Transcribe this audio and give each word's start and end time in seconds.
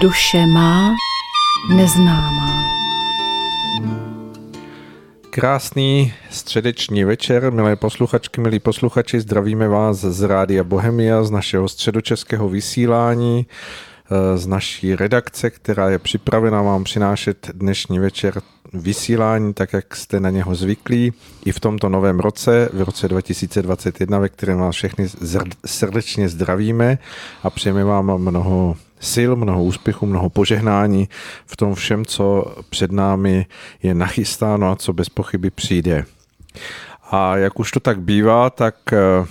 Duše 0.00 0.46
má 0.46 0.96
neznámá. 1.68 2.62
Krásný 5.30 6.12
středeční 6.30 7.04
večer, 7.04 7.52
milé 7.52 7.76
posluchačky, 7.76 8.40
milí 8.40 8.58
posluchači, 8.58 9.20
zdravíme 9.20 9.68
vás 9.68 9.96
z 9.96 10.22
Rádia 10.22 10.64
Bohemia, 10.64 11.22
z 11.22 11.30
našeho 11.30 11.68
středočeského 11.68 12.48
vysílání, 12.48 13.46
z 14.34 14.46
naší 14.46 14.96
redakce, 14.96 15.50
která 15.50 15.90
je 15.90 15.98
připravena 15.98 16.62
vám 16.62 16.84
přinášet 16.84 17.50
dnešní 17.54 17.98
večer 17.98 18.42
vysílání, 18.72 19.54
tak 19.54 19.72
jak 19.72 19.96
jste 19.96 20.20
na 20.20 20.30
něho 20.30 20.54
zvyklí, 20.54 21.12
i 21.44 21.52
v 21.52 21.60
tomto 21.60 21.88
novém 21.88 22.20
roce, 22.20 22.68
v 22.72 22.82
roce 22.82 23.08
2021, 23.08 24.18
ve 24.18 24.28
kterém 24.28 24.58
vás 24.58 24.74
všechny 24.74 25.08
srdečně 25.66 26.28
zdravíme 26.28 26.98
a 27.42 27.50
přejeme 27.50 27.84
vám 27.84 28.18
mnoho 28.18 28.76
sil, 29.12 29.30
mnoho 29.36 29.64
úspěchu, 29.64 30.06
mnoho 30.06 30.30
požehnání 30.30 31.08
v 31.46 31.56
tom 31.56 31.74
všem, 31.74 32.04
co 32.04 32.54
před 32.70 32.92
námi 32.92 33.46
je 33.82 33.94
nachystáno 33.94 34.70
a 34.70 34.76
co 34.76 34.92
bez 34.92 35.08
pochyby 35.08 35.50
přijde. 35.50 36.04
A 37.10 37.36
jak 37.36 37.60
už 37.60 37.70
to 37.70 37.80
tak 37.80 38.00
bývá, 38.00 38.50
tak 38.50 38.92
eh, 38.92 39.26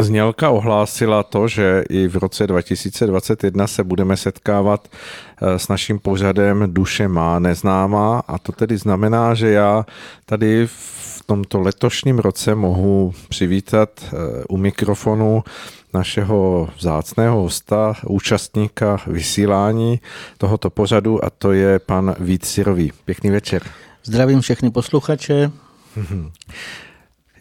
Znělka 0.00 0.50
ohlásila 0.50 1.22
to, 1.22 1.48
že 1.48 1.84
i 1.90 2.08
v 2.08 2.16
roce 2.16 2.46
2021 2.46 3.66
se 3.66 3.84
budeme 3.84 4.16
setkávat 4.16 4.88
eh, 4.88 5.58
s 5.58 5.68
naším 5.68 5.98
pořadem 5.98 6.64
Duše 6.66 7.08
má 7.08 7.38
neznámá 7.38 8.22
a 8.28 8.38
to 8.38 8.52
tedy 8.52 8.76
znamená, 8.76 9.34
že 9.34 9.50
já 9.50 9.86
tady 10.26 10.66
v 10.66 11.22
tomto 11.26 11.60
letošním 11.60 12.18
roce 12.18 12.54
mohu 12.54 13.12
přivítat 13.28 13.90
eh, 14.04 14.44
u 14.48 14.56
mikrofonu 14.56 15.44
našeho 15.94 16.68
vzácného 16.76 17.42
hosta, 17.42 17.94
účastníka 18.06 18.96
vysílání 19.06 20.00
tohoto 20.38 20.70
pořadu 20.70 21.24
a 21.24 21.30
to 21.30 21.52
je 21.52 21.78
pan 21.78 22.14
Vít 22.20 22.44
Sirový. 22.44 22.92
Pěkný 23.04 23.30
večer. 23.30 23.62
Zdravím 24.04 24.40
všechny 24.40 24.70
posluchače. 24.70 25.50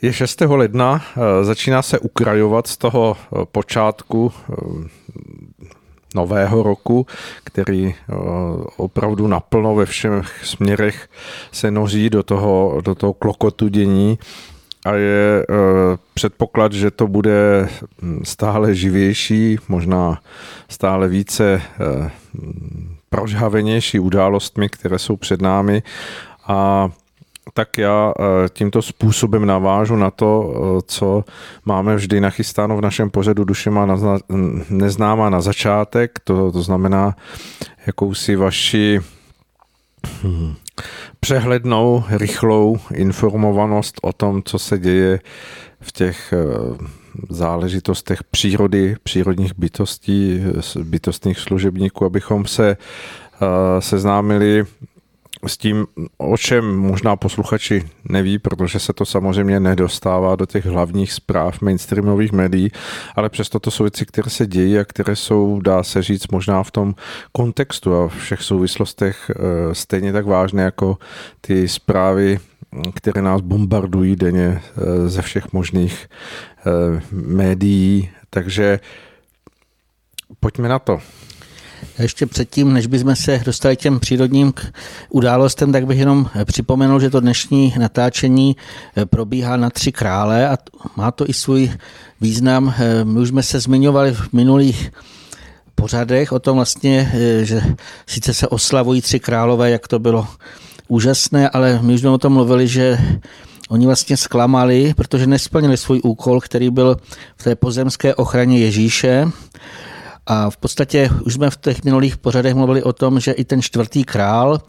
Je 0.02 0.14
6. 0.14 0.42
ledna, 0.56 1.02
eh, 1.17 1.44
začíná 1.44 1.81
se 1.81 2.00
ukrajovat 2.00 2.67
z 2.67 2.78
toho 2.78 3.17
eh, 3.17 3.45
počátku 3.52 4.31
eh, 4.34 4.56
nového 6.16 6.64
roku, 6.64 7.06
který 7.44 7.95
opravdu 8.78 9.28
naplno 9.28 9.76
ve 9.76 9.86
všech 9.86 10.45
směrech 10.45 11.09
se 11.52 11.72
noří 11.72 12.09
do 12.09 12.23
toho, 12.23 12.82
do 12.86 12.95
toho 12.95 13.14
klokotu 13.14 13.67
dění 13.67 14.20
a 14.88 14.94
je 14.96 15.46
předpoklad, 16.14 16.74
že 16.74 16.92
to 16.92 17.08
bude 17.08 17.70
hm, 18.02 18.22
stále 18.24 18.76
živější, 18.76 19.58
možná 19.68 20.22
stále 20.70 21.08
více 21.08 21.62
prožhavenější 23.10 24.00
událostmi, 24.00 24.70
které 24.70 25.00
jsou 25.00 25.16
před 25.16 25.42
námi. 25.42 25.84
A 26.48 26.89
tak 27.54 27.78
já 27.78 28.14
eh, 28.20 28.50
tímto 28.50 28.82
způsobem 28.82 29.45
navážu 29.45 29.95
na 29.95 30.11
to, 30.11 30.54
eh, 30.54 30.82
co 30.88 31.23
máme 31.66 31.95
vždy 31.95 32.22
nachystáno 32.22 32.78
v 32.78 32.82
našem 32.82 33.10
pořadu 33.10 33.44
Duše 33.44 33.70
má 33.70 33.98
neznámá 34.70 35.30
na 35.30 35.42
začátek, 35.42 36.20
to, 36.23 36.52
to 36.52 36.61
znamená 36.61 37.16
jakousi 37.88 38.36
vaši 38.36 39.00
hm, 40.23 40.56
přehlednou, 41.20 42.04
rychlou 42.10 42.77
informovanost 42.93 43.95
o 44.02 44.14
tom, 44.14 44.43
co 44.43 44.60
se 44.60 44.77
děje 44.77 45.20
v 45.82 45.92
těch 45.92 46.33
eh, 46.33 46.38
záležitostech 47.30 48.23
přírody, 48.23 48.95
přírodních 49.04 49.54
bytostí, 49.58 50.43
bytostných 50.83 51.39
služebníků, 51.39 52.05
abychom 52.05 52.45
se 52.45 52.77
seznámili 53.80 54.66
s 55.45 55.58
tím, 55.58 55.87
o 56.17 56.37
čem 56.37 56.77
možná 56.77 57.15
posluchači 57.15 57.89
neví, 58.09 58.39
protože 58.39 58.80
se 58.80 58.93
to 58.93 59.05
samozřejmě 59.05 59.59
nedostává 59.59 60.36
do 60.36 60.45
těch 60.45 60.65
hlavních 60.65 61.14
zpráv 61.14 61.61
mainstreamových 61.61 62.31
médií, 62.31 62.71
ale 63.15 63.30
přesto 63.30 63.59
to 63.59 63.71
jsou 63.71 63.83
věci, 63.83 64.05
které 64.05 64.30
se 64.30 64.48
dějí 64.48 64.80
a 64.80 64.86
které 64.86 65.15
jsou, 65.15 65.61
dá 65.61 65.83
se 65.83 66.03
říct, 66.03 66.27
možná 66.31 66.64
v 66.64 66.71
tom 66.71 66.95
kontextu 67.31 67.95
a 67.95 68.08
všech 68.08 68.42
souvislostech 68.42 69.31
eh, 69.31 69.75
stejně 69.75 70.14
tak 70.14 70.25
vážné 70.25 70.64
jako 70.64 70.98
ty 71.42 71.67
zprávy, 71.67 72.39
které 72.93 73.21
nás 73.21 73.42
bombardují 73.42 74.15
denně 74.15 74.61
eh, 74.61 75.09
ze 75.09 75.21
všech 75.21 75.54
možných 75.54 76.08
eh, 76.59 77.02
médií. 77.11 78.09
Takže 78.30 78.80
pojďme 80.39 80.69
na 80.69 80.80
to. 80.80 80.99
Ještě 81.99 82.26
předtím, 82.26 82.73
než 82.73 82.88
bychom 82.88 83.15
se 83.15 83.42
dostali 83.45 83.76
těm 83.76 83.99
přírodním 83.99 84.54
událostem, 85.10 85.71
tak 85.71 85.86
bych 85.86 85.99
jenom 85.99 86.30
připomenul, 86.45 86.99
že 86.99 87.10
to 87.10 87.20
dnešní 87.20 87.73
natáčení 87.80 88.55
eh, 88.98 89.05
probíhá 89.05 89.58
na 89.58 89.70
tři 89.70 89.92
krále 89.92 90.49
a 90.49 90.58
má 90.95 91.11
to 91.11 91.30
i 91.30 91.33
svůj 91.33 91.71
význam. 92.21 92.73
Eh, 92.77 93.04
my 93.04 93.20
už 93.20 93.27
jsme 93.27 93.43
se 93.43 93.60
zmiňovali 93.60 94.14
v 94.14 94.33
minulých 94.33 94.92
pořadech 95.76 96.32
o 96.32 96.39
tom 96.39 96.55
vlastně, 96.55 97.11
eh, 97.14 97.45
že 97.45 97.61
sice 98.08 98.33
se 98.33 98.48
oslavují 98.48 99.02
tři 99.02 99.20
králové, 99.20 99.70
jak 99.70 99.87
to 99.87 99.99
bylo 99.99 100.27
úžasné, 100.87 101.49
ale 101.49 101.80
my 101.82 101.93
už 101.93 101.99
jsme 101.99 102.10
o 102.10 102.17
tom 102.17 102.33
mluvili, 102.33 102.67
že 102.67 102.98
Oni 103.70 103.86
vlastně 103.86 104.17
zklamali, 104.17 104.93
protože 104.98 105.27
nesplnili 105.27 105.77
svůj 105.77 106.02
úkol, 106.04 106.42
který 106.42 106.70
byl 106.70 106.98
v 107.37 107.43
té 107.43 107.55
pozemské 107.55 108.16
ochraně 108.16 108.60
Ježíše 108.60 109.26
a 110.27 110.49
v 110.49 110.58
podstatě 110.58 111.10
už 111.26 111.33
jsme 111.33 111.49
v 111.49 111.58
těch 111.58 111.83
minulých 111.83 112.17
pořadech 112.17 112.55
mluvili 112.55 112.83
o 112.83 112.93
tom, 112.93 113.20
že 113.20 113.32
i 113.32 113.43
ten 113.43 113.61
čtvrtý 113.61 114.04
král, 114.04 114.61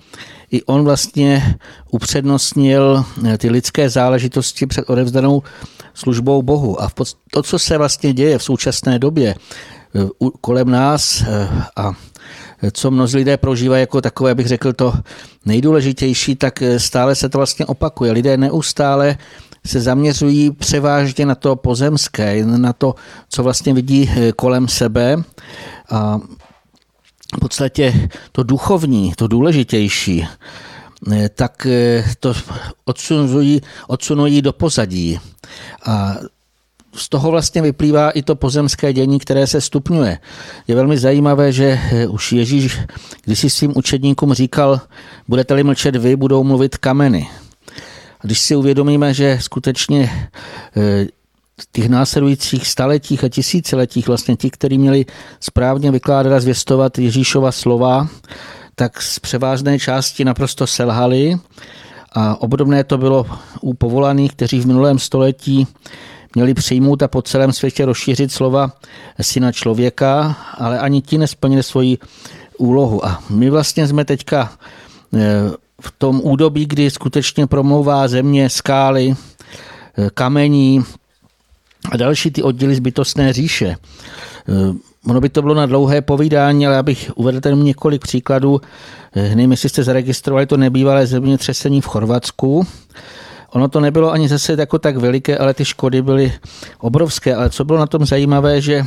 i 0.51 0.63
on 0.63 0.85
vlastně 0.85 1.59
upřednostnil 1.91 3.05
eh, 3.27 3.39
ty 3.39 3.51
lidské 3.51 3.91
záležitosti 3.91 4.67
před 4.67 4.91
odevzdanou 4.91 5.43
službou 5.95 6.43
Bohu. 6.43 6.83
A 6.83 6.91
to, 7.31 7.43
co 7.43 7.59
se 7.59 7.79
vlastně 7.79 8.13
děje 8.13 8.39
v 8.39 8.43
současné 8.43 8.99
době 8.99 9.35
eh, 9.35 10.09
kolem 10.41 10.71
nás 10.71 11.23
eh, 11.23 11.49
a 11.77 11.93
co 12.73 12.91
mnozí 12.91 13.17
lidé 13.17 13.37
prožívají 13.37 13.81
jako 13.81 14.01
takové, 14.01 14.35
bych 14.35 14.47
řekl, 14.47 14.73
to 14.73 14.95
nejdůležitější, 15.45 16.37
tak 16.37 16.63
stále 16.77 17.15
se 17.15 17.29
to 17.29 17.39
vlastně 17.39 17.67
opakuje. 17.67 18.13
Lidé 18.13 18.37
neustále 18.37 19.17
se 19.69 19.81
zaměřují 19.81 20.51
převážně 20.51 21.27
na 21.27 21.35
to 21.35 21.57
pozemské, 21.57 22.47
na 22.47 22.73
to, 22.73 22.95
co 23.29 23.43
vlastně 23.43 23.75
vidí 23.75 24.11
eh, 24.11 24.33
kolem 24.33 24.69
sebe. 24.69 25.17
A 25.91 26.19
v 27.37 27.41
podstatě 27.41 28.09
to 28.33 28.43
duchovní, 28.43 29.13
to 29.17 29.27
důležitější, 29.29 30.27
eh, 31.13 31.29
tak 31.29 31.67
eh, 31.67 32.05
to 32.21 32.35
odsunují, 32.85 33.61
odsunují 33.89 34.43
do 34.43 34.53
pozadí. 34.53 35.19
A 35.85 36.17
z 36.95 37.09
toho 37.09 37.31
vlastně 37.31 37.63
vyplývá 37.63 38.11
i 38.11 38.23
to 38.23 38.37
pozemské 38.37 38.93
dění, 38.93 39.19
které 39.19 39.47
se 39.47 39.61
stupňuje. 39.61 40.19
Je 40.69 40.75
velmi 40.75 40.99
zajímavé, 40.99 41.53
že 41.53 41.81
už 42.09 42.33
Ježíš 42.33 42.79
když 43.25 43.39
si 43.39 43.51
svým 43.51 43.73
učedníkům 43.77 44.35
říkal, 44.35 44.81
budete-li 45.29 45.63
mlčet 45.63 45.97
vy, 45.97 46.17
budou 46.17 46.45
mluvit 46.45 46.77
kameny. 46.77 47.29
A 48.21 48.27
když 48.27 48.39
si 48.39 48.57
uvědomíme, 48.57 49.15
že 49.15 49.39
skutečně 49.41 50.31
eh, 50.77 51.07
těch 51.73 51.89
následujících 51.89 52.67
staletích 52.67 53.25
a 53.25 53.29
tisíciletích 53.29 54.09
vlastně 54.09 54.37
ti, 54.37 54.51
kteří 54.51 54.79
měli 54.79 55.07
správně 55.41 55.91
vykládat 55.91 56.33
a 56.33 56.41
zvěstovat 56.41 56.99
Ježíšova 56.99 57.53
slova, 57.53 58.09
tak 58.75 59.03
z 59.03 59.19
převážné 59.19 59.79
části 59.79 60.25
naprosto 60.25 60.67
selhali. 60.67 61.37
A 62.13 62.41
obdobné 62.41 62.85
to 62.85 62.99
bylo 62.99 63.27
u 63.61 63.75
povolaných, 63.75 64.33
kteří 64.33 64.61
v 64.61 64.67
minulém 64.67 64.99
století 64.99 65.67
měli 66.35 66.55
přijmout 66.55 67.03
a 67.03 67.09
po 67.09 67.23
celém 67.23 67.53
světě 67.53 67.85
rozšířit 67.85 68.33
slova 68.33 68.73
syna 69.21 69.53
člověka, 69.53 70.37
ale 70.59 70.79
ani 70.79 71.03
ti 71.03 71.19
nesplnili 71.19 71.63
svoji 71.63 71.99
úlohu. 72.59 73.07
A 73.07 73.23
my 73.31 73.51
vlastně 73.51 73.87
jsme 73.87 74.05
teďka 74.05 74.53
eh, 75.15 75.21
v 75.81 75.93
tom 75.99 76.21
údobí, 76.25 76.67
kdy 76.67 76.91
skutečně 76.91 77.47
promlouvá 77.47 78.09
země, 78.09 78.51
skály, 78.51 79.15
eh, 79.99 80.11
kamení 80.15 80.85
a 81.91 81.97
další 81.97 82.31
ty 82.31 82.43
oddíly 82.43 82.75
zbytostné 82.75 83.33
říše. 83.33 83.77
Eh, 84.49 84.75
ono 85.09 85.21
by 85.21 85.29
to 85.29 85.43
bylo 85.43 85.55
na 85.55 85.67
dlouhé 85.67 86.01
povídání, 86.01 86.67
ale 86.67 86.79
abych 86.79 87.11
uvedl 87.15 87.41
ten 87.41 87.63
několik 87.63 88.03
příkladů. 88.03 88.61
Eh, 89.17 89.35
nevím, 89.35 89.51
jestli 89.51 89.69
jste 89.69 89.83
zaregistrovali 89.83 90.47
to 90.47 90.57
nebývalé 90.57 91.07
zemětřesení 91.07 91.81
v 91.81 91.87
Chorvatsku. 91.87 92.67
Ono 93.51 93.69
to 93.69 93.81
nebylo 93.81 94.13
ani 94.13 94.29
zase 94.29 94.57
jako 94.59 94.79
tak 94.79 94.97
veliké, 94.97 95.39
ale 95.39 95.55
ty 95.55 95.65
škody 95.65 96.03
byly 96.03 96.33
obrovské. 96.79 97.35
Ale 97.35 97.51
co 97.51 97.65
bylo 97.65 97.79
na 97.79 97.87
tom 97.87 98.07
zajímavé, 98.07 98.61
že 98.61 98.85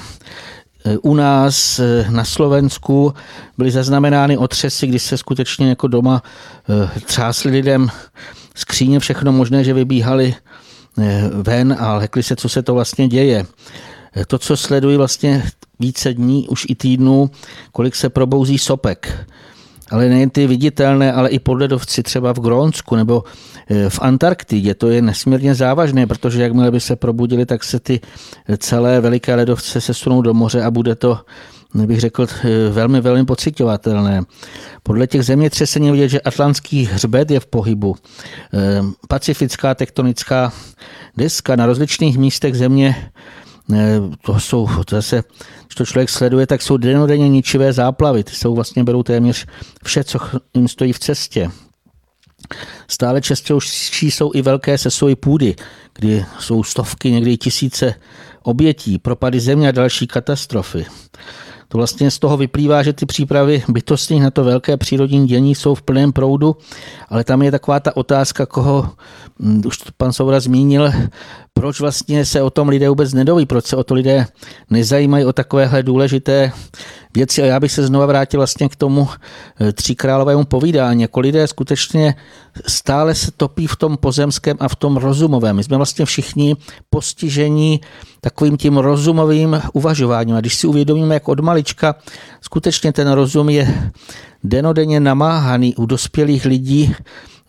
u 1.02 1.16
nás 1.16 1.80
eh, 1.80 2.06
na 2.10 2.26
Slovensku 2.26 3.14
byly 3.58 3.72
zaznamenány 3.72 4.38
otřesy, 4.38 4.88
kdy 4.88 5.00
se 5.00 5.18
skutečně 5.18 5.70
jako 5.70 5.88
doma 5.88 6.24
eh, 6.70 7.00
třásli 7.00 7.52
lidem 7.52 7.90
skříně 8.56 9.00
všechno 9.00 9.32
možné, 9.32 9.64
že 9.64 9.74
vybíhali 9.74 10.36
eh, 11.00 11.30
ven 11.34 11.76
a 11.80 11.96
lekli 11.96 12.24
se, 12.24 12.36
co 12.36 12.50
se 12.50 12.62
to 12.62 12.74
vlastně 12.74 13.08
děje. 13.08 13.46
To, 14.28 14.38
co 14.38 14.58
sledují 14.58 14.98
vlastně 14.98 15.44
více 15.80 16.14
dní, 16.14 16.48
už 16.48 16.66
i 16.70 16.76
týdnů, 16.76 17.32
kolik 17.72 17.96
se 17.96 18.10
probouzí 18.10 18.58
sopek. 18.58 19.28
Ale 19.92 20.10
nejen 20.10 20.30
ty 20.30 20.48
viditelné, 20.48 21.14
ale 21.14 21.30
i 21.30 21.40
podledovci 21.40 22.04
třeba 22.04 22.34
v 22.34 22.40
Grónsku 22.40 22.96
nebo 22.96 23.24
e, 23.70 23.90
v 23.90 24.00
Antarktidě. 24.02 24.74
To 24.74 24.90
je 24.90 25.02
nesmírně 25.02 25.56
závažné, 25.56 26.08
protože 26.08 26.42
jakmile 26.42 26.72
by 26.72 26.80
se 26.80 26.96
probudili, 26.96 27.46
tak 27.46 27.64
se 27.64 27.80
ty 27.80 28.00
celé 28.58 29.02
veliké 29.02 29.36
ledovce 29.36 29.82
sesunou 29.82 30.22
do 30.22 30.34
moře 30.34 30.64
a 30.64 30.72
bude 30.72 30.96
to 30.96 31.20
bych 31.74 32.00
řekl, 32.00 32.28
e, 32.44 32.70
velmi, 32.70 33.02
velmi 33.02 33.26
pocitovatelné. 33.26 34.22
Podle 34.84 35.08
těch 35.08 35.24
zemětřesení 35.24 35.92
vidět, 35.92 36.10
že 36.10 36.22
atlantský 36.22 36.86
hřbet 36.86 37.32
je 37.32 37.40
v 37.40 37.46
pohybu. 37.46 37.96
E, 38.54 38.82
pacifická 39.08 39.76
tektonická 39.76 40.54
deska 41.18 41.56
na 41.56 41.66
rozličných 41.66 42.18
místech 42.18 42.56
země 42.56 43.12
to 44.26 44.40
jsou, 44.40 44.70
to 44.86 45.02
se, 45.02 45.24
když 45.72 45.76
to 45.76 45.86
člověk 45.86 46.10
sleduje, 46.10 46.48
tak 46.48 46.62
jsou 46.62 46.78
denodenně 46.78 47.30
ničivé 47.30 47.74
záplavy. 47.74 48.24
Ty 48.24 48.36
jsou 48.36 48.56
vlastně 48.56 48.84
berou 48.84 49.04
téměř 49.04 49.46
vše, 49.84 50.04
co 50.04 50.20
jim 50.54 50.68
stojí 50.68 50.94
v 50.94 51.00
cestě. 51.00 51.52
Stále 52.88 53.22
častější 53.22 54.12
jsou 54.12 54.32
i 54.34 54.42
velké 54.42 54.78
sesovy 54.78 55.16
půdy, 55.16 55.56
kdy 55.96 56.26
jsou 56.40 56.64
stovky, 56.64 57.12
někdy 57.12 57.38
tisíce 57.38 57.94
obětí, 58.44 59.00
propady 59.00 59.40
země 59.40 59.70
a 59.70 59.72
další 59.72 60.08
katastrofy. 60.08 60.86
To 61.68 61.78
vlastně 61.78 62.12
z 62.12 62.20
toho 62.20 62.38
vyplývá, 62.38 62.84
že 62.84 62.94
ty 62.94 63.06
přípravy 63.06 63.64
bytostní 63.68 64.20
na 64.20 64.32
to 64.32 64.44
velké 64.44 64.78
přírodní 64.78 65.28
dění 65.28 65.56
jsou 65.56 65.76
v 65.76 65.82
plném 65.82 66.14
proudu, 66.14 66.58
ale 67.10 67.24
tam 67.24 67.42
je 67.42 67.52
taková 67.52 67.80
ta 67.80 67.98
otázka, 67.98 68.46
koho 68.46 68.90
hm, 69.42 69.62
už 69.66 69.78
pan 69.98 70.14
Soura 70.14 70.40
zmínil, 70.40 70.92
proč 71.54 71.80
vlastně 71.80 72.26
se 72.26 72.42
o 72.42 72.50
tom 72.50 72.70
lidé 72.70 72.90
vůbec 72.90 73.14
nedoví, 73.14 73.46
proč 73.46 73.66
se 73.66 73.76
o 73.76 73.84
to 73.84 73.94
lidé 73.94 74.26
nezajímají 74.70 75.26
o 75.26 75.34
takovéhle 75.34 75.84
důležité 75.84 76.52
věci. 77.14 77.44
A 77.44 77.46
já 77.46 77.60
bych 77.60 77.72
se 77.72 77.88
znova 77.88 78.06
vrátil 78.06 78.40
vlastně 78.40 78.70
k 78.70 78.76
tomu 78.76 79.08
eh, 79.60 79.72
tříkrálovému 79.72 80.46
povídání. 80.46 81.02
Jako 81.02 81.20
lidé 81.20 81.48
skutečně 81.48 82.16
stále 82.68 83.16
se 83.16 83.32
topí 83.32 83.68
v 83.68 83.76
tom 83.76 83.98
pozemském 83.98 84.58
a 84.60 84.68
v 84.68 84.76
tom 84.76 84.98
rozumovém. 84.98 85.56
My 85.56 85.64
jsme 85.64 85.78
vlastně 85.78 86.06
všichni 86.06 86.56
postižení 86.90 87.82
takovým 88.22 88.58
tím 88.58 88.78
rozumovým 88.78 89.62
uvažováním. 89.74 90.36
A 90.36 90.40
když 90.40 90.56
si 90.56 90.68
uvědomíme, 90.68 91.14
jak 91.14 91.28
od 91.28 91.40
malička 91.40 91.96
skutečně 92.42 92.94
ten 92.94 93.12
rozum 93.12 93.50
je 93.50 93.92
denodenně 94.44 95.00
namáhaný 95.00 95.76
u 95.76 95.86
dospělých 95.86 96.46
lidí, 96.46 96.96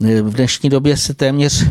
v 0.02 0.34
dnešní 0.34 0.70
době 0.70 0.96
se 0.96 1.14
téměř 1.14 1.66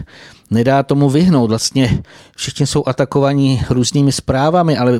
nedá 0.51 0.83
tomu 0.83 1.09
vyhnout. 1.09 1.47
Vlastně 1.47 2.03
všichni 2.35 2.67
jsou 2.67 2.83
atakovaní 2.85 3.61
různými 3.69 4.11
zprávami, 4.11 4.77
ale 4.77 4.99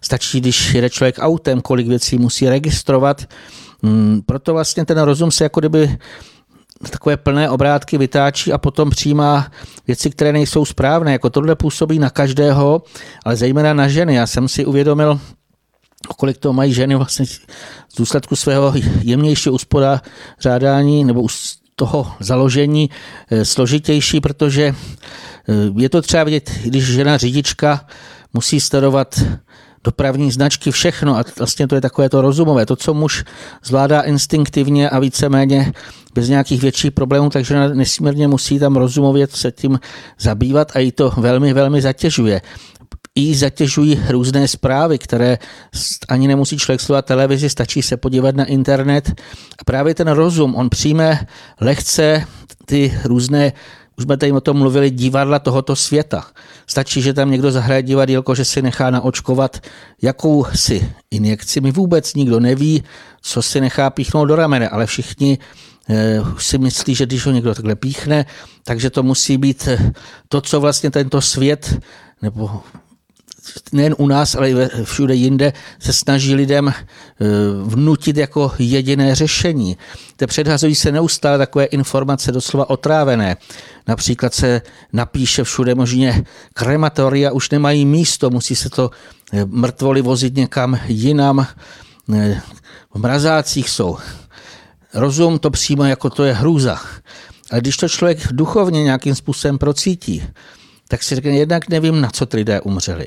stačí, 0.00 0.40
když 0.40 0.74
jede 0.74 0.90
člověk 0.90 1.16
autem, 1.18 1.60
kolik 1.60 1.88
věcí 1.88 2.18
musí 2.18 2.48
registrovat. 2.48 3.24
Hmm, 3.82 4.22
proto 4.26 4.52
vlastně 4.52 4.84
ten 4.84 4.98
rozum 4.98 5.30
se 5.30 5.44
jako 5.44 5.60
kdyby 5.60 5.98
takové 6.90 7.16
plné 7.16 7.50
obrátky 7.50 7.98
vytáčí 7.98 8.52
a 8.52 8.58
potom 8.58 8.90
přijímá 8.90 9.50
věci, 9.86 10.10
které 10.10 10.32
nejsou 10.32 10.64
správné. 10.64 11.12
Jako 11.12 11.30
tohle 11.30 11.56
působí 11.56 11.98
na 11.98 12.10
každého, 12.10 12.82
ale 13.24 13.36
zejména 13.36 13.74
na 13.74 13.88
ženy. 13.88 14.14
Já 14.14 14.26
jsem 14.26 14.48
si 14.48 14.66
uvědomil, 14.66 15.20
kolik 16.16 16.38
to 16.38 16.52
mají 16.52 16.72
ženy 16.72 16.94
vlastně 16.94 17.26
z 17.26 17.40
důsledku 17.96 18.36
svého 18.36 18.72
jemnějšího 19.02 19.54
uspodářádání 19.54 21.04
nebo 21.04 21.22
toho 21.80 22.12
založení 22.20 22.90
eh, 22.92 23.44
složitější, 23.44 24.20
protože 24.20 24.64
eh, 24.68 25.52
je 25.76 25.88
to 25.88 26.02
třeba 26.02 26.24
vidět, 26.24 26.50
když 26.64 26.84
žena 26.84 27.16
řidička 27.16 27.88
musí 28.34 28.60
sledovat 28.60 29.16
dopravní 29.84 30.30
značky, 30.30 30.70
všechno 30.70 31.16
a 31.16 31.24
vlastně 31.38 31.64
to 31.68 31.74
je 31.74 31.80
takové 31.80 32.08
to 32.08 32.20
rozumové. 32.20 32.66
To, 32.66 32.76
co 32.76 32.94
muž 32.94 33.24
zvládá 33.64 34.00
instinktivně 34.00 34.90
a 34.90 34.98
víceméně 34.98 35.72
bez 36.14 36.28
nějakých 36.28 36.62
větších 36.62 36.92
problémů, 36.92 37.30
takže 37.30 37.74
nesmírně 37.74 38.28
musí 38.28 38.58
tam 38.58 38.76
rozumově 38.76 39.26
se 39.30 39.52
tím 39.52 39.80
zabývat 40.20 40.76
a 40.76 40.78
jí 40.78 40.92
to 40.92 41.12
velmi, 41.16 41.52
velmi 41.52 41.80
zatěžuje 41.80 42.42
i 43.28 43.34
zatěžují 43.34 44.02
různé 44.08 44.48
zprávy, 44.48 44.98
které 44.98 45.38
ani 46.08 46.28
nemusí 46.28 46.58
člověk 46.58 46.80
sledovat 46.80 47.04
televizi, 47.04 47.50
stačí 47.50 47.82
se 47.82 47.96
podívat 47.96 48.36
na 48.36 48.44
internet. 48.44 49.12
A 49.58 49.64
právě 49.64 49.94
ten 49.94 50.08
rozum, 50.08 50.54
on 50.54 50.70
přijme 50.70 51.26
lehce 51.60 52.24
ty 52.66 52.98
různé 53.04 53.52
už 54.00 54.04
jsme 54.04 54.16
tady 54.16 54.32
o 54.32 54.40
tom 54.40 54.56
mluvili, 54.56 54.90
divadla 54.90 55.38
tohoto 55.38 55.76
světa. 55.76 56.26
Stačí, 56.66 57.02
že 57.02 57.12
tam 57.14 57.30
někdo 57.30 57.50
zahraje 57.50 57.82
divadílko, 57.82 58.34
že 58.34 58.44
si 58.44 58.62
nechá 58.62 58.90
naočkovat 58.90 59.60
jakou 60.02 60.44
si 60.54 60.92
injekci. 61.10 61.60
My 61.60 61.72
vůbec 61.72 62.14
nikdo 62.14 62.40
neví, 62.40 62.82
co 63.20 63.42
si 63.42 63.60
nechá 63.60 63.90
píchnout 63.90 64.28
do 64.28 64.36
ramene, 64.36 64.68
ale 64.68 64.86
všichni 64.86 65.38
eh, 65.88 66.20
si 66.38 66.58
myslí, 66.58 66.94
že 66.94 67.06
když 67.06 67.26
ho 67.26 67.32
někdo 67.32 67.54
takhle 67.54 67.74
píchne, 67.74 68.26
takže 68.64 68.90
to 68.90 69.02
musí 69.02 69.38
být 69.38 69.68
eh, 69.68 69.92
to, 70.28 70.40
co 70.40 70.60
vlastně 70.60 70.90
tento 70.90 71.20
svět 71.20 71.78
nebo 72.22 72.62
nejen 73.72 73.94
u 73.98 74.06
nás, 74.06 74.34
ale 74.34 74.50
i 74.50 74.54
všude 74.84 75.14
jinde 75.14 75.52
se 75.78 75.92
snaží 75.92 76.34
lidem 76.34 76.68
eh, 76.68 76.74
vnutit 77.62 78.16
jako 78.16 78.52
jediné 78.58 79.14
řešení. 79.14 79.76
Te 80.16 80.26
předhazují 80.26 80.74
se 80.74 80.92
neustále 80.92 81.38
takové 81.38 81.64
informace 81.64 82.32
doslova 82.32 82.70
otrávené. 82.70 83.36
Například 83.88 84.34
se 84.34 84.62
napíše 84.92 85.44
všude 85.44 85.74
možně 85.74 86.24
krematoria 86.54 87.32
už 87.32 87.50
nemají 87.50 87.84
místo, 87.84 88.30
musí 88.30 88.56
se 88.56 88.70
to 88.70 88.90
eh, 89.32 89.44
mrtvoli 89.44 90.02
vozit 90.02 90.36
někam 90.36 90.80
jinam. 90.86 91.46
Eh, 92.14 92.40
v 92.94 92.98
mrazácích 92.98 93.70
jsou. 93.70 93.98
Rozum 94.94 95.38
to 95.38 95.50
přímo 95.50 95.84
jako 95.84 96.10
to 96.10 96.24
je 96.24 96.32
hrůza. 96.32 96.78
Ale 97.50 97.60
když 97.60 97.76
to 97.76 97.88
člověk 97.88 98.32
duchovně 98.32 98.82
nějakým 98.82 99.14
způsobem 99.14 99.58
procítí, 99.58 100.22
tak 100.88 101.02
si 101.02 101.14
řekne, 101.14 101.30
jednak 101.30 101.68
nevím, 101.68 102.00
na 102.00 102.10
co 102.10 102.26
ty 102.26 102.36
lidé 102.36 102.60
umřeli. 102.60 103.06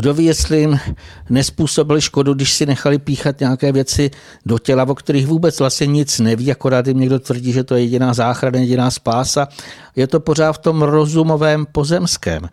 Kdo 0.00 0.14
ví, 0.14 0.24
jestli 0.24 0.60
jim 0.60 0.80
nespůsobili 1.30 2.00
škodu, 2.00 2.34
když 2.34 2.52
si 2.52 2.66
nechali 2.66 2.98
píchat 2.98 3.40
nějaké 3.40 3.72
věci 3.72 4.10
do 4.46 4.58
těla, 4.58 4.88
o 4.88 4.94
kterých 4.94 5.26
vůbec 5.26 5.58
vlastně 5.58 5.86
nic 5.86 6.20
neví, 6.20 6.52
akorát 6.52 6.86
jim 6.86 6.98
někdo 6.98 7.18
tvrdí, 7.18 7.52
že 7.52 7.64
to 7.64 7.74
je 7.74 7.82
jediná 7.82 8.14
záchrana, 8.14 8.58
jediná 8.58 8.90
spása. 8.90 9.48
Je 9.96 10.06
to 10.06 10.20
pořád 10.20 10.52
v 10.52 10.58
tom 10.58 10.82
rozumovém 10.82 11.66
pozemském. 11.72 12.48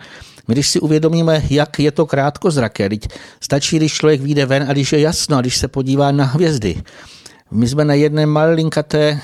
My 0.48 0.54
když 0.54 0.68
si 0.68 0.80
uvědomíme, 0.80 1.44
jak 1.50 1.80
je 1.80 1.92
to 1.92 2.06
krátkozraké, 2.06 2.89
teď 2.89 3.08
stačí, 3.42 3.77
když 3.77 3.94
člověk 3.94 4.22
vyjde 4.22 4.46
ven 4.46 4.66
a 4.70 4.74
když 4.74 4.94
je 4.94 5.00
jasno, 5.00 5.38
a 5.38 5.42
když 5.42 5.58
se 5.58 5.68
podívá 5.68 6.12
na 6.12 6.25
hvězdy. 6.25 6.84
My 7.51 7.68
jsme 7.68 7.86
na 7.86 7.94
jedné 7.94 8.25
malinkaté 8.25 9.22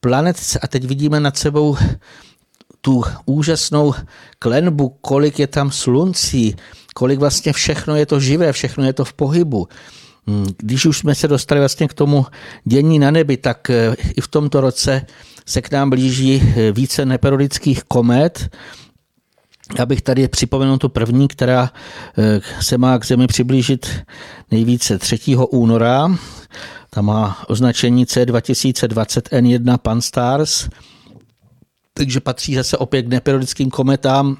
planetce 0.00 0.58
a 0.58 0.68
teď 0.68 0.84
vidíme 0.84 1.20
nad 1.20 1.36
sebou 1.36 1.76
tu 2.80 3.02
úžasnou 3.26 3.94
klenbu, 4.38 4.88
kolik 5.00 5.38
je 5.38 5.46
tam 5.46 5.70
sluncí, 5.70 6.56
kolik 6.94 7.18
vlastně 7.18 7.52
všechno 7.52 7.96
je 7.96 8.06
to 8.06 8.20
živé, 8.20 8.52
všechno 8.52 8.84
je 8.84 8.92
to 8.92 9.04
v 9.04 9.12
pohybu. 9.12 9.68
Hmm, 10.26 10.46
když 10.58 10.86
už 10.86 10.98
jsme 10.98 11.14
se 11.14 11.28
dostali 11.28 11.60
vlastně 11.60 11.88
k 11.88 11.94
tomu 11.94 12.26
dění 12.64 12.98
na 12.98 13.10
nebi, 13.10 13.36
tak 13.36 13.70
eh, 13.70 13.96
i 14.16 14.20
v 14.20 14.28
tomto 14.28 14.60
roce 14.60 15.06
se 15.46 15.62
k 15.62 15.70
nám 15.70 15.90
blíží 15.90 16.42
eh, 16.42 16.72
více 16.72 17.04
neperiodických 17.06 17.84
komet. 17.84 18.56
Já 19.78 19.86
bych 19.86 20.02
tady 20.02 20.28
připomenul 20.28 20.78
tu 20.78 20.88
první, 20.88 21.28
která 21.28 21.70
eh, 22.18 22.40
se 22.60 22.78
má 22.78 22.98
k 22.98 23.06
Zemi 23.06 23.26
přiblížit 23.26 24.02
nejvíce 24.50 24.98
3. 24.98 25.36
února. 25.36 26.16
Ta 26.90 27.02
má 27.02 27.44
označení 27.48 28.04
C2020N1 28.04 29.78
Pan-STARRS, 29.78 30.68
takže 31.94 32.20
patří 32.20 32.54
zase 32.54 32.78
opět 32.78 33.02
k 33.02 33.08
neperiodickým 33.08 33.70
kometám 33.70 34.36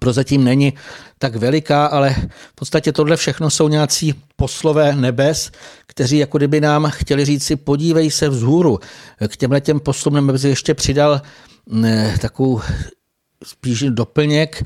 prozatím 0.00 0.44
není 0.44 0.72
tak 1.18 1.36
veliká, 1.36 1.86
ale 1.86 2.16
v 2.52 2.54
podstatě 2.54 2.92
tohle 2.92 3.16
všechno 3.16 3.50
jsou 3.50 3.68
nějací 3.68 4.14
poslové 4.36 4.96
nebes, 4.96 5.50
kteří 5.86 6.18
jako 6.18 6.38
kdyby 6.38 6.60
nám 6.60 6.90
chtěli 6.90 7.24
říct 7.24 7.44
si, 7.44 7.56
podívej 7.56 8.10
se 8.10 8.28
vzhůru. 8.28 8.78
K 9.28 9.36
těmhle 9.36 9.60
těm 9.60 9.80
poslům 9.80 10.14
nebes 10.14 10.44
ještě 10.44 10.74
přidal 10.74 11.22
ne, 11.66 12.18
takovou 12.20 12.60
spíš 13.44 13.84
doplněk, 13.88 14.62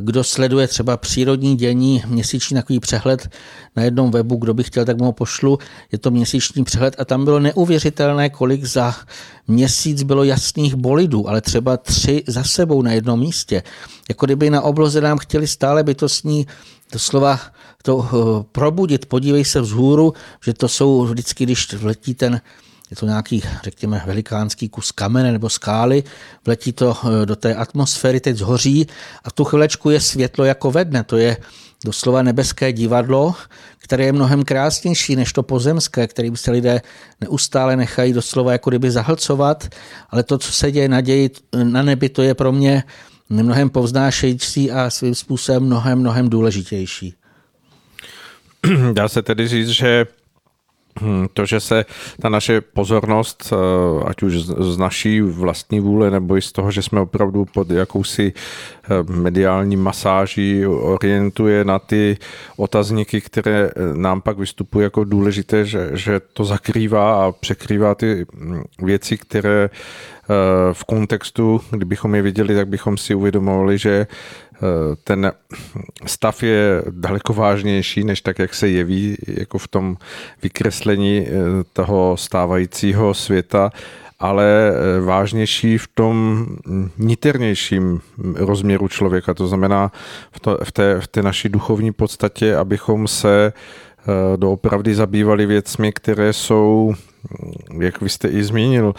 kdo 0.00 0.24
sleduje 0.24 0.68
třeba 0.68 0.96
přírodní 0.96 1.56
dění, 1.56 2.02
měsíční 2.06 2.54
takový 2.54 2.80
přehled 2.80 3.28
na 3.76 3.82
jednom 3.82 4.10
webu, 4.10 4.36
kdo 4.36 4.54
by 4.54 4.64
chtěl, 4.64 4.84
tak 4.84 4.98
mu 4.98 5.04
ho 5.04 5.12
pošlu. 5.12 5.58
Je 5.92 5.98
to 5.98 6.10
měsíční 6.10 6.64
přehled 6.64 6.94
a 6.98 7.04
tam 7.04 7.24
bylo 7.24 7.40
neuvěřitelné, 7.40 8.30
kolik 8.30 8.64
za 8.64 8.94
měsíc 9.48 10.02
bylo 10.02 10.24
jasných 10.24 10.74
bolidů, 10.74 11.28
ale 11.28 11.40
třeba 11.40 11.76
tři 11.76 12.22
za 12.26 12.44
sebou 12.44 12.82
na 12.82 12.92
jednom 12.92 13.20
místě. 13.20 13.62
Jako 14.08 14.26
kdyby 14.26 14.50
na 14.50 14.62
obloze 14.62 15.00
nám 15.00 15.18
chtěli 15.18 15.46
stále 15.46 15.82
bytostní 15.82 16.46
doslova 16.92 17.40
to 17.82 18.08
eh, 18.08 18.44
probudit. 18.52 19.06
Podívej 19.06 19.44
se 19.44 19.60
vzhůru, 19.60 20.12
že 20.44 20.54
to 20.54 20.68
jsou 20.68 21.04
vždycky, 21.04 21.44
když 21.44 21.72
letí 21.82 22.14
ten 22.14 22.40
je 22.90 22.96
to 22.96 23.06
nějaký, 23.06 23.42
řekněme, 23.62 24.02
velikánský 24.06 24.68
kus 24.68 24.92
kamene 24.92 25.32
nebo 25.32 25.50
skály, 25.50 26.04
vletí 26.46 26.72
to 26.72 26.96
eh, 27.04 27.26
do 27.26 27.36
té 27.36 27.54
atmosféry, 27.54 28.20
teď 28.20 28.36
zhoří. 28.36 28.86
A 29.24 29.30
tu 29.30 29.44
chvilečku 29.44 29.90
je 29.90 30.00
světlo 30.00 30.44
jako 30.44 30.70
ve 30.70 30.84
dne, 30.84 31.04
to 31.04 31.16
je 31.16 31.36
doslova 31.84 32.22
nebeské 32.22 32.72
divadlo, 32.72 33.34
které 33.78 34.04
je 34.04 34.12
mnohem 34.12 34.44
krásnější 34.44 35.16
než 35.16 35.32
to 35.32 35.42
pozemské, 35.42 36.06
kterým 36.06 36.36
se 36.36 36.50
lidé 36.50 36.80
neustále 37.20 37.76
nechají 37.76 38.12
doslova 38.12 38.52
jako 38.52 38.70
kdyby 38.70 38.90
zahlcovat, 38.90 39.68
ale 40.10 40.22
to, 40.22 40.38
co 40.38 40.52
se 40.52 40.72
děje 40.72 40.88
na, 40.88 41.00
ději, 41.00 41.30
na 41.62 41.82
nebi, 41.82 42.08
to 42.08 42.22
je 42.22 42.34
pro 42.34 42.52
mě 42.52 42.84
mnohem 43.28 43.70
povznášející 43.70 44.70
a 44.70 44.90
svým 44.90 45.14
způsobem 45.14 45.62
mnohem, 45.62 45.98
mnohem 45.98 46.28
důležitější. 46.28 47.14
Dá 48.92 49.08
se 49.08 49.22
tedy 49.22 49.48
říct, 49.48 49.68
že 49.68 50.06
to, 51.32 51.46
že 51.46 51.60
se 51.60 51.84
ta 52.22 52.28
naše 52.28 52.60
pozornost, 52.60 53.52
eh, 53.52 54.04
ať 54.06 54.22
už 54.22 54.38
z 54.44 54.78
naší 54.78 55.20
vlastní 55.20 55.80
vůle, 55.80 56.10
nebo 56.10 56.36
i 56.36 56.42
z 56.42 56.52
toho, 56.52 56.70
že 56.70 56.82
jsme 56.82 57.00
opravdu 57.00 57.44
pod 57.44 57.70
jakousi 57.70 58.32
eh, 58.32 59.12
mediální 59.12 59.76
masáží 59.76 60.66
orientuje 60.66 61.64
na 61.64 61.78
ty 61.78 62.16
otazníky, 62.56 63.20
které 63.20 63.70
eh, 63.70 63.72
nám 63.94 64.20
pak 64.20 64.38
vystupují 64.38 64.82
jako 64.82 65.04
důležité, 65.04 65.64
že, 65.64 65.90
že 65.92 66.20
to 66.32 66.44
zakrývá 66.44 67.26
a 67.26 67.32
překrývá 67.32 67.94
ty 67.94 68.26
hm, 68.34 68.62
věci, 68.82 69.16
které 69.16 69.70
v 70.72 70.84
kontextu, 70.84 71.60
kdybychom 71.70 72.14
je 72.14 72.22
viděli, 72.22 72.54
tak 72.54 72.68
bychom 72.68 72.96
si 72.96 73.14
uvědomovali, 73.14 73.78
že 73.78 74.06
ten 75.04 75.32
stav 76.06 76.42
je 76.42 76.82
daleko 76.90 77.34
vážnější, 77.34 78.04
než 78.04 78.20
tak, 78.20 78.38
jak 78.38 78.54
se 78.54 78.68
jeví 78.68 79.16
jako 79.26 79.58
v 79.58 79.68
tom 79.68 79.96
vykreslení 80.42 81.26
eh, 81.26 81.32
toho 81.72 82.16
stávajícího 82.16 83.14
světa, 83.14 83.70
ale 84.18 84.44
eh, 84.44 85.00
vážnější 85.00 85.78
v 85.78 85.88
tom 85.94 86.46
niternějším 86.98 88.00
rozměru 88.34 88.88
člověka. 88.88 89.34
To 89.34 89.46
znamená 89.46 89.92
v, 90.32 90.40
to, 90.40 90.58
v, 90.64 90.72
té, 90.72 91.00
v 91.00 91.08
té 91.08 91.22
naší 91.22 91.48
duchovní 91.48 91.92
podstatě, 91.92 92.56
abychom 92.56 93.08
se 93.08 93.52
doopravdy 94.36 94.94
zabývali 94.94 95.46
věcmi, 95.46 95.92
které 95.92 96.32
jsou, 96.32 96.94
jak 97.80 98.00
vy 98.00 98.08
jste 98.08 98.28
i 98.28 98.44
zmínil, 98.44 98.94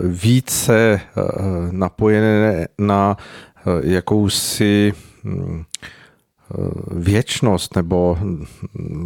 více 0.00 1.00
napojené 1.70 2.68
na 2.78 3.16
Eh, 3.16 3.51
jakousi 3.82 4.92
hm, 5.24 5.62
eh, 5.62 6.54
věčnost 6.90 7.76
nebo 7.76 8.18
hm, 8.20 8.44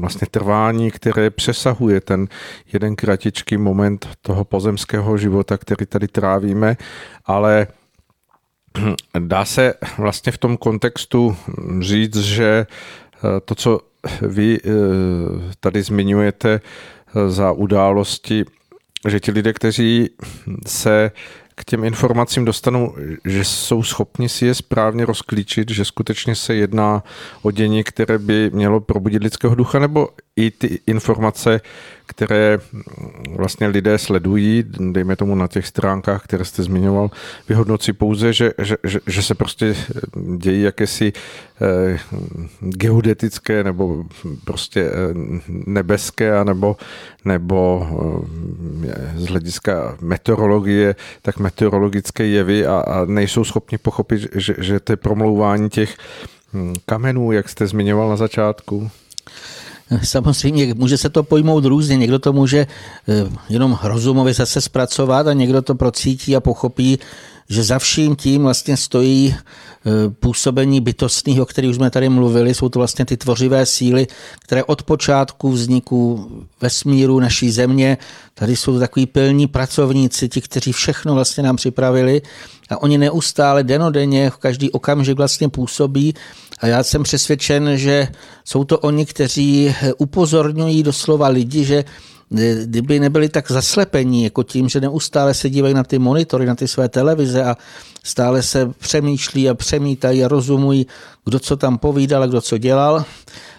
vlastně 0.00 0.26
trvání, 0.30 0.90
které 0.90 1.30
přesahuje 1.30 2.00
ten 2.00 2.28
jeden 2.72 2.96
kratičký 2.96 3.56
moment 3.56 4.08
toho 4.22 4.44
pozemského 4.44 5.18
života, 5.18 5.58
který 5.58 5.86
tady 5.86 6.08
trávíme, 6.08 6.76
ale 7.24 7.66
hm, 8.78 8.94
dá 9.18 9.44
se 9.44 9.74
vlastně 9.98 10.32
v 10.32 10.38
tom 10.38 10.56
kontextu 10.56 11.36
říct, 11.80 12.16
že 12.16 12.66
eh, 12.66 13.40
to, 13.44 13.54
co 13.54 13.80
vy 14.22 14.60
tady 15.60 15.82
zmiňujete 15.82 16.60
za 17.28 17.52
události, 17.52 18.44
že 19.08 19.20
ti 19.20 19.30
lidé, 19.30 19.52
kteří 19.52 20.10
se 20.66 21.10
k 21.56 21.64
těm 21.64 21.84
informacím 21.84 22.44
dostanou, 22.44 22.94
že 23.24 23.44
jsou 23.44 23.82
schopni 23.82 24.28
si 24.28 24.46
je 24.46 24.54
správně 24.54 25.06
rozklíčit, 25.06 25.70
že 25.70 25.84
skutečně 25.84 26.34
se 26.34 26.54
jedná 26.54 27.02
o 27.42 27.50
dění, 27.50 27.84
které 27.84 28.18
by 28.18 28.50
mělo 28.50 28.80
probudit 28.80 29.22
lidského 29.22 29.54
ducha, 29.54 29.78
nebo 29.78 30.08
i 30.36 30.50
ty 30.50 30.78
informace, 30.86 31.60
které 32.06 32.58
vlastně 33.30 33.66
lidé 33.66 33.98
sledují, 33.98 34.64
dejme 34.92 35.16
tomu 35.16 35.34
na 35.34 35.48
těch 35.48 35.66
stránkách, 35.66 36.24
které 36.24 36.44
jste 36.44 36.62
zmiňoval, 36.62 37.10
vyhodnocí 37.48 37.92
pouze, 37.92 38.32
že, 38.32 38.52
že, 38.58 39.00
že, 39.06 39.22
se 39.22 39.34
prostě 39.34 39.76
dějí 40.36 40.62
jakési 40.62 41.12
eh, 41.60 41.98
geodetické 42.60 43.64
nebo 43.64 44.04
prostě 44.44 44.80
eh, 44.80 44.92
nebeské, 45.48 46.44
nebo, 46.44 46.76
nebo 47.24 47.86
eh, 48.88 49.12
z 49.16 49.26
hlediska 49.26 49.96
meteorologie, 50.00 50.96
tak 51.22 51.38
meteorologické 51.38 52.26
jevy 52.26 52.66
a, 52.66 52.78
a 52.78 53.04
nejsou 53.04 53.44
schopni 53.44 53.78
pochopit, 53.78 54.28
že, 54.34 54.54
že 54.58 54.80
to 54.80 54.92
je 54.92 54.96
promlouvání 54.96 55.70
těch 55.70 55.96
hm, 56.52 56.74
kamenů, 56.86 57.32
jak 57.32 57.48
jste 57.48 57.66
zmiňoval 57.66 58.08
na 58.08 58.16
začátku. 58.16 58.90
Samozřejmě 60.02 60.74
může 60.74 60.98
se 60.98 61.08
to 61.08 61.22
pojmout 61.22 61.64
různě. 61.64 61.96
Někdo 61.96 62.18
to 62.18 62.32
může 62.32 62.66
eh, 63.08 63.30
jenom 63.48 63.78
rozumově 63.82 64.34
zase 64.34 64.60
zpracovat 64.60 65.26
a 65.26 65.32
někdo 65.32 65.62
to 65.62 65.74
procítí 65.74 66.36
a 66.36 66.40
pochopí, 66.40 66.98
že 67.48 67.62
za 67.64 67.78
vším 67.78 68.16
tím 68.16 68.42
vlastně 68.42 68.76
stojí 68.76 69.34
eh, 69.34 69.90
působení 70.10 70.80
bytostných, 70.80 71.40
o 71.40 71.46
kterých 71.46 71.70
už 71.70 71.76
jsme 71.76 71.90
tady 71.90 72.08
mluvili. 72.08 72.54
Jsou 72.54 72.68
to 72.68 72.78
vlastně 72.78 73.04
ty 73.04 73.16
tvořivé 73.16 73.66
síly, 73.66 74.06
které 74.40 74.64
od 74.64 74.82
počátku 74.82 75.50
vzniku 75.50 76.30
vesmíru 76.60 77.20
naší 77.20 77.50
země, 77.50 77.98
tady 78.34 78.56
jsou 78.56 78.78
takový 78.78 79.06
pilní 79.06 79.46
pracovníci, 79.46 80.28
ti, 80.28 80.40
kteří 80.40 80.72
všechno 80.72 81.14
vlastně 81.14 81.42
nám 81.42 81.56
připravili 81.56 82.22
a 82.70 82.82
oni 82.82 82.98
neustále 82.98 83.64
denodenně 83.64 84.30
v 84.30 84.36
každý 84.36 84.70
okamžik 84.70 85.16
vlastně 85.16 85.48
působí 85.48 86.14
a 86.60 86.66
já 86.66 86.82
jsem 86.82 87.02
přesvědčen, 87.02 87.76
že 87.76 88.08
jsou 88.44 88.64
to 88.64 88.78
oni, 88.78 89.06
kteří 89.06 89.74
upozorňují 89.98 90.82
doslova 90.82 91.28
lidi, 91.28 91.64
že 91.64 91.84
kdyby 92.28 93.00
nebyli 93.00 93.28
tak 93.28 93.50
zaslepení, 93.50 94.24
jako 94.24 94.42
tím, 94.42 94.68
že 94.68 94.80
neustále 94.80 95.34
se 95.34 95.50
dívají 95.50 95.74
na 95.74 95.84
ty 95.84 95.98
monitory, 95.98 96.46
na 96.46 96.54
ty 96.54 96.68
své 96.68 96.88
televize 96.88 97.44
a 97.44 97.56
stále 98.04 98.42
se 98.42 98.70
přemýšlí 98.78 99.48
a 99.48 99.54
přemítají 99.54 100.24
a 100.24 100.28
rozumují, 100.28 100.86
kdo 101.24 101.38
co 101.38 101.56
tam 101.56 101.78
povídal 101.78 102.22
a 102.22 102.26
kdo 102.26 102.40
co 102.40 102.58
dělal. 102.58 103.04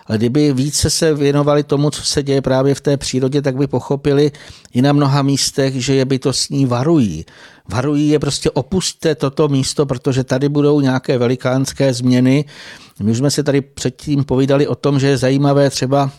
Ale 0.07 0.17
kdyby 0.17 0.53
více 0.53 0.89
se 0.89 1.13
věnovali 1.13 1.63
tomu, 1.63 1.89
co 1.89 2.03
se 2.03 2.23
děje 2.23 2.41
právě 2.41 2.75
v 2.75 2.81
té 2.81 2.97
přírodě, 2.97 3.41
tak 3.41 3.55
by 3.55 3.67
pochopili 3.67 4.31
i 4.73 4.81
na 4.81 4.93
mnoha 4.93 5.21
místech, 5.21 5.73
že 5.73 5.95
je 5.95 6.05
bytostní 6.05 6.65
varují. 6.65 7.25
Varují 7.69 8.09
je 8.09 8.19
prostě 8.19 8.51
opustte 8.51 9.15
toto 9.15 9.47
místo, 9.47 9.85
protože 9.85 10.23
tady 10.23 10.49
budou 10.49 10.81
nějaké 10.81 11.17
velikánské 11.17 11.93
změny. 11.93 12.45
My 13.03 13.11
už 13.11 13.17
jsme 13.17 13.31
si 13.31 13.43
tady 13.43 13.61
předtím 13.61 14.23
povídali 14.23 14.67
o 14.67 14.75
tom, 14.75 14.99
že 14.99 15.07
je 15.07 15.17
zajímavé 15.17 15.69
třeba 15.69 16.11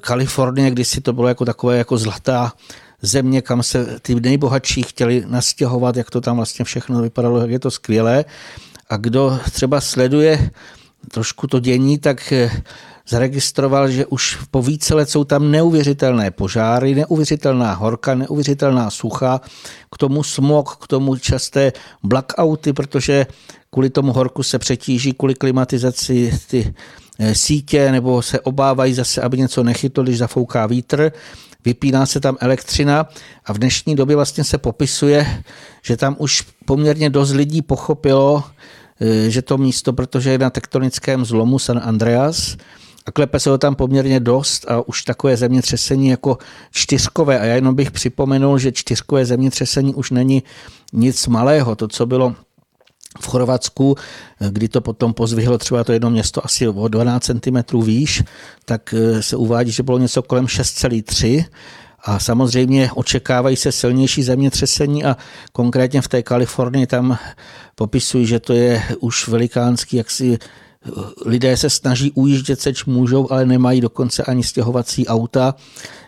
Kalifornie, 0.00 0.70
když 0.70 0.88
si 0.88 1.00
to 1.00 1.12
bylo 1.12 1.28
jako 1.28 1.44
takové 1.44 1.78
jako 1.78 1.98
zlatá 1.98 2.52
země, 3.02 3.42
kam 3.42 3.62
se 3.62 4.00
ty 4.02 4.14
nejbohatší 4.14 4.82
chtěli 4.82 5.24
nastěhovat, 5.26 5.96
jak 5.96 6.10
to 6.10 6.20
tam 6.20 6.36
vlastně 6.36 6.64
všechno 6.64 7.02
vypadalo, 7.02 7.40
jak 7.40 7.50
je 7.50 7.58
to 7.58 7.70
skvělé. 7.70 8.24
A 8.90 8.96
kdo 8.96 9.38
třeba 9.52 9.80
sleduje 9.80 10.50
trošku 11.10 11.46
to 11.46 11.60
dění, 11.60 11.98
tak 11.98 12.32
eh, 12.32 12.50
zaregistroval, 13.08 13.88
že 13.90 14.06
už 14.06 14.38
po 14.50 14.62
více 14.62 14.94
let 14.94 15.10
jsou 15.10 15.24
tam 15.24 15.50
neuvěřitelné 15.50 16.30
požáry, 16.30 16.94
neuvěřitelná 16.94 17.74
horka, 17.74 18.14
neuvěřitelná 18.14 18.90
sucha, 18.90 19.40
k 19.92 19.98
tomu 19.98 20.22
smog, 20.22 20.76
k 20.76 20.86
tomu 20.86 21.16
časté 21.16 21.72
blackouty, 22.02 22.72
protože 22.72 23.26
kvůli 23.74 23.90
tomu 23.90 24.12
horku 24.12 24.42
se 24.42 24.58
přetíží, 24.58 25.12
kvůli 25.12 25.34
klimatizaci 25.34 26.38
ty 26.50 26.74
Eh, 27.18 27.34
sítě 27.34 27.92
nebo 27.92 28.22
se 28.22 28.40
obávají 28.40 28.94
zase, 28.94 29.22
aby 29.22 29.38
něco 29.38 29.62
nechytlo, 29.62 30.04
když 30.04 30.18
zafouká 30.18 30.66
vítr, 30.66 31.12
vypíná 31.64 32.06
se 32.06 32.20
tam 32.20 32.36
elektřina 32.40 33.08
a 33.44 33.52
v 33.52 33.58
dnešní 33.58 33.96
době 33.96 34.16
vlastně 34.16 34.44
se 34.44 34.58
popisuje, 34.58 35.42
že 35.82 35.96
tam 35.96 36.16
už 36.18 36.42
poměrně 36.64 37.10
dost 37.10 37.32
lidí 37.32 37.62
pochopilo, 37.62 38.44
eh, 39.00 39.30
že 39.30 39.42
to 39.42 39.58
místo, 39.58 39.92
protože 39.92 40.30
je 40.30 40.38
na 40.38 40.50
tektonickém 40.50 41.24
zlomu 41.24 41.58
San 41.58 41.80
Andreas, 41.84 42.56
a 43.06 43.10
klepe 43.12 43.40
se 43.40 43.50
ho 43.50 43.58
tam 43.58 43.74
poměrně 43.74 44.20
dost 44.20 44.70
a 44.70 44.88
už 44.88 45.02
takové 45.02 45.36
zemětřesení 45.36 46.08
jako 46.08 46.38
čtyřkové. 46.70 47.40
A 47.40 47.44
já 47.44 47.54
jenom 47.54 47.74
bych 47.74 47.90
připomenul, 47.90 48.58
že 48.58 48.72
čtyřkové 48.72 49.26
zemětřesení 49.26 49.94
už 49.94 50.10
není 50.10 50.42
nic 50.92 51.26
malého. 51.26 51.76
To, 51.76 51.88
co 51.88 52.06
bylo 52.06 52.34
v 53.20 53.26
Chorvatsku, 53.26 53.96
kdy 54.50 54.68
to 54.68 54.80
potom 54.80 55.14
pozvihlo 55.14 55.58
třeba 55.58 55.84
to 55.84 55.92
jedno 55.92 56.10
město 56.10 56.44
asi 56.44 56.68
o 56.68 56.88
12 56.88 57.24
cm 57.24 57.82
výš, 57.82 58.22
tak 58.64 58.94
eh, 58.94 59.22
se 59.22 59.36
uvádí, 59.36 59.70
že 59.70 59.82
bylo 59.82 59.98
něco 59.98 60.22
kolem 60.22 60.46
6,3 60.46 61.44
a 62.04 62.18
samozřejmě 62.18 62.90
očekávají 62.94 63.56
se 63.56 63.72
silnější 63.72 64.22
zemětřesení 64.22 65.04
a 65.04 65.16
konkrétně 65.52 66.02
v 66.02 66.08
té 66.08 66.22
Kalifornii 66.22 66.86
tam 66.86 67.18
popisují, 67.74 68.26
že 68.26 68.40
to 68.40 68.52
je 68.52 68.82
už 69.00 69.28
velikánský, 69.28 69.96
jak 69.96 70.10
si 70.10 70.34
eh, 70.34 70.38
lidé 71.26 71.56
se 71.56 71.70
snaží 71.70 72.12
ujíždět, 72.14 72.60
seč 72.60 72.84
můžou, 72.84 73.32
ale 73.32 73.46
nemají 73.46 73.80
dokonce 73.80 74.22
ani 74.22 74.42
stěhovací 74.42 75.06
auta 75.06 75.54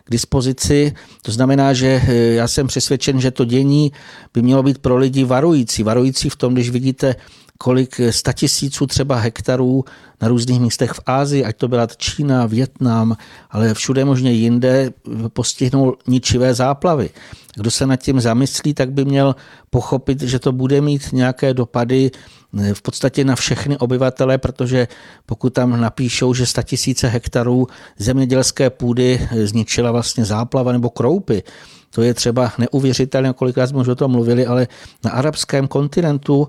k 0.04 0.10
dispozici. 0.10 0.94
To 1.22 1.32
znamená, 1.32 1.72
že 1.72 2.02
eh, 2.08 2.14
já 2.14 2.48
jsem 2.48 2.66
přesvědčen, 2.66 3.20
že 3.20 3.30
to 3.30 3.44
dění 3.44 3.92
by 4.34 4.42
mělo 4.42 4.62
být 4.62 4.78
pro 4.78 4.96
lidi 4.96 5.24
varující. 5.24 5.82
Varující 5.82 6.28
v 6.28 6.36
tom, 6.36 6.54
když 6.54 6.70
vidíte, 6.70 7.14
kolik 7.58 8.00
statisíců 8.10 8.86
třeba 8.86 9.16
hektarů 9.16 9.84
na 10.20 10.28
různých 10.28 10.60
místech 10.60 10.90
v 10.90 11.00
Ázii, 11.06 11.44
ať 11.44 11.56
to 11.56 11.68
byla 11.68 11.86
Čína, 11.96 12.46
Větnam, 12.46 13.16
ale 13.50 13.74
všude 13.74 14.04
možně 14.04 14.32
jinde, 14.32 14.92
postihnul 15.28 15.96
ničivé 16.06 16.54
záplavy. 16.54 17.10
Kdo 17.54 17.70
se 17.70 17.86
nad 17.86 17.96
tím 17.96 18.20
zamyslí, 18.20 18.74
tak 18.74 18.92
by 18.92 19.04
měl 19.04 19.36
pochopit, 19.70 20.22
že 20.22 20.38
to 20.38 20.52
bude 20.52 20.80
mít 20.80 21.12
nějaké 21.12 21.54
dopady 21.54 22.10
eh, 22.12 22.45
v 22.72 22.82
podstatě 22.82 23.24
na 23.24 23.36
všechny 23.36 23.78
obyvatele, 23.78 24.38
protože 24.38 24.88
pokud 25.26 25.50
tam 25.52 25.80
napíšou, 25.80 26.34
že 26.34 26.44
tisíce 26.62 27.08
hektarů 27.08 27.66
zemědělské 27.98 28.70
půdy 28.70 29.28
eh, 29.30 29.46
zničila 29.46 29.92
vlastně 29.92 30.24
záplava 30.24 30.72
nebo 30.72 30.90
kroupy, 30.90 31.42
to 31.90 32.02
je 32.02 32.14
třeba 32.14 32.52
neuvěřitelné, 32.58 33.32
kolikrát 33.32 33.66
jsme 33.66 33.78
už 33.78 33.88
o 33.88 33.94
tom 33.94 34.10
mluvili, 34.10 34.46
ale 34.46 34.68
na 35.04 35.10
arabském 35.10 35.68
kontinentu 35.68 36.48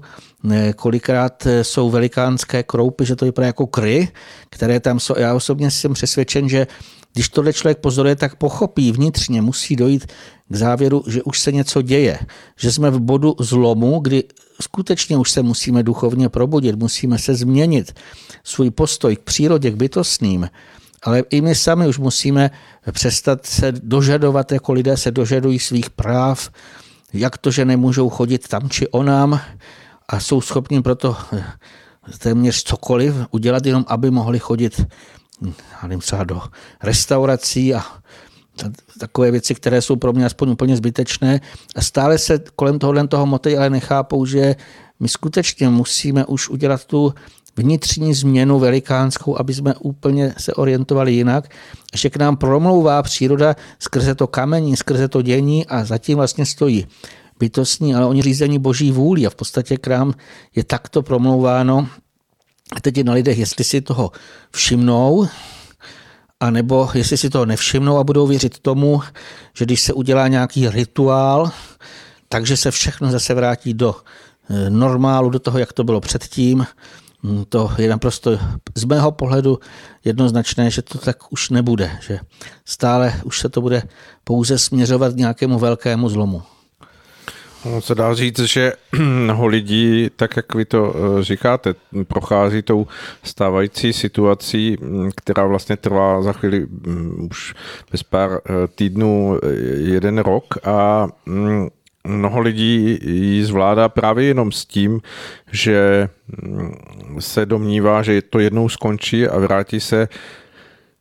eh, 0.51 0.73
kolikrát 0.73 1.47
jsou 1.61 1.89
velikánské 1.89 2.63
kroupy, 2.63 3.05
že 3.05 3.15
to 3.15 3.25
vypadá 3.25 3.47
jako 3.47 3.67
kry, 3.67 4.11
které 4.49 4.79
tam 4.79 4.99
jsou. 4.99 5.13
Já 5.17 5.33
osobně 5.33 5.71
jsem 5.71 5.93
přesvědčen, 5.93 6.49
že 6.49 6.67
když 7.13 7.29
tohle 7.29 7.53
člověk 7.53 7.77
pozoruje, 7.77 8.15
tak 8.15 8.35
pochopí. 8.35 8.91
Vnitřně, 8.91 9.41
musí 9.41 9.75
dojít 9.75 10.05
k 10.49 10.55
závěru, 10.55 11.03
že 11.07 11.23
už 11.23 11.39
se 11.39 11.51
něco 11.51 11.81
děje, 11.81 12.19
že 12.59 12.71
jsme 12.71 12.91
v 12.91 12.99
bodu 12.99 13.35
zlomu, 13.39 13.99
kdy 13.99 14.23
skutečně 14.61 15.17
už 15.17 15.31
se 15.31 15.43
musíme 15.43 15.83
duchovně 15.83 16.29
probudit, 16.29 16.75
musíme 16.75 17.17
se 17.19 17.35
změnit. 17.35 17.95
Svůj 18.43 18.71
postoj 18.71 19.15
k 19.15 19.19
přírodě, 19.19 19.71
k 19.71 19.75
bytostným, 19.75 20.49
ale 21.03 21.23
i 21.29 21.41
my 21.41 21.55
sami 21.55 21.87
už 21.87 21.97
musíme 21.97 22.51
přestat 22.91 23.45
se 23.45 23.71
dožadovat, 23.71 24.51
jako 24.51 24.73
lidé 24.73 24.97
se 24.97 25.11
dožadují 25.11 25.59
svých 25.59 25.89
práv, 25.89 26.49
jak 27.13 27.37
to, 27.37 27.51
že 27.51 27.65
nemůžou 27.65 28.09
chodit 28.09 28.47
tam 28.47 28.69
či 28.69 28.87
onám 28.87 29.39
a 30.09 30.19
jsou 30.19 30.41
schopni 30.41 30.81
proto 30.81 31.17
téměř 32.19 32.63
cokoliv 32.63 33.15
udělat, 33.31 33.65
jenom 33.65 33.85
aby 33.87 34.11
mohli 34.11 34.39
chodit 34.39 34.85
já 35.41 35.79
nevím, 35.83 35.99
třeba 35.99 36.23
do 36.23 36.41
restaurací 36.83 37.73
a 37.73 37.83
takové 38.99 39.31
věci, 39.31 39.55
které 39.55 39.81
jsou 39.81 39.95
pro 39.95 40.13
mě 40.13 40.25
aspoň 40.25 40.49
úplně 40.49 40.77
zbytečné. 40.77 41.41
A 41.75 41.81
stále 41.81 42.17
se 42.17 42.39
kolem 42.55 42.79
tohohle 42.79 43.07
toho 43.07 43.25
moty 43.25 43.57
ale 43.57 43.69
nechápou, 43.69 44.25
že 44.25 44.55
my 44.99 45.07
skutečně 45.09 45.69
musíme 45.69 46.25
už 46.25 46.49
udělat 46.49 46.85
tu 46.85 47.13
vnitřní 47.57 48.13
změnu 48.13 48.59
velikánskou, 48.59 49.39
aby 49.39 49.53
jsme 49.53 49.75
úplně 49.75 50.33
se 50.37 50.53
orientovali 50.53 51.13
jinak, 51.13 51.49
že 51.95 52.09
k 52.09 52.17
nám 52.17 52.37
promlouvá 52.37 53.03
příroda 53.03 53.55
skrze 53.79 54.15
to 54.15 54.27
kamení, 54.27 54.77
skrze 54.77 55.07
to 55.07 55.21
dění 55.21 55.65
a 55.65 55.85
zatím 55.85 56.17
vlastně 56.17 56.45
stojí 56.45 56.87
bytostní, 57.39 57.95
ale 57.95 58.05
oni 58.05 58.21
řízení 58.21 58.59
boží 58.59 58.91
vůli 58.91 59.25
a 59.25 59.29
v 59.29 59.35
podstatě 59.35 59.77
k 59.77 59.87
nám 59.87 60.13
je 60.55 60.63
takto 60.63 61.01
promlouváno. 61.01 61.87
A 62.75 62.81
teď 62.81 62.97
je 62.97 63.03
na 63.03 63.13
lidech, 63.13 63.37
jestli 63.37 63.63
si 63.63 63.81
toho 63.81 64.11
všimnou, 64.51 65.27
a 66.39 66.49
nebo 66.49 66.89
jestli 66.93 67.17
si 67.17 67.29
toho 67.29 67.45
nevšimnou 67.45 67.97
a 67.97 68.03
budou 68.03 68.27
věřit 68.27 68.59
tomu, 68.59 69.01
že 69.53 69.65
když 69.65 69.81
se 69.81 69.93
udělá 69.93 70.27
nějaký 70.27 70.69
rituál, 70.69 71.51
takže 72.29 72.57
se 72.57 72.71
všechno 72.71 73.11
zase 73.11 73.33
vrátí 73.33 73.73
do 73.73 73.95
eh, 74.49 74.69
normálu, 74.69 75.29
do 75.29 75.39
toho, 75.39 75.59
jak 75.59 75.73
to 75.73 75.83
bylo 75.83 76.01
předtím. 76.01 76.65
Hm, 77.23 77.43
to 77.49 77.71
je 77.77 77.89
naprosto 77.89 78.39
z 78.75 78.83
mého 78.83 79.11
pohledu 79.11 79.59
jednoznačné, 80.05 80.71
že 80.71 80.81
to 80.81 80.97
tak 80.97 81.31
už 81.31 81.49
nebude, 81.49 81.97
že 82.01 82.19
stále 82.65 83.21
už 83.23 83.39
se 83.39 83.49
to 83.49 83.61
bude 83.61 83.83
pouze 84.23 84.57
směřovat 84.59 85.13
k 85.13 85.17
nějakému 85.17 85.59
velkému 85.59 86.09
zlomu. 86.09 86.41
No, 87.71 87.81
se 87.81 87.95
dá 87.95 88.13
říct, 88.13 88.39
že 88.39 88.73
mnoho 88.99 89.47
lidí, 89.47 90.09
tak 90.15 90.35
jak 90.35 90.55
vy 90.55 90.65
to 90.65 90.95
eh, 90.95 91.23
říkáte, 91.23 91.75
prochází 92.07 92.61
tou 92.61 92.87
stávající 93.23 93.93
situací, 93.93 94.77
mm, 94.81 95.09
která 95.15 95.45
vlastně 95.45 95.77
trvá 95.77 96.21
za 96.21 96.33
chvíli 96.33 96.59
mm, 96.59 97.27
už 97.31 97.53
bez 97.91 98.03
pár 98.03 98.31
eh, 98.31 98.67
týdnů 98.75 99.39
eh, 99.43 99.47
jeden 99.77 100.17
rok. 100.17 100.45
A 100.63 101.07
mm, 101.25 101.67
mnoho 102.07 102.39
lidí 102.39 102.99
ji 103.01 103.45
zvládá 103.45 103.89
právě 103.89 104.25
jenom 104.25 104.51
s 104.51 104.65
tím, 104.65 105.01
že 105.51 106.09
se 107.19 107.45
domnívá, 107.45 108.03
že 108.03 108.21
to 108.21 108.39
jednou 108.39 108.69
skončí 108.69 109.27
a 109.27 109.39
vrátí 109.39 109.79
se 109.79 110.07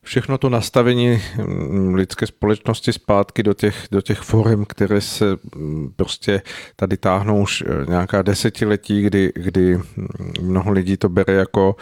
všechno 0.07 0.39
to 0.39 0.49
nastavení 0.49 1.23
mm, 1.47 1.95
lidské 1.95 2.27
společnosti 2.27 2.93
zpátky 2.93 3.43
do 3.43 3.55
těch, 3.55 3.89
do 3.91 4.01
těch 4.01 4.21
forem, 4.21 4.65
které 4.65 5.01
se 5.01 5.25
mm, 5.57 5.93
prostě 5.97 6.43
tady 6.77 6.97
táhnou 6.97 7.43
už 7.43 7.65
eh, 7.67 7.87
nějaká 7.89 8.23
desetiletí, 8.23 9.03
kdy, 9.03 9.33
kdy 9.35 9.77
mm, 9.77 9.83
mnoho 10.41 10.73
lidí 10.73 10.97
to 10.97 11.09
bere 11.09 11.35
jako, 11.35 11.77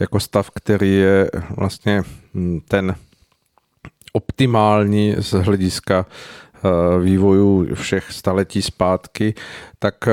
jako 0.00 0.20
stav, 0.20 0.50
který 0.50 0.94
je 0.94 1.30
vlastně 1.56 2.02
ten 2.68 2.94
optimální 4.12 5.14
z 5.18 5.32
hlediska 5.32 6.06
eh, 6.06 6.98
vývoju 7.02 7.74
všech 7.74 8.12
staletí 8.12 8.62
zpátky, 8.62 9.34
tak 9.78 10.08
eh, 10.08 10.12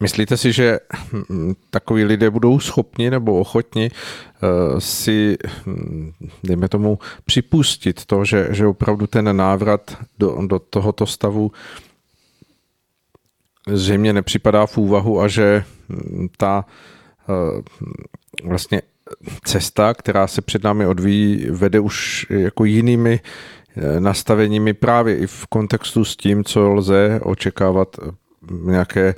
Myslíte 0.00 0.36
si, 0.36 0.52
že 0.52 0.78
hm, 1.12 1.54
takoví 1.70 2.04
lidé 2.04 2.30
budou 2.30 2.60
schopni 2.60 3.10
nebo 3.10 3.40
ochotni 3.40 3.90
eh, 3.90 4.80
si, 4.80 5.36
hm, 5.66 6.12
dejme 6.44 6.68
tomu, 6.68 6.98
připustit 7.24 8.04
to, 8.04 8.24
že, 8.24 8.48
že 8.50 8.66
opravdu 8.66 9.06
ten 9.06 9.36
návrat 9.36 9.96
do, 10.18 10.38
do 10.46 10.58
tohoto 10.58 11.06
stavu 11.06 11.52
zřejmě 13.68 14.12
nepřipadá 14.12 14.66
v 14.66 14.78
úvahu 14.78 15.20
a 15.20 15.28
že 15.28 15.64
hm, 15.88 16.28
ta 16.36 16.64
eh, 17.28 17.62
vlastně 18.44 18.82
cesta, 19.44 19.94
která 19.94 20.26
se 20.26 20.42
před 20.42 20.64
námi 20.64 20.86
odvíjí, 20.86 21.46
vede 21.50 21.80
už 21.80 22.26
jako 22.30 22.64
jinými 22.64 23.20
eh, 23.76 24.00
nastaveními 24.00 24.74
právě 24.74 25.18
i 25.18 25.26
v 25.26 25.46
kontextu 25.46 26.04
s 26.04 26.16
tím, 26.16 26.44
co 26.44 26.68
lze 26.68 27.20
očekávat 27.22 27.96
nějaké 28.50 29.14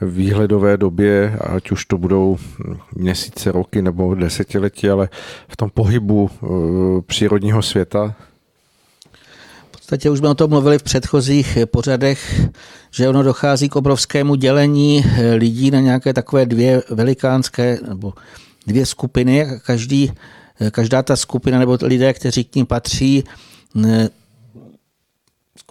výhledové 0.00 0.76
době, 0.76 1.38
ať 1.40 1.70
už 1.70 1.84
to 1.84 1.98
budou 1.98 2.36
měsíce, 2.96 3.52
roky 3.52 3.82
nebo 3.82 4.14
desetiletí, 4.14 4.88
ale 4.88 5.08
v 5.48 5.56
tom 5.56 5.70
pohybu 5.70 6.30
eh, 6.30 6.46
přírodního 7.06 7.62
světa? 7.62 8.14
V 9.66 9.70
podstatě 9.70 10.10
už 10.10 10.18
jsme 10.18 10.28
o 10.28 10.34
tom 10.34 10.50
mluvili 10.50 10.78
v 10.78 10.82
předchozích 10.82 11.58
pořadech, 11.64 12.40
že 12.90 13.08
ono 13.08 13.22
dochází 13.22 13.68
k 13.68 13.76
obrovskému 13.76 14.34
dělení 14.34 15.04
eh, 15.06 15.34
lidí 15.34 15.70
na 15.70 15.80
nějaké 15.80 16.12
takové 16.12 16.46
dvě 16.46 16.82
velikánské 16.90 17.78
nebo 17.88 18.12
dvě 18.66 18.86
skupiny. 18.86 19.46
Každý, 19.66 20.12
eh, 20.60 20.70
každá 20.70 21.02
ta 21.02 21.16
skupina 21.16 21.58
nebo 21.58 21.78
lidé, 21.82 22.12
kteří 22.12 22.44
k 22.44 22.54
ní 22.54 22.64
patří, 22.64 23.24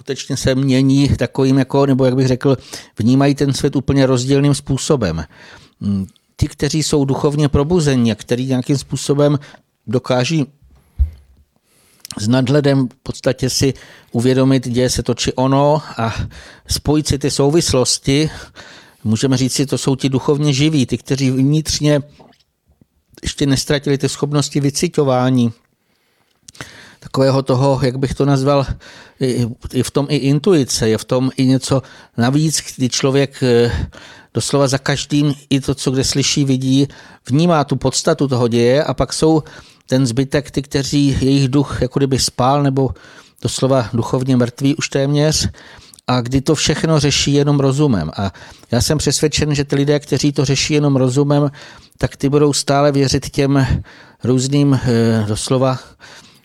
skutečně 0.03 0.37
se 0.37 0.55
mění 0.55 1.09
takovým, 1.09 1.57
jako, 1.57 1.85
nebo 1.85 2.05
jak 2.05 2.15
bych 2.15 2.27
řekl, 2.27 2.57
vnímají 2.99 3.35
ten 3.35 3.53
svět 3.53 3.75
úplně 3.75 4.05
rozdílným 4.05 4.55
způsobem. 4.55 5.23
Mm, 5.79 6.07
ti, 6.37 6.47
kteří 6.47 6.83
jsou 6.83 7.05
duchovně 7.05 7.49
probuzení 7.49 8.11
a 8.11 8.15
kteří 8.15 8.45
nějakým 8.45 8.77
způsobem 8.77 9.39
dokáží 9.87 10.45
s 12.19 12.27
nadhledem 12.27 12.87
v 12.87 12.95
podstatě 13.03 13.49
si 13.49 13.73
uvědomit, 14.11 14.67
děje 14.67 14.89
se 14.89 15.03
to 15.03 15.13
či 15.13 15.33
ono 15.33 15.81
a 15.97 16.13
spojit 16.67 17.07
si 17.07 17.19
ty 17.19 17.31
souvislosti, 17.31 18.29
můžeme 19.03 19.37
říct 19.37 19.53
si, 19.53 19.65
to 19.65 19.77
jsou 19.77 19.95
ti 19.95 20.09
duchovně 20.09 20.53
živí, 20.53 20.85
ty, 20.85 20.97
kteří 20.97 21.31
vnitřně 21.31 22.01
ještě 23.23 23.45
nestratili 23.45 23.97
ty 23.97 24.09
schopnosti 24.09 24.59
vycitování, 24.59 25.53
takového 27.03 27.43
toho, 27.43 27.79
jak 27.83 27.99
bych 27.99 28.13
to 28.13 28.25
nazval, 28.25 28.65
je 29.73 29.83
v 29.83 29.91
tom 29.91 30.05
i 30.09 30.15
intuice, 30.15 30.89
je 30.89 30.97
v 30.97 31.05
tom 31.05 31.31
i 31.37 31.45
něco 31.45 31.81
navíc, 32.17 32.63
kdy 32.75 32.89
člověk 32.89 33.43
eh, 33.43 33.71
doslova 34.33 34.67
za 34.67 34.77
každým 34.77 35.33
i 35.49 35.61
to, 35.61 35.75
co 35.75 35.91
kde 35.91 36.03
slyší, 36.03 36.45
vidí, 36.45 36.87
vnímá 37.29 37.63
tu 37.63 37.75
podstatu 37.75 38.27
toho 38.27 38.47
děje 38.47 38.83
a 38.83 38.93
pak 38.93 39.13
jsou 39.13 39.43
ten 39.87 40.05
zbytek, 40.05 40.51
ty, 40.51 40.61
kteří 40.61 41.17
jejich 41.21 41.47
duch 41.47 41.81
jako 41.81 41.99
kdyby 41.99 42.19
spál 42.19 42.63
nebo 42.63 42.89
doslova 43.41 43.89
duchovně 43.93 44.37
mrtví 44.37 44.75
už 44.75 44.89
téměř 44.89 45.49
a 46.07 46.21
kdy 46.21 46.41
to 46.41 46.55
všechno 46.55 46.99
řeší 46.99 47.33
jenom 47.33 47.59
rozumem. 47.59 48.11
A 48.17 48.31
já 48.71 48.81
jsem 48.81 48.97
přesvědčen, 48.97 49.55
že 49.55 49.63
ty 49.63 49.75
lidé, 49.75 49.99
kteří 49.99 50.31
to 50.31 50.45
řeší 50.45 50.73
jenom 50.73 50.95
rozumem, 50.95 51.51
tak 51.97 52.15
ty 52.15 52.29
budou 52.29 52.53
stále 52.53 52.91
věřit 52.91 53.29
těm 53.29 53.67
různým 54.23 54.73
eh, 54.73 55.25
doslova 55.27 55.79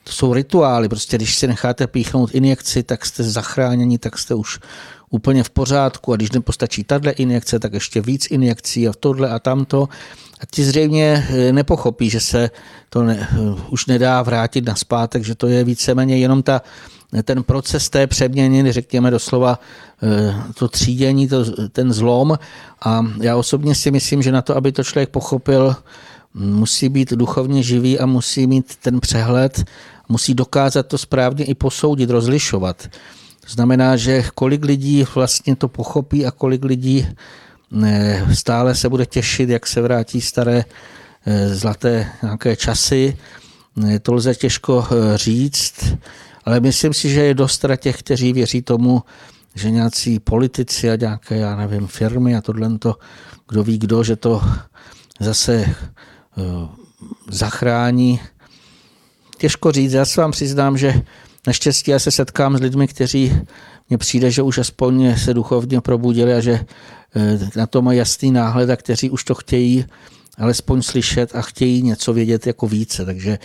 to 0.08 0.12
jsou 0.12 0.34
rituály, 0.34 0.88
prostě 0.88 1.16
když 1.16 1.34
si 1.34 1.46
necháte 1.46 1.86
píchnout 1.86 2.34
injekci, 2.34 2.82
tak 2.82 3.06
jste 3.06 3.22
zachráněni, 3.22 3.98
tak 3.98 4.18
jste 4.18 4.34
už 4.34 4.58
úplně 5.10 5.44
v 5.44 5.50
pořádku 5.50 6.12
a 6.12 6.16
když 6.16 6.32
nepostačí 6.32 6.84
tahle 6.84 7.12
injekce, 7.12 7.58
tak 7.58 7.72
ještě 7.72 8.00
víc 8.00 8.26
injekcí 8.30 8.88
a 8.88 8.92
tohle 9.00 9.30
a 9.30 9.38
tamto. 9.38 9.88
A 10.40 10.46
ti 10.50 10.64
zřejmě 10.64 11.26
eh, 11.28 11.52
nepochopí, 11.52 12.10
že 12.10 12.20
se 12.20 12.50
to 12.90 13.02
ne, 13.02 13.28
eh, 13.32 13.36
už 13.70 13.86
nedá 13.86 14.22
vrátit 14.22 14.64
na 14.64 14.74
zpátek, 14.74 15.24
že 15.24 15.34
to 15.34 15.46
je 15.46 15.64
víceméně 15.64 16.18
jenom 16.18 16.42
ta, 16.42 16.62
ten 17.22 17.42
proces 17.42 17.90
té 17.90 18.06
přeměny, 18.06 18.72
řekněme 18.72 19.10
doslova 19.10 19.60
eh, 20.02 20.34
to 20.54 20.68
třídění, 20.68 21.28
to, 21.28 21.68
ten 21.68 21.92
zlom. 21.92 22.38
A 22.84 23.06
já 23.20 23.36
osobně 23.36 23.74
si 23.74 23.90
myslím, 23.90 24.22
že 24.22 24.32
na 24.32 24.42
to, 24.42 24.56
aby 24.56 24.72
to 24.72 24.84
člověk 24.84 25.08
pochopil, 25.08 25.76
musí 26.34 26.88
být 26.88 27.12
duchovně 27.12 27.62
živý 27.62 27.98
a 27.98 28.06
musí 28.06 28.46
mít 28.46 28.76
ten 28.76 29.00
přehled, 29.00 29.64
musí 30.08 30.34
dokázat 30.34 30.86
to 30.86 30.98
správně 30.98 31.44
i 31.44 31.54
posoudit, 31.54 32.10
rozlišovat. 32.10 32.88
Znamená, 33.48 33.96
že 33.96 34.24
kolik 34.34 34.64
lidí 34.64 35.06
vlastně 35.14 35.56
to 35.56 35.68
pochopí 35.68 36.26
a 36.26 36.30
kolik 36.30 36.64
lidí 36.64 37.06
stále 38.32 38.74
se 38.74 38.88
bude 38.88 39.06
těšit, 39.06 39.48
jak 39.48 39.66
se 39.66 39.80
vrátí 39.80 40.20
staré 40.20 40.64
eh, 41.26 41.54
zlaté 41.54 42.12
nějaké 42.22 42.56
časy. 42.56 43.16
To 44.02 44.12
lze 44.14 44.34
těžko 44.34 44.86
eh, 44.90 45.18
říct, 45.18 45.94
ale 46.44 46.60
myslím 46.60 46.94
si, 46.94 47.10
že 47.10 47.24
je 47.24 47.34
dost 47.34 47.64
těch, 47.76 47.98
kteří 47.98 48.32
věří 48.32 48.62
tomu, 48.62 49.02
že 49.54 49.70
nějací 49.70 50.18
politici 50.18 50.90
a 50.90 50.96
nějaké, 50.96 51.36
já 51.36 51.56
nevím, 51.56 51.86
firmy 51.86 52.36
a 52.36 52.40
tohle 52.40 52.78
to, 52.78 52.96
kdo 53.48 53.64
ví 53.64 53.78
kdo, 53.78 54.04
že 54.04 54.16
to 54.16 54.42
zase 55.20 55.54
eh, 55.54 55.74
zachrání. 57.30 58.20
Těžko 59.38 59.72
říct, 59.72 59.92
já 59.92 60.04
se 60.04 60.20
vám 60.20 60.30
přiznám, 60.30 60.78
že 60.78 61.02
naštěstí 61.46 61.90
já 61.90 61.98
se 61.98 62.10
setkám 62.10 62.58
s 62.58 62.60
lidmi, 62.60 62.88
kteří 62.88 63.32
mně 63.88 63.98
přijde, 63.98 64.30
že 64.30 64.42
už 64.42 64.58
aspoň 64.58 65.16
se 65.16 65.34
duchovně 65.34 65.80
probudili 65.80 66.34
a 66.34 66.40
že 66.40 66.60
eh, 67.16 67.38
na 67.56 67.66
to 67.66 67.82
mají 67.82 67.98
jasný 67.98 68.30
náhled 68.30 68.70
a 68.70 68.76
kteří 68.76 69.10
už 69.10 69.24
to 69.24 69.34
chtějí 69.34 69.84
alespoň 70.38 70.82
slyšet 70.82 71.36
a 71.36 71.42
chtějí 71.42 71.82
něco 71.82 72.12
vědět 72.12 72.46
jako 72.46 72.68
více. 72.68 73.04
Takže 73.04 73.38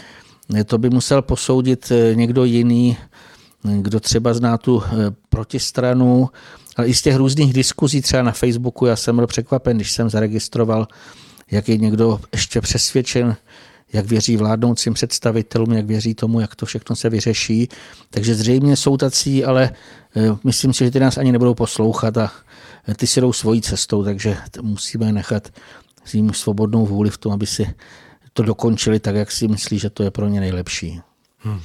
eh, 0.56 0.64
to 0.64 0.78
by 0.78 0.90
musel 0.90 1.22
posoudit 1.22 1.92
někdo 2.14 2.46
jiný, 2.46 2.98
kdo 3.64 4.00
třeba 4.00 4.34
zná 4.34 4.58
tu 4.58 4.84
protistranu, 5.30 6.30
ale 6.76 6.88
i 6.88 6.94
z 6.94 7.02
těch 7.02 7.16
různých 7.16 7.54
diskuzí 7.54 8.02
třeba 8.02 8.24
na 8.24 8.32
Facebooku, 8.32 8.86
já 8.86 8.96
jsem 8.96 9.16
byl 9.16 9.28
překvapen, 9.28 9.78
když 9.78 9.92
jsem 9.92 10.10
zaregistroval, 10.10 10.88
jak 11.52 11.70
je 11.70 11.78
někdo 11.78 12.20
ještě 12.32 12.62
přesvědčen, 12.62 13.36
jak 13.94 14.06
věří 14.06 14.38
vládnoucím 14.38 14.94
představitelům, 14.94 15.74
jak 15.74 15.86
věří 15.86 16.16
tomu, 16.16 16.40
jak 16.40 16.56
to 16.56 16.66
všechno 16.66 16.96
se 16.96 17.10
vyřeší. 17.10 17.70
Takže 18.10 18.36
zřejmě 18.36 18.76
jsou 18.76 18.98
tací, 18.98 19.46
ale 19.46 19.72
eh, 20.16 20.38
myslím 20.44 20.74
si, 20.74 20.86
že 20.86 20.92
ty 20.92 21.00
nás 21.00 21.18
ani 21.18 21.32
nebudou 21.32 21.54
poslouchat 21.54 22.18
a 22.18 22.32
ty 22.96 23.08
si 23.08 23.22
jdou 23.22 23.34
svojí 23.34 23.62
cestou, 23.62 24.04
takže 24.04 24.38
musíme 24.62 25.12
nechat 25.12 25.48
s 26.06 26.14
ním 26.14 26.34
svobodnou 26.34 26.86
vůli 26.86 27.10
v 27.10 27.18
tom, 27.18 27.32
aby 27.32 27.46
si 27.46 27.74
to 28.34 28.44
dokončili 28.44 29.00
tak, 29.00 29.16
jak 29.16 29.32
si 29.32 29.48
myslí, 29.48 29.80
že 29.80 29.90
to 29.90 30.04
je 30.04 30.12
pro 30.12 30.28
ně 30.28 30.40
nejlepší. 30.40 31.02
Hmm. 31.40 31.62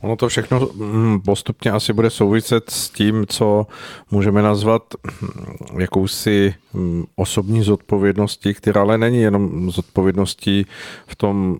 Ono 0.00 0.16
to 0.16 0.28
všechno 0.28 0.68
hm, 0.74 1.20
postupně 1.20 1.70
asi 1.70 1.92
bude 1.92 2.10
souviset 2.10 2.70
s 2.70 2.90
tím, 2.90 3.26
co 3.28 3.66
můžeme 4.10 4.42
nazvat 4.42 4.82
hm, 5.22 5.80
jakousi 5.80 6.54
hm, 6.74 7.04
osobní 7.16 7.62
zodpovědností, 7.62 8.54
která 8.54 8.80
ale 8.80 8.98
není 8.98 9.20
jenom 9.20 9.70
zodpovědností 9.70 10.66
v 11.06 11.16
tom 11.16 11.58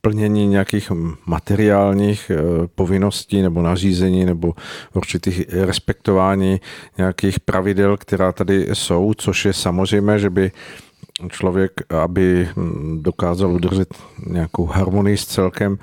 plnění 0.00 0.46
nějakých 0.46 0.92
materiálních 1.26 2.30
eh, 2.30 2.66
povinností 2.74 3.42
nebo 3.42 3.62
nařízení 3.62 4.24
nebo 4.24 4.54
určitých 4.92 5.44
respektování 5.48 6.60
nějakých 6.98 7.40
pravidel, 7.40 7.96
která 7.96 8.32
tady 8.32 8.66
jsou, 8.72 9.14
což 9.16 9.44
je 9.44 9.52
samozřejmé, 9.52 10.18
že 10.18 10.30
by 10.30 10.52
člověk, 11.28 11.72
aby 11.90 12.48
dokázal 12.96 13.52
udržet 13.52 13.94
nějakou 14.26 14.66
harmonii 14.66 15.16
s 15.16 15.26
celkem, 15.26 15.78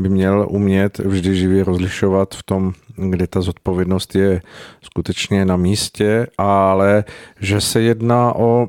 by 0.00 0.08
měl 0.08 0.46
umět 0.50 0.98
vždy 0.98 1.36
živě 1.36 1.64
rozlišovat 1.64 2.34
v 2.34 2.42
tom, 2.42 2.72
kde 2.96 3.26
ta 3.26 3.40
zodpovědnost 3.40 4.14
je 4.14 4.42
skutečně 4.82 5.44
na 5.44 5.56
místě, 5.56 6.26
ale 6.38 7.04
že 7.40 7.60
se 7.60 7.80
jedná 7.80 8.36
o 8.36 8.68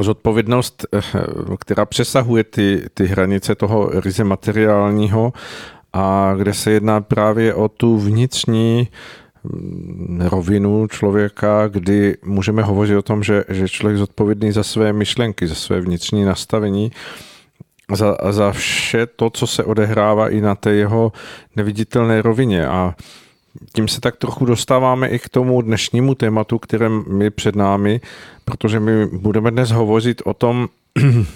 zodpovědnost, 0.00 0.86
která 1.58 1.86
přesahuje 1.86 2.44
ty, 2.44 2.86
ty 2.94 3.06
hranice 3.06 3.54
toho 3.54 4.00
ryze 4.00 4.24
materiálního 4.24 5.32
a 5.92 6.34
kde 6.38 6.54
se 6.54 6.70
jedná 6.70 7.00
právě 7.00 7.54
o 7.54 7.68
tu 7.68 7.98
vnitřní 7.98 8.88
mm, 9.44 10.20
rovinu 10.20 10.86
člověka, 10.86 11.68
kdy 11.68 12.16
můžeme 12.24 12.62
hovořit 12.62 12.96
o 12.96 13.02
tom, 13.02 13.22
že, 13.22 13.44
že 13.48 13.68
člověk 13.68 13.98
zodpovědný 13.98 14.52
za 14.52 14.62
své 14.62 14.92
myšlenky, 14.92 15.46
za 15.46 15.54
své 15.54 15.80
vnitřní 15.80 16.24
nastavení 16.24 16.92
za, 17.92 18.16
za 18.30 18.52
vše 18.52 19.06
to, 19.06 19.30
co 19.30 19.46
se 19.46 19.64
odehrává 19.64 20.28
i 20.28 20.40
na 20.40 20.54
té 20.54 20.72
jeho 20.72 21.12
neviditelné 21.56 22.22
rovině. 22.22 22.66
A 22.66 22.94
tím 23.74 23.88
se 23.88 24.00
tak 24.00 24.16
trochu 24.16 24.44
dostáváme 24.44 25.08
i 25.08 25.18
k 25.18 25.28
tomu 25.28 25.62
dnešnímu 25.62 26.14
tématu, 26.14 26.58
které 26.58 26.88
my 26.88 27.30
před 27.30 27.56
námi, 27.56 28.00
protože 28.44 28.80
my 28.80 29.06
budeme 29.06 29.50
dnes 29.50 29.70
hovořit 29.70 30.22
o 30.24 30.34
tom, 30.34 30.68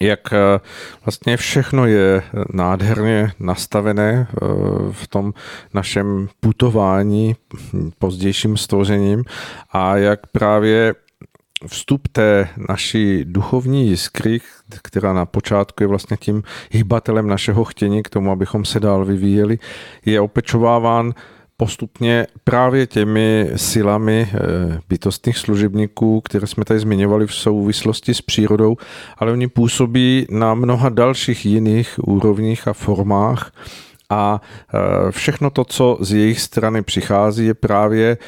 jak 0.00 0.32
eh, 0.32 0.60
vlastně 1.04 1.36
všechno 1.36 1.86
je 1.86 2.22
nádherně 2.52 3.32
nastavené 3.40 4.28
eh, 4.30 4.46
v 4.92 5.08
tom 5.08 5.34
našem 5.74 6.28
putování 6.40 7.36
pozdějším 7.98 8.56
stvořením 8.56 9.24
a 9.72 9.96
jak 9.96 10.26
právě 10.26 10.94
vstup 11.66 12.08
té 12.08 12.48
naší 12.68 13.24
duchovní 13.24 13.88
jiskry, 13.88 14.40
která 14.82 15.12
na 15.12 15.26
počátku 15.26 15.82
je 15.82 15.86
vlastně 15.86 16.16
tím 16.16 16.42
hýbatelem 16.70 17.26
našeho 17.26 17.64
chtění 17.64 18.02
k 18.02 18.08
tomu, 18.08 18.30
abychom 18.30 18.64
se 18.64 18.80
dál 18.80 19.04
vyvíjeli, 19.04 19.58
je 20.04 20.20
opečováván 20.20 21.14
postupně 21.56 22.26
právě 22.44 22.86
těmi 22.86 23.50
silami 23.56 24.28
eh, 24.32 24.38
bytostných 24.88 25.38
služebníků, 25.38 26.20
které 26.20 26.46
jsme 26.46 26.64
tady 26.64 26.80
zmiňovali 26.80 27.26
v 27.26 27.34
souvislosti 27.34 28.14
s 28.14 28.22
přírodou, 28.22 28.76
ale 29.18 29.32
oni 29.32 29.48
působí 29.48 30.26
na 30.30 30.54
mnoha 30.54 30.88
dalších 30.88 31.46
jiných 31.46 32.00
úrovních 32.02 32.68
a 32.68 32.72
formách. 32.72 33.52
A 34.10 34.40
eh, 34.40 35.12
všechno 35.12 35.50
to, 35.50 35.64
co 35.64 35.98
z 36.00 36.12
jejich 36.12 36.40
strany 36.40 36.82
přichází, 36.82 37.46
je 37.46 37.54
právě 37.54 38.18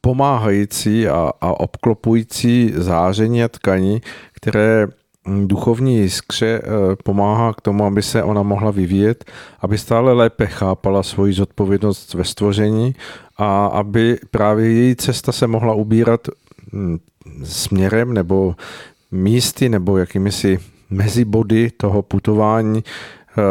pomáhající 0.00 1.08
a, 1.08 1.32
a 1.40 1.60
obklopující 1.60 2.72
záření 2.76 3.44
a 3.44 3.48
tkaní, 3.48 4.02
které 4.32 4.86
duchovní 5.46 5.96
jiskře 5.96 6.46
eh, 6.46 6.96
pomáhá 7.04 7.52
k 7.52 7.60
tomu, 7.60 7.84
aby 7.84 8.02
se 8.02 8.22
ona 8.22 8.42
mohla 8.42 8.70
vyvíjet, 8.70 9.24
aby 9.60 9.78
stále 9.78 10.12
lépe 10.12 10.46
chápala 10.46 11.02
svoji 11.02 11.32
zodpovědnost 11.32 12.14
ve 12.14 12.24
stvoření 12.24 12.94
a 13.36 13.66
aby 13.66 14.18
právě 14.30 14.72
její 14.72 14.96
cesta 14.96 15.32
se 15.32 15.46
mohla 15.46 15.74
ubírat 15.74 16.28
hm, 16.72 16.98
směrem 17.44 18.14
nebo 18.14 18.54
místy 19.10 19.68
nebo 19.68 19.98
jakými 19.98 20.32
si 20.32 20.58
mezibody 20.90 21.70
toho 21.70 22.02
putování, 22.02 22.84
eh, 22.84 23.42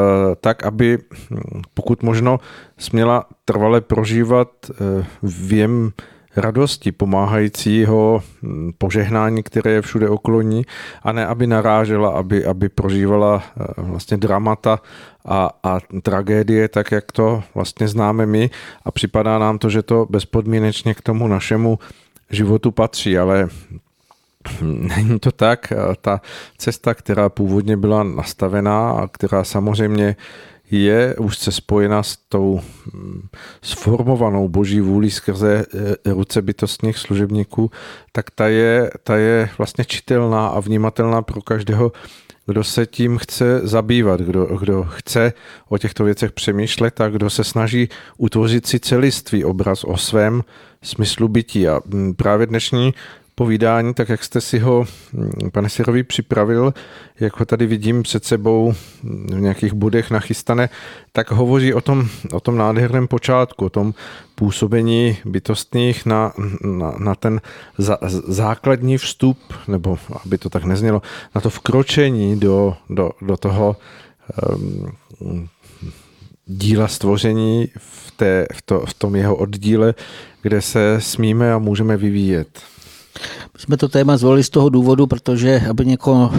tak, 0.42 0.64
aby 0.66 0.98
hm, 0.98 1.62
pokud 1.74 2.04
možno 2.04 2.40
směla 2.78 3.26
trvale 3.46 3.82
prožívat 3.82 4.50
eh, 4.72 5.06
věm 5.24 5.92
radosti 6.38 6.92
pomáhajícího 6.92 8.24
hm, 8.42 8.72
požehnání, 8.78 9.44
které 9.44 9.72
je 9.72 9.82
všude 9.82 10.10
okolo 10.10 10.42
ní, 10.42 10.66
a 11.04 11.12
ne 11.12 11.26
aby 11.26 11.48
narážela, 11.48 12.10
aby, 12.10 12.46
aby 12.46 12.70
prožívala 12.70 13.44
eh, 13.44 13.64
vlastně 13.78 14.18
dramata 14.18 14.80
a, 15.26 15.50
a 15.64 15.80
tragédie, 16.02 16.68
tak 16.68 16.92
jak 16.92 17.12
to 17.12 17.44
vlastně 17.56 17.88
známe 17.88 18.26
my 18.26 18.50
a 18.86 18.92
připadá 18.92 19.40
nám 19.40 19.58
to, 19.58 19.70
že 19.70 19.82
to 19.82 20.08
bezpodmínečně 20.10 20.94
k 20.94 21.02
tomu 21.02 21.28
našemu 21.28 21.80
životu 22.30 22.72
patří, 22.72 23.18
ale 23.18 23.50
Není 24.62 25.20
to 25.20 25.32
tak. 25.32 25.74
Ta 26.02 26.22
cesta, 26.58 26.94
která 26.94 27.30
původně 27.30 27.78
byla 27.78 28.04
nastavená 28.04 28.92
a 28.92 29.08
která 29.08 29.44
samozřejmě 29.44 30.16
je 30.72 31.16
úzce 31.16 31.52
spojena 31.52 32.04
s 32.04 32.18
tou 32.30 32.62
mm, 32.94 33.28
sformovanou 33.62 34.50
boží 34.50 34.82
vůlí 34.82 35.12
skrze 35.12 35.66
e, 36.06 36.14
ruce 36.14 36.42
bytostních 36.42 36.98
služebníků, 36.98 37.72
tak 38.12 38.32
ta 38.32 38.48
je, 38.48 38.92
ta 39.04 39.16
je 39.18 39.50
vlastně 39.58 39.86
čitelná 39.86 40.48
a 40.48 40.60
vnímatelná 40.60 41.22
pro 41.22 41.42
každého, 41.42 41.92
kdo 42.46 42.64
se 42.64 42.86
tím 42.86 43.18
chce 43.18 43.60
zabývat, 43.64 44.20
kdo, 44.20 44.46
kdo 44.46 44.84
chce 44.84 45.34
o 45.70 45.78
těchto 45.78 46.04
věcech 46.04 46.32
přemýšlet 46.32 47.02
a 47.02 47.10
kdo 47.10 47.30
se 47.30 47.44
snaží 47.44 47.90
utvořit 48.18 48.68
si 48.68 48.80
celistvý 48.80 49.46
obraz 49.46 49.84
o 49.84 49.98
svém 49.98 50.44
smyslu 50.82 51.28
bytí. 51.28 51.68
A 51.68 51.80
mm, 51.86 52.14
právě 52.14 52.48
dnešní 52.48 52.94
povídání, 53.38 53.94
tak 53.94 54.10
jak 54.10 54.24
jste 54.24 54.42
si 54.42 54.60
ho, 54.60 54.86
mm, 55.14 55.52
pane 55.52 55.70
Sirovi, 55.70 56.04
připravil, 56.04 56.74
jak 57.20 57.40
ho 57.40 57.46
tady 57.46 57.66
vidím 57.66 58.04
před 58.04 58.26
sebou 58.26 58.74
v 59.04 59.40
nějakých 59.40 59.74
bodech 59.74 60.12
nachystané, 60.12 60.70
tak 61.12 61.32
hovoří 61.32 61.74
o 61.74 61.82
tom, 61.82 62.10
o 62.34 62.40
tom 62.40 62.58
nádherném 62.58 63.08
počátku, 63.08 63.66
o 63.66 63.70
tom 63.70 63.94
působení 64.36 65.18
bytostných 65.26 66.06
na, 66.06 66.34
na, 66.64 66.94
na 66.98 67.16
ten 67.16 67.42
za, 67.78 67.98
základní 68.28 68.98
vstup, 68.98 69.38
nebo 69.68 69.98
aby 70.26 70.38
to 70.38 70.50
tak 70.50 70.64
neznělo, 70.64 71.02
na 71.36 71.42
to 71.42 71.50
vkročení 71.50 72.40
do, 72.40 72.76
do, 72.90 73.12
do 73.22 73.38
toho 73.38 73.76
um, 75.22 75.48
díla 76.46 76.88
stvoření 76.88 77.68
v, 77.78 78.12
té, 78.12 78.48
v, 78.54 78.62
to, 78.62 78.86
v 78.86 78.94
tom 78.94 79.16
jeho 79.16 79.36
oddíle, 79.36 79.94
kde 80.42 80.62
se 80.62 80.98
smíme 81.02 81.54
a 81.54 81.58
můžeme 81.58 81.98
vyvíjet. 81.98 82.62
Jsme 83.58 83.78
to 83.78 83.88
téma 83.88 84.18
zvolili 84.18 84.44
z 84.44 84.50
toho 84.50 84.70
důvodu, 84.70 85.08
protože 85.08 85.62
aby 85.70 85.86
někoho 85.86 86.32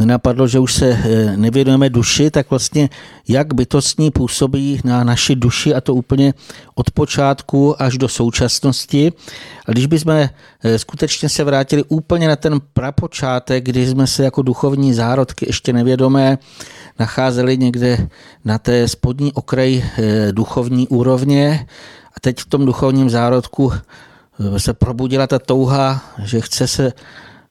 nenapadlo, 0.00 0.48
že 0.48 0.58
už 0.58 0.74
se 0.74 0.88
eh, 0.88 1.36
nevěnujeme 1.36 1.90
duši, 1.90 2.30
tak 2.30 2.50
vlastně 2.50 2.88
jak 3.28 3.54
bytostní 3.54 4.10
působí 4.10 4.80
na 4.84 5.04
naši 5.04 5.36
duši 5.36 5.74
a 5.74 5.80
to 5.80 5.94
úplně 5.94 6.34
od 6.74 6.90
počátku 6.90 7.82
až 7.82 7.98
do 7.98 8.08
současnosti. 8.08 9.12
A 9.66 9.72
když 9.72 9.86
bychom 9.86 10.12
eh, 10.12 10.30
skutečně 10.78 11.28
se 11.28 11.44
vrátili 11.44 11.84
úplně 11.88 12.28
na 12.28 12.36
ten 12.36 12.60
prapočátek, 12.72 13.64
kdy 13.64 13.86
jsme 13.86 14.06
se 14.06 14.24
jako 14.24 14.42
duchovní 14.42 14.94
zárodky 14.94 15.46
ještě 15.48 15.72
nevědomé 15.72 16.38
nacházeli 16.98 17.58
někde 17.58 18.08
na 18.44 18.58
té 18.58 18.88
spodní 18.88 19.32
okraji 19.32 19.84
eh, 19.84 20.32
duchovní 20.32 20.88
úrovně 20.88 21.66
a 22.16 22.20
teď 22.20 22.40
v 22.40 22.46
tom 22.46 22.66
duchovním 22.66 23.10
zárodku 23.10 23.72
se 24.56 24.74
probudila 24.74 25.26
ta 25.26 25.38
touha, 25.38 26.04
že 26.24 26.40
chce 26.40 26.66
se 26.66 26.92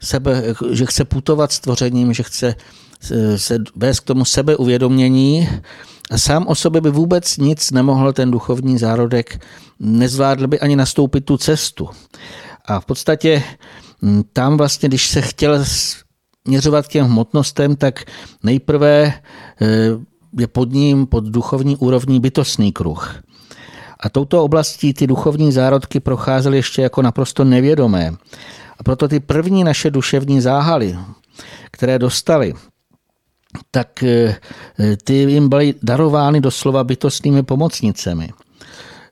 sebe, 0.01 0.43
že 0.71 0.85
chce 0.85 1.05
putovat 1.05 1.51
s 1.51 1.59
tvořením, 1.59 2.13
že 2.13 2.23
chce 2.23 2.55
se 3.35 3.59
vést 3.75 3.99
k 3.99 4.03
tomu 4.03 4.25
sebeuvědomění 4.25 5.49
a 6.11 6.17
sám 6.17 6.47
o 6.47 6.55
sobě 6.55 6.81
by 6.81 6.89
vůbec 6.89 7.37
nic 7.37 7.71
nemohl 7.71 8.13
ten 8.13 8.31
duchovní 8.31 8.77
zárodek, 8.77 9.41
nezvládl 9.79 10.47
by 10.47 10.59
ani 10.59 10.75
nastoupit 10.75 11.25
tu 11.25 11.37
cestu. 11.37 11.89
A 12.65 12.79
v 12.79 12.85
podstatě 12.85 13.43
hm, 14.01 14.23
tam 14.33 14.57
vlastně, 14.57 14.89
když 14.89 15.07
se 15.07 15.21
chtěl 15.21 15.65
směřovat 15.65 16.87
k 16.87 16.91
těm 16.91 17.05
hmotnostem, 17.05 17.75
tak 17.75 18.05
nejprve 18.43 19.13
eh, 19.61 19.67
je 20.39 20.47
pod 20.47 20.71
ním, 20.71 21.07
pod 21.07 21.23
duchovní 21.23 21.77
úrovní 21.77 22.19
bytostný 22.19 22.71
kruh. 22.71 23.21
A 23.99 24.09
touto 24.09 24.43
oblastí 24.43 24.93
ty 24.93 25.07
duchovní 25.07 25.51
zárodky 25.51 25.99
procházely 25.99 26.57
ještě 26.57 26.81
jako 26.81 27.01
naprosto 27.01 27.43
nevědomé. 27.43 28.13
A 28.79 28.83
proto 28.83 29.07
ty 29.07 29.19
první 29.19 29.63
naše 29.63 29.91
duševní 29.91 30.41
záhaly, 30.41 30.97
které 31.71 31.99
dostali, 31.99 32.53
tak 33.71 34.03
eh, 34.03 34.37
ty 35.03 35.13
jim 35.13 35.49
byly 35.49 35.73
darovány 35.83 36.41
doslova 36.41 36.83
bytostnými 36.83 37.43
pomocnicemi. 37.43 38.29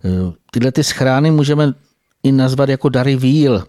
Eh, 0.06 0.34
tyhle 0.52 0.72
ty 0.72 0.84
schrány 0.84 1.32
můžeme 1.32 1.74
i 2.24 2.32
nazvat 2.32 2.70
jako 2.70 2.90
dary 2.90 3.16
víl. 3.16 3.64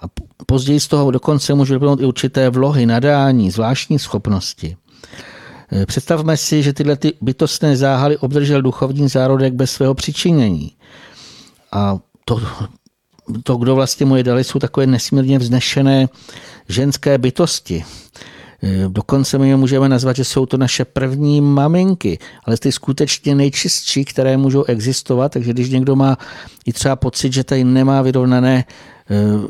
A 0.00 0.04
později 0.46 0.80
z 0.80 0.88
toho 0.88 1.10
dokonce 1.10 1.54
může 1.54 1.74
vypnout 1.74 2.00
i 2.00 2.04
určité 2.04 2.50
vlohy, 2.50 2.86
nadání, 2.86 3.50
zvláštní 3.50 3.98
schopnosti. 3.98 4.76
Eh, 5.72 5.86
představme 5.86 6.36
si, 6.36 6.62
že 6.62 6.72
tyhle 6.72 6.96
ty 6.96 7.12
bytostné 7.20 7.76
záhaly 7.76 8.16
obdržel 8.16 8.62
duchovní 8.62 9.08
zárodek 9.08 9.54
bez 9.54 9.70
svého 9.70 9.94
přičinění. 9.94 10.72
A 11.72 11.98
to, 12.24 12.40
to, 13.42 13.56
kdo 13.56 13.74
vlastně 13.74 14.06
mu 14.06 14.16
je 14.16 14.22
dali, 14.22 14.44
jsou 14.44 14.58
takové 14.58 14.86
nesmírně 14.86 15.38
vznešené 15.38 16.08
ženské 16.68 17.18
bytosti. 17.18 17.84
Eh, 18.62 18.88
dokonce 18.88 19.38
my 19.38 19.48
je 19.48 19.56
můžeme 19.56 19.88
nazvat, 19.88 20.16
že 20.16 20.24
jsou 20.24 20.46
to 20.46 20.56
naše 20.56 20.84
první 20.84 21.40
maminky, 21.40 22.18
ale 22.44 22.56
ty 22.56 22.72
skutečně 22.72 23.34
nejčistší, 23.34 24.04
které 24.04 24.36
můžou 24.36 24.64
existovat. 24.64 25.32
Takže 25.32 25.52
když 25.52 25.70
někdo 25.70 25.96
má 25.96 26.18
i 26.66 26.72
třeba 26.72 26.96
pocit, 26.96 27.32
že 27.32 27.44
tady 27.44 27.64
nemá 27.64 28.02
vyrovnané 28.02 28.64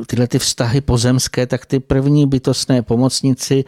tyhle 0.07 0.27
ty 0.27 0.39
vztahy 0.39 0.81
pozemské, 0.81 1.47
tak 1.47 1.67
ty 1.67 1.81
první 1.81 2.27
bytostné 2.27 2.83
pomocníci 2.83 3.65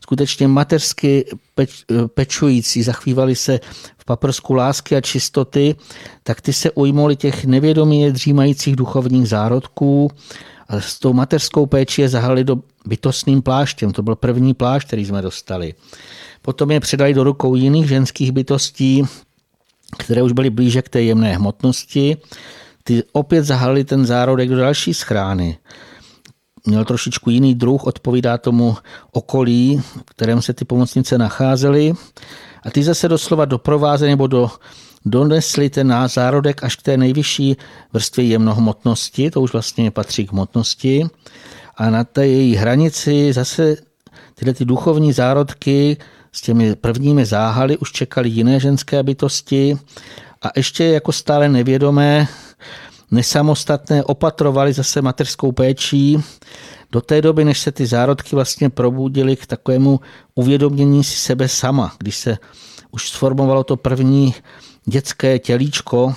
skutečně 0.00 0.48
mateřsky 0.48 1.24
peč, 1.54 1.84
eh, 1.90 2.08
pečující, 2.08 2.82
zachvívali 2.82 3.36
se 3.36 3.60
v 3.98 4.04
paprsku 4.04 4.54
lásky 4.54 4.96
a 4.96 5.00
čistoty, 5.00 5.74
tak 6.22 6.40
ty 6.40 6.52
se 6.52 6.70
ujmuli 6.70 7.16
těch 7.16 7.44
nevědomě 7.44 8.12
dřímajících 8.12 8.76
duchovních 8.76 9.28
zárodků 9.28 10.10
a 10.68 10.80
s 10.80 10.98
tou 10.98 11.12
mateřskou 11.12 11.66
péči 11.66 12.02
je 12.02 12.08
zahali 12.08 12.44
do 12.44 12.56
bytostným 12.86 13.42
pláštěm. 13.42 13.92
To 13.92 14.02
byl 14.02 14.16
první 14.16 14.54
plášť, 14.54 14.86
který 14.86 15.06
jsme 15.06 15.22
dostali. 15.22 15.74
Potom 16.42 16.70
je 16.70 16.80
předali 16.80 17.14
do 17.14 17.24
rukou 17.24 17.54
jiných 17.54 17.88
ženských 17.88 18.32
bytostí, 18.32 19.04
které 19.98 20.22
už 20.22 20.32
byly 20.32 20.50
blíže 20.50 20.82
k 20.82 20.88
té 20.88 21.02
jemné 21.02 21.36
hmotnosti 21.36 22.16
ty 22.84 23.02
opět 23.12 23.44
zahalili 23.44 23.84
ten 23.84 24.06
zárodek 24.06 24.48
do 24.48 24.56
další 24.56 24.94
schrány. 24.94 25.58
Měl 26.66 26.84
trošičku 26.84 27.30
jiný 27.30 27.54
druh, 27.54 27.86
odpovídá 27.86 28.38
tomu 28.38 28.76
okolí, 29.12 29.82
v 29.96 30.04
kterém 30.04 30.42
se 30.42 30.52
ty 30.52 30.64
pomocnice 30.64 31.18
nacházely. 31.18 31.92
A 32.62 32.70
ty 32.70 32.82
zase 32.82 33.08
doslova 33.08 33.44
doprovázely 33.44 34.10
nebo 34.10 34.26
do, 34.26 34.50
donesli 35.04 35.70
ten 35.70 35.94
zárodek 36.06 36.64
až 36.64 36.76
k 36.76 36.82
té 36.82 36.96
nejvyšší 36.96 37.56
vrstvě 37.92 38.26
jemnohmotnosti, 38.26 39.30
to 39.30 39.40
už 39.40 39.52
vlastně 39.52 39.90
patří 39.90 40.26
k 40.26 40.32
hmotnosti. 40.32 41.06
A 41.76 41.90
na 41.90 42.04
té 42.04 42.26
její 42.26 42.54
hranici 42.56 43.32
zase 43.32 43.76
tyhle 44.34 44.54
ty 44.54 44.64
duchovní 44.64 45.12
zárodky 45.12 45.96
s 46.32 46.40
těmi 46.40 46.74
prvními 46.74 47.26
záhaly 47.26 47.78
už 47.78 47.92
čekali 47.92 48.28
jiné 48.28 48.60
ženské 48.60 49.02
bytosti 49.02 49.78
a 50.42 50.48
ještě 50.56 50.84
jako 50.84 51.12
stále 51.12 51.48
nevědomé 51.48 52.28
nesamostatné 53.10 54.04
opatrovali 54.04 54.72
zase 54.72 55.02
mateřskou 55.02 55.52
péčí 55.52 56.22
do 56.92 57.00
té 57.00 57.22
doby, 57.22 57.44
než 57.44 57.60
se 57.60 57.72
ty 57.72 57.86
zárodky 57.86 58.36
vlastně 58.36 58.70
probudily 58.70 59.36
k 59.36 59.46
takovému 59.46 60.00
uvědomění 60.34 61.04
si 61.04 61.16
sebe 61.16 61.48
sama, 61.48 61.92
když 61.98 62.16
se 62.16 62.38
už 62.90 63.10
sformovalo 63.10 63.64
to 63.64 63.76
první 63.76 64.34
dětské 64.84 65.38
tělíčko. 65.38 66.14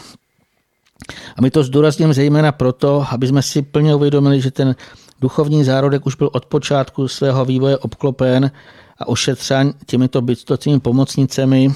A 1.38 1.41
my 1.41 1.51
to 1.51 1.63
zdůrazním 1.63 2.13
zejména 2.13 2.51
proto, 2.51 3.06
aby 3.12 3.27
jsme 3.27 3.41
si 3.41 3.62
plně 3.62 3.95
uvědomili, 3.95 4.41
že 4.41 4.51
ten 4.51 4.75
duchovní 5.21 5.63
zárodek 5.63 6.06
už 6.06 6.15
byl 6.15 6.29
od 6.34 6.45
počátku 6.45 7.08
svého 7.08 7.45
vývoje 7.45 7.77
obklopen 7.77 8.51
a 8.99 9.08
ošetřen 9.08 9.73
těmito 9.86 10.21
bytostnými 10.21 10.79
pomocnicemi 10.79 11.75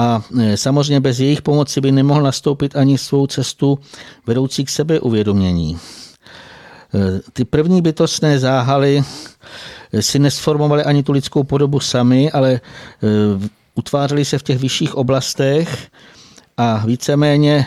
a 0.00 0.22
e, 0.40 0.56
samozřejmě 0.56 1.00
bez 1.00 1.20
jejich 1.20 1.42
pomoci 1.42 1.80
by 1.80 1.92
nemohl 1.92 2.22
nastoupit 2.22 2.76
ani 2.76 2.98
svou 2.98 3.26
cestu 3.26 3.78
vedoucí 4.26 4.64
k 4.64 4.70
sebeuvědomění. 4.70 5.76
E, 5.76 7.20
ty 7.32 7.44
první 7.44 7.82
bytostné 7.82 8.38
záhaly 8.38 9.02
e, 9.92 10.02
si 10.02 10.18
nesformovaly 10.18 10.84
ani 10.84 11.02
tu 11.02 11.12
lidskou 11.12 11.44
podobu 11.44 11.80
sami, 11.80 12.30
ale 12.30 12.60
utvářely 13.74 14.24
se 14.24 14.38
v 14.38 14.42
těch 14.42 14.58
vyšších 14.58 14.94
oblastech 14.94 15.88
a 16.56 16.82
víceméně 16.86 17.66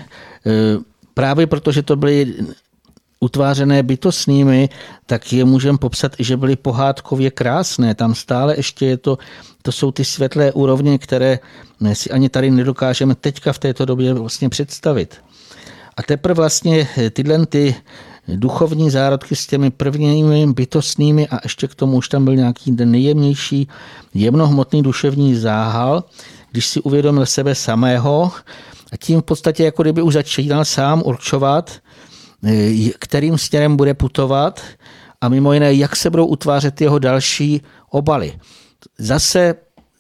právě 1.14 1.48
protože 1.48 1.84
to 1.84 1.96
byly 1.96 2.34
utvářené 3.24 3.84
bytostnými, 3.84 4.70
tak 5.06 5.34
je 5.34 5.46
můžeme 5.46 5.78
popsat, 5.78 6.12
že 6.20 6.38
byly 6.38 6.56
pohádkově 6.56 7.32
krásné. 7.32 7.96
Tam 7.96 8.16
stále 8.16 8.56
ještě 8.56 8.86
je 8.86 8.98
to, 8.98 9.18
to 9.62 9.72
jsou 9.72 9.92
ty 9.92 10.06
světlé 10.06 10.52
úrovně, 10.52 10.98
které 10.98 11.40
si 11.94 12.12
ani 12.12 12.30
tady 12.30 12.52
nedokážeme 12.52 13.16
teďka 13.16 13.54
v 13.54 13.60
této 13.60 13.86
době 13.86 14.14
vlastně 14.14 14.50
představit. 14.50 15.16
A 15.98 16.04
teprve 16.04 16.34
vlastně 16.34 16.88
tyhle 17.14 17.46
ty 17.46 17.76
duchovní 18.28 18.90
zárodky 18.90 19.36
s 19.36 19.48
těmi 19.48 19.72
prvními 19.72 20.48
bytostnými 20.54 21.28
a 21.28 21.40
ještě 21.44 21.68
k 21.68 21.76
tomu 21.76 21.98
už 21.98 22.10
tam 22.10 22.26
byl 22.26 22.36
nějaký 22.36 22.72
nejjemnější 22.72 23.68
jemnohmotný 24.14 24.84
duševní 24.84 25.36
záhal, 25.36 26.04
když 26.52 26.68
si 26.68 26.82
uvědomil 26.82 27.26
sebe 27.26 27.56
samého 27.56 28.32
a 28.92 28.98
tím 28.98 29.22
v 29.22 29.24
podstatě 29.24 29.64
jako 29.64 29.84
kdyby 29.84 30.02
už 30.02 30.14
začínal 30.14 30.66
sám 30.66 31.02
určovat, 31.06 31.72
kterým 33.00 33.38
směrem 33.38 33.78
bude 33.78 33.94
putovat 33.94 34.62
a 35.22 35.30
mimo 35.30 35.54
jiné, 35.54 35.74
jak 35.74 35.96
se 35.96 36.10
budou 36.10 36.26
utvářet 36.26 36.82
jeho 36.82 37.00
další 37.00 37.62
obaly. 37.90 38.34
Zase 38.98 39.56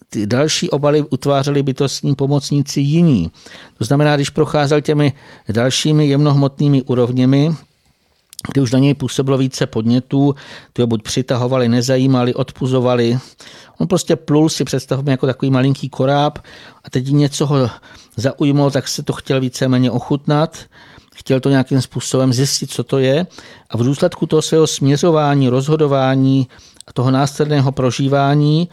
ty 0.10 0.27
další 0.27 0.69
obaly 0.69 1.01
utvářely 1.01 1.63
bytostní 1.63 2.15
pomocníci 2.15 2.82
jiní. 2.82 3.32
To 3.77 3.86
znamená, 3.86 4.15
když 4.15 4.29
procházel 4.29 4.82
těmi 4.82 5.13
dalšími 5.49 6.08
jemnohmotnými 6.08 6.82
úrovněmi, 6.82 7.56
kdy 8.51 8.62
už 8.62 8.71
na 8.71 8.79
něj 8.79 8.93
působilo 8.93 9.38
více 9.38 9.67
podnětů, 9.67 10.36
ty 10.73 10.82
ho 10.82 10.88
buď 10.88 11.03
přitahovali, 11.03 11.69
nezajímali, 11.69 12.34
odpuzovali. 12.34 13.19
On 13.79 13.88
prostě 13.88 14.15
plul 14.15 14.49
si, 14.49 14.63
představme, 14.63 15.12
jako 15.12 15.25
takový 15.25 15.51
malinký 15.51 15.89
koráb 15.89 16.39
a 16.84 16.89
teď 16.89 17.12
něco 17.12 17.45
ho 17.45 17.69
zaujmul, 18.15 18.71
tak 18.71 18.88
se 18.88 19.03
to 19.03 19.13
chtěl 19.13 19.39
víceméně 19.39 19.91
ochutnat 19.91 20.58
chtěl 21.15 21.39
to 21.39 21.49
nějakým 21.49 21.82
způsobem 21.82 22.34
zjistit, 22.34 22.71
co 22.71 22.84
to 22.84 22.97
je 22.97 23.28
a 23.69 23.78
v 23.78 23.84
důsledku 23.84 24.26
toho 24.26 24.41
svého 24.41 24.67
směřování, 24.67 25.49
rozhodování 25.49 26.47
a 26.88 26.93
toho 26.93 27.12
následného 27.12 27.71
prožívání 27.71 28.69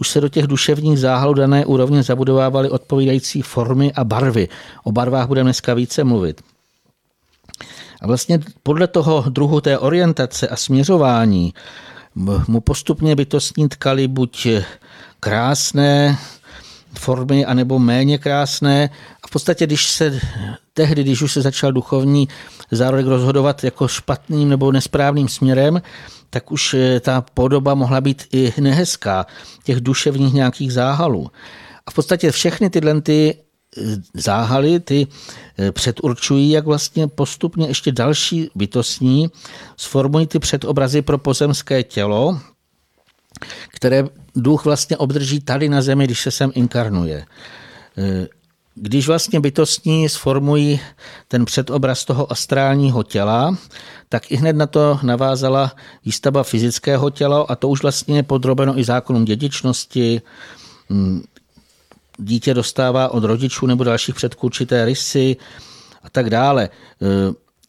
už 0.00 0.08
se 0.10 0.20
do 0.20 0.28
těch 0.28 0.46
duševních 0.46 0.98
záhalů 0.98 1.34
dané 1.34 1.66
úrovně 1.66 2.02
zabudovávaly 2.02 2.70
odpovídající 2.70 3.42
formy 3.42 3.92
a 3.92 4.04
barvy. 4.04 4.48
O 4.84 4.92
barvách 4.92 5.28
budeme 5.28 5.48
dneska 5.48 5.74
více 5.74 6.04
mluvit. 6.04 6.40
A 8.00 8.06
vlastně 8.06 8.40
podle 8.62 8.86
toho 8.86 9.24
druhu 9.28 9.60
té 9.60 9.78
orientace 9.78 10.48
a 10.48 10.56
směřování 10.56 11.54
mu 12.48 12.60
postupně 12.60 13.16
bytostní 13.16 13.68
tkali 13.68 14.08
buď 14.08 14.48
krásné, 15.20 16.18
formy, 16.98 17.44
anebo 17.44 17.78
méně 17.78 18.18
krásné. 18.18 18.90
A 19.22 19.26
v 19.26 19.30
podstatě, 19.30 19.66
když 19.66 19.90
se 19.90 20.20
tehdy, 20.74 21.02
když 21.02 21.22
už 21.22 21.32
se 21.32 21.42
začal 21.42 21.72
duchovní 21.72 22.28
zárodek 22.70 23.06
rozhodovat 23.06 23.64
jako 23.64 23.88
špatným 23.88 24.48
nebo 24.48 24.72
nesprávným 24.72 25.28
směrem, 25.28 25.82
tak 26.30 26.52
už 26.52 26.74
eh, 26.74 27.00
ta 27.00 27.20
podoba 27.20 27.74
mohla 27.74 28.00
být 28.00 28.24
i 28.32 28.52
nehezká, 28.60 29.26
těch 29.64 29.80
duševních 29.80 30.34
nějakých 30.34 30.72
záhalů. 30.72 31.30
A 31.86 31.90
v 31.90 31.94
podstatě 31.94 32.30
všechny 32.30 32.70
tyhle 32.70 33.00
ty 33.00 33.34
eh, 33.34 33.82
záhaly, 34.14 34.80
ty 34.80 35.06
eh, 35.58 35.72
předurčují, 35.72 36.50
jak 36.50 36.64
vlastně 36.64 37.08
postupně 37.08 37.66
ještě 37.66 37.92
další 37.92 38.50
bytostní 38.54 39.30
sformují 39.76 40.26
ty 40.26 40.38
předobrazy 40.38 41.02
pro 41.02 41.18
pozemské 41.18 41.82
tělo, 41.82 42.40
které 43.68 44.04
duch 44.36 44.64
vlastně 44.64 44.96
obdrží 44.96 45.40
tady 45.40 45.68
na 45.68 45.82
zemi, 45.82 46.04
když 46.04 46.20
se 46.20 46.30
sem 46.30 46.52
inkarnuje. 46.54 47.24
Když 48.74 49.06
vlastně 49.06 49.40
bytostní 49.40 50.08
sformují 50.08 50.80
ten 51.28 51.44
předobraz 51.44 52.04
toho 52.04 52.32
astrálního 52.32 53.02
těla, 53.02 53.56
tak 54.08 54.30
i 54.32 54.36
hned 54.36 54.56
na 54.56 54.66
to 54.66 54.98
navázala 55.02 55.72
výstava 56.04 56.42
fyzického 56.42 57.10
těla 57.10 57.46
a 57.48 57.56
to 57.56 57.68
už 57.68 57.82
vlastně 57.82 58.16
je 58.16 58.22
podrobeno 58.22 58.78
i 58.78 58.84
zákonům 58.84 59.24
dědičnosti. 59.24 60.22
Mm, 60.88 61.22
dítě 62.18 62.54
dostává 62.54 63.08
od 63.08 63.24
rodičů 63.24 63.66
nebo 63.66 63.84
dalších 63.84 64.14
předků 64.14 64.46
určité 64.46 64.84
rysy 64.84 65.36
a 66.02 66.10
tak 66.10 66.30
dále. 66.30 66.64
E, 66.64 66.68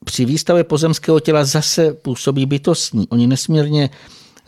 při 0.06 0.26
výstavě 0.26 0.64
pozemského 0.64 1.20
těla 1.20 1.46
zase 1.46 1.94
působí 1.94 2.46
bytostní. 2.46 3.08
Oni 3.08 3.28
nesmírně 3.28 3.90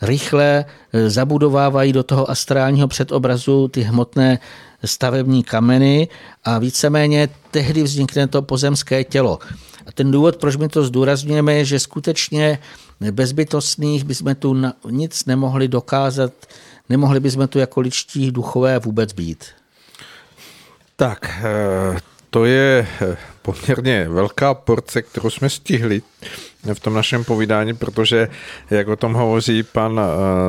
rychle 0.04 0.64
e, 0.92 1.10
zabudovávají 1.10 1.92
do 1.92 2.02
toho 2.02 2.30
astrálního 2.30 2.88
předobrazu 2.88 3.68
ty 3.68 3.82
hmotné 3.82 4.38
stavební 4.84 5.42
kameny 5.42 6.08
a 6.44 6.58
víceméně 6.58 7.28
tehdy 7.50 7.82
vznikne 7.82 8.26
to 8.26 8.42
pozemské 8.42 9.04
tělo. 9.04 9.38
A 9.86 9.92
ten 9.92 10.10
důvod, 10.10 10.36
proč 10.36 10.56
my 10.56 10.68
to 10.68 10.84
zdůrazňujeme, 10.84 11.54
je, 11.54 11.64
že 11.64 11.78
skutečně 11.80 12.58
bezbytostných 13.10 14.04
bychom 14.04 14.34
tu 14.34 14.56
nic 14.90 15.24
nemohli 15.24 15.68
dokázat, 15.68 16.32
nemohli 16.88 17.20
bychom 17.20 17.48
tu 17.48 17.58
jako 17.58 17.80
ličtí 17.80 18.30
duchové 18.30 18.78
vůbec 18.78 19.12
být. 19.12 19.44
Tak, 20.96 21.42
eh, 21.44 21.98
to 22.30 22.44
je 22.44 22.86
eh, 23.00 23.16
poměrně 23.44 24.08
velká 24.08 24.54
porce, 24.54 25.02
kterou 25.02 25.30
jsme 25.30 25.50
stihli 25.50 26.02
v 26.74 26.80
tom 26.80 26.94
našem 26.94 27.24
povídání, 27.24 27.74
protože 27.74 28.28
jak 28.70 28.88
o 28.88 28.96
tom 28.96 29.14
hovoří 29.14 29.62
pan 29.62 29.92
uh, 29.92 30.00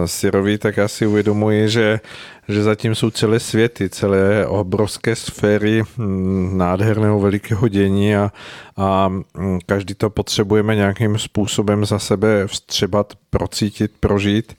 Sirový, 0.05 0.57
tak 0.57 0.77
já 0.77 0.87
si 0.87 1.07
uvědomuji, 1.07 1.69
že, 1.69 1.99
že 2.47 2.63
zatím 2.63 2.95
jsou 2.95 3.09
celé 3.09 3.39
světy, 3.39 3.89
celé 3.89 4.47
obrovské 4.47 5.15
sféry 5.15 5.83
hm, 5.97 6.57
nádherného 6.57 7.19
velikého 7.19 7.67
dění 7.67 8.15
a, 8.15 8.31
a 8.77 9.07
hm, 9.09 9.59
každý 9.65 9.93
to 9.93 10.09
potřebujeme 10.09 10.75
nějakým 10.75 11.17
způsobem 11.17 11.85
za 11.85 11.99
sebe 11.99 12.47
vstřebat, 12.47 13.13
procítit, 13.29 13.91
prožít. 13.99 14.57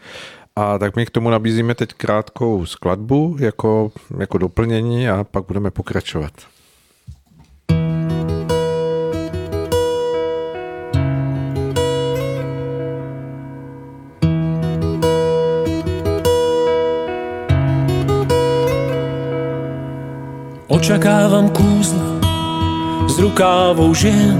A 0.56 0.78
tak 0.78 0.96
my 0.96 1.06
k 1.06 1.10
tomu 1.10 1.30
nabízíme 1.30 1.74
teď 1.74 1.92
krátkou 1.92 2.66
skladbu 2.66 3.36
jako, 3.38 3.92
jako 4.18 4.38
doplnění 4.38 5.08
a 5.08 5.24
pak 5.24 5.44
budeme 5.46 5.70
pokračovat. 5.70 6.32
Očakávam 20.76 21.48
kúzla 21.56 22.20
z 23.08 23.24
rukávou 23.24 23.96
žien 23.96 24.36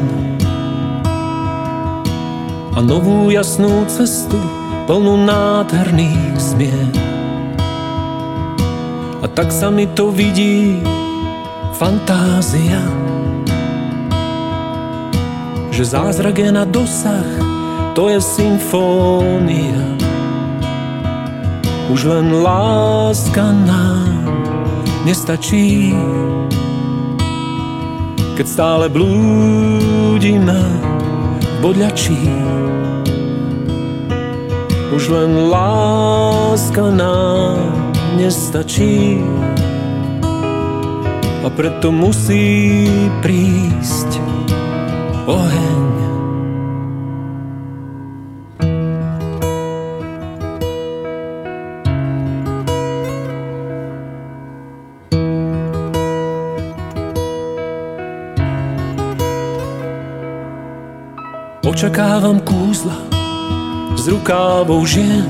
a 2.76 2.78
novú 2.84 3.32
jasnú 3.32 3.88
cestu 3.88 4.36
plnú 4.84 5.16
nádherných 5.16 6.36
zmien. 6.36 6.92
A 9.24 9.26
tak 9.32 9.48
sa 9.48 9.72
mi 9.72 9.88
to 9.96 10.12
vidí 10.12 10.84
fantázia, 11.72 12.84
že 15.72 15.88
zázrak 15.88 16.36
je 16.36 16.52
na 16.52 16.68
dosah, 16.68 17.32
to 17.96 18.12
je 18.12 18.20
symfónia. 18.20 19.88
Už 21.88 22.04
len 22.04 22.44
láska 22.44 23.56
nám 25.06 25.14
nestačí 25.14 25.94
Keď 28.34 28.46
stále 28.46 28.90
blúdime 28.90 30.62
v 31.38 31.56
bodľačí 31.62 32.22
Už 34.90 35.02
len 35.06 35.46
láska 35.46 36.90
nám 36.90 37.94
nestačí. 38.18 39.22
A 41.44 41.48
preto 41.52 41.94
musí 41.94 42.88
prísť 43.22 44.18
oheň 45.30 46.05
Očakávam 61.76 62.40
kúzla 62.40 62.96
z 64.00 64.16
rukávou 64.16 64.80
žien 64.88 65.28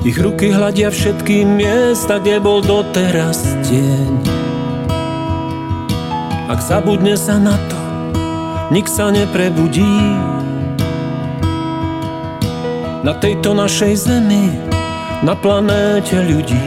Ich 0.00 0.16
ruky 0.16 0.48
hľadia 0.48 0.88
všetky 0.88 1.44
miesta, 1.44 2.16
kde 2.16 2.40
bol 2.40 2.64
doteraz 2.64 3.44
deň. 3.68 4.32
Ak 6.48 6.64
zabudne 6.64 7.20
sa 7.20 7.36
na 7.36 7.52
to, 7.68 7.80
nik 8.72 8.88
sa 8.88 9.12
neprebudí. 9.12 10.00
Na 13.04 13.12
tejto 13.20 13.52
našej 13.52 14.08
zemi, 14.08 14.56
na 15.20 15.36
planéte 15.36 16.16
ľudí. 16.16 16.64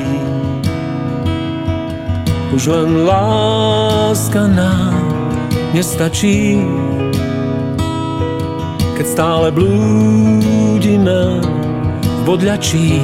Už 2.54 2.70
len 2.70 3.02
láska 3.02 4.46
nám 4.46 4.99
nestačí 5.74 6.60
keď 9.00 9.08
stále 9.08 9.48
blúdime 9.48 11.40
v 12.04 12.20
bodľačí. 12.28 13.00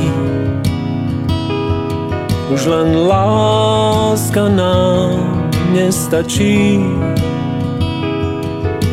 Už 2.51 2.61
len 2.67 3.07
láska 3.07 4.51
nám 4.51 5.47
nestačí 5.71 6.83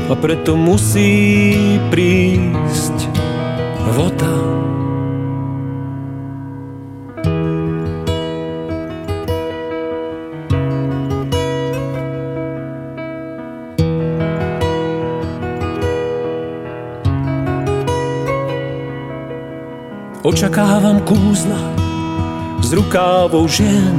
a 0.06 0.14
preto 0.14 0.54
musí 0.54 1.66
prísť 1.90 2.91
Kúzla 21.02 21.62
z 22.62 22.78
rukávou 22.78 23.44
žien 23.50 23.96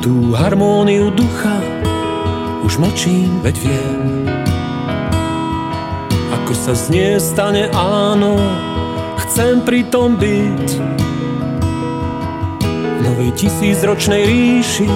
Tú 0.00 0.32
harmóniu 0.32 1.12
ducha 1.12 1.60
už 2.66 2.82
mlčím, 2.82 3.42
veď 3.46 3.56
viem 3.62 4.02
Ako 6.42 6.52
sa 6.54 6.72
z 6.74 6.84
nie 6.90 7.10
stane 7.18 7.70
áno, 7.74 8.38
chcem 9.26 9.62
pri 9.66 9.82
tom 9.90 10.14
byť. 10.14 10.66
V 12.62 12.98
novej 13.02 13.30
tisícročnej 13.34 14.22
ríši 14.26 14.86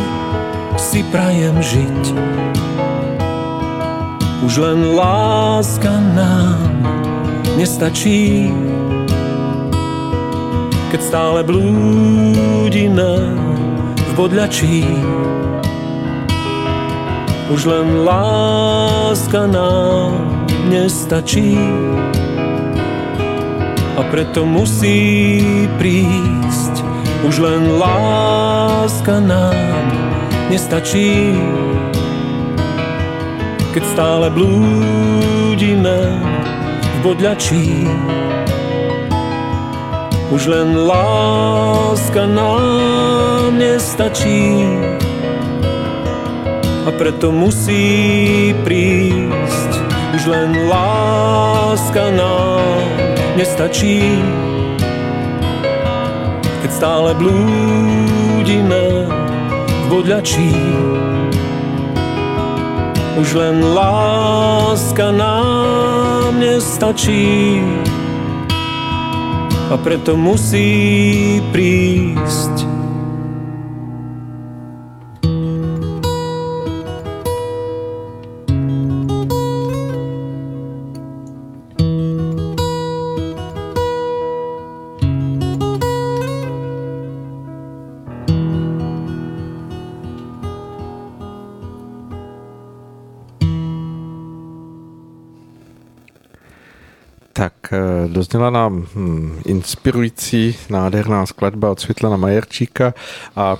si 0.78 1.00
prajem 1.10 1.58
žiť. 1.58 2.02
Už 4.46 4.52
len 4.62 4.94
láska 4.96 5.90
nám 5.90 6.70
nestačí 7.58 8.48
keď 10.90 11.00
stále 11.00 11.40
blúdime 11.46 13.12
v 13.94 14.10
bodľačí. 14.18 14.82
Už 17.50 17.66
len 17.66 18.02
láska 18.06 19.46
nám 19.46 20.44
nestačí 20.70 21.58
a 23.98 24.02
preto 24.10 24.42
musí 24.42 25.38
prísť. 25.78 26.74
Už 27.26 27.38
len 27.38 27.78
láska 27.78 29.22
nám 29.22 29.86
nestačí 30.50 31.34
keď 33.70 33.84
stále 33.86 34.26
blúdime 34.34 35.98
v 36.82 36.96
bodľačí. 37.06 37.86
Už 40.30 40.46
len 40.46 40.86
láska 40.86 42.22
nám 42.22 43.58
nestačí 43.58 44.62
a 46.86 46.90
preto 46.94 47.34
musí 47.34 48.54
prísť. 48.62 49.72
Už 50.14 50.30
len 50.30 50.70
láska 50.70 52.14
nám 52.14 52.86
nestačí, 53.34 54.22
keď 56.62 56.70
stále 56.78 57.10
blúdime 57.18 59.10
v 59.66 59.84
bodľačí. 59.90 60.54
Už 63.18 63.34
len 63.34 63.66
láska 63.74 65.10
nám 65.10 66.38
nestačí 66.38 67.58
a 69.70 69.78
preto 69.78 70.18
musí 70.18 71.38
prísť. 71.54 72.69
Eh, 98.34 98.38
dozněla 98.40 98.50
nám 98.50 98.86
hm, 98.94 99.42
inspirující, 99.46 100.56
nádherná 100.70 101.26
skladba 101.26 101.70
od 101.70 101.80
Světlana 101.80 102.16
Majerčíka 102.16 102.94
a 103.36 103.56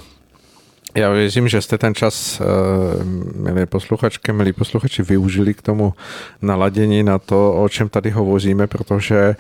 já 0.97 1.11
věřím, 1.11 1.49
že 1.49 1.63
jste 1.63 1.79
ten 1.79 1.95
čas, 1.95 2.41
eh, 2.41 2.45
milé 3.35 3.67
posluchačky, 3.67 4.33
milí 4.33 4.53
posluchači, 4.53 5.03
využili 5.03 5.55
k 5.55 5.63
tomu 5.63 5.95
naladění 6.43 7.03
na 7.03 7.19
to, 7.19 7.53
o 7.53 7.69
čem 7.69 7.89
tady 7.89 8.11
hovoříme, 8.11 8.67
protože, 8.67 9.17
eh, 9.17 9.37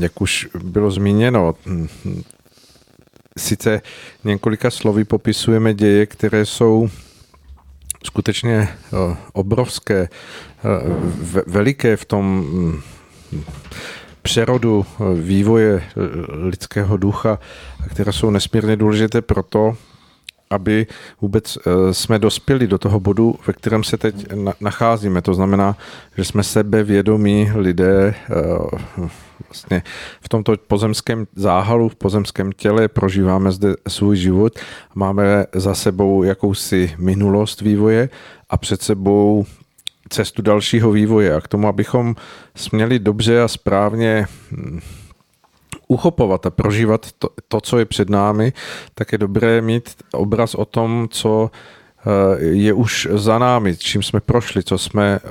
jak 0.00 0.20
už 0.20 0.48
bylo 0.64 0.90
zmíněno, 0.90 1.54
hm, 1.66 1.88
sice 3.38 3.80
několika 4.24 4.70
slovy 4.70 5.04
popisujeme 5.04 5.74
děje, 5.74 6.06
které 6.06 6.46
jsou 6.46 6.88
skutečně 8.04 8.68
obrovské, 9.32 10.08
veliké 11.46 11.96
v 11.96 12.04
tom 12.04 12.46
hm, 12.52 12.80
přerodu 14.22 14.86
vývoje 15.14 15.82
lidského 16.30 16.96
ducha, 16.96 17.38
které 17.90 18.12
jsou 18.12 18.30
nesmírně 18.30 18.76
důležité 18.76 19.22
proto, 19.22 19.76
aby 20.50 20.86
vůbec 21.20 21.58
jsme 21.92 22.18
dospěli 22.18 22.66
do 22.66 22.78
toho 22.78 23.00
bodu, 23.00 23.34
ve 23.46 23.52
kterém 23.52 23.84
se 23.84 23.96
teď 23.96 24.26
nacházíme. 24.60 25.22
To 25.22 25.34
znamená, 25.34 25.76
že 26.16 26.24
jsme 26.24 26.42
sebevědomí 26.42 27.50
lidé 27.54 28.14
vlastně 29.48 29.82
v 30.20 30.28
tomto 30.28 30.54
pozemském 30.66 31.26
záhalu, 31.36 31.88
v 31.88 31.94
pozemském 31.94 32.52
těle 32.52 32.88
prožíváme 32.88 33.52
zde 33.52 33.74
svůj 33.88 34.16
život, 34.16 34.58
máme 34.94 35.46
za 35.54 35.74
sebou 35.74 36.22
jakousi 36.22 36.94
minulost 36.98 37.60
vývoje 37.60 38.08
a 38.50 38.56
před 38.56 38.82
sebou 38.82 39.44
cestu 40.08 40.42
dalšího 40.42 40.90
vývoje. 40.90 41.34
A 41.34 41.40
k 41.40 41.48
tomu, 41.48 41.68
abychom 41.68 42.16
směli 42.56 42.98
dobře 42.98 43.42
a 43.42 43.48
správně 43.48 44.26
hm, 44.50 44.80
uchopovat 45.88 46.46
a 46.46 46.50
prožívat 46.50 47.12
to, 47.18 47.28
to, 47.48 47.60
co 47.60 47.78
je 47.78 47.84
před 47.84 48.10
námi, 48.10 48.52
tak 48.94 49.12
je 49.12 49.18
dobré 49.18 49.60
mít 49.60 49.90
obraz 50.12 50.54
o 50.54 50.64
tom, 50.64 51.08
co 51.10 51.50
Eh, 52.08 52.44
je 52.44 52.72
už 52.72 53.08
za 53.10 53.38
námi, 53.38 53.76
čím 53.76 54.02
jsme 54.02 54.20
prošli, 54.20 54.62
co 54.62 54.78
jsme 54.78 55.20
eh, 55.24 55.30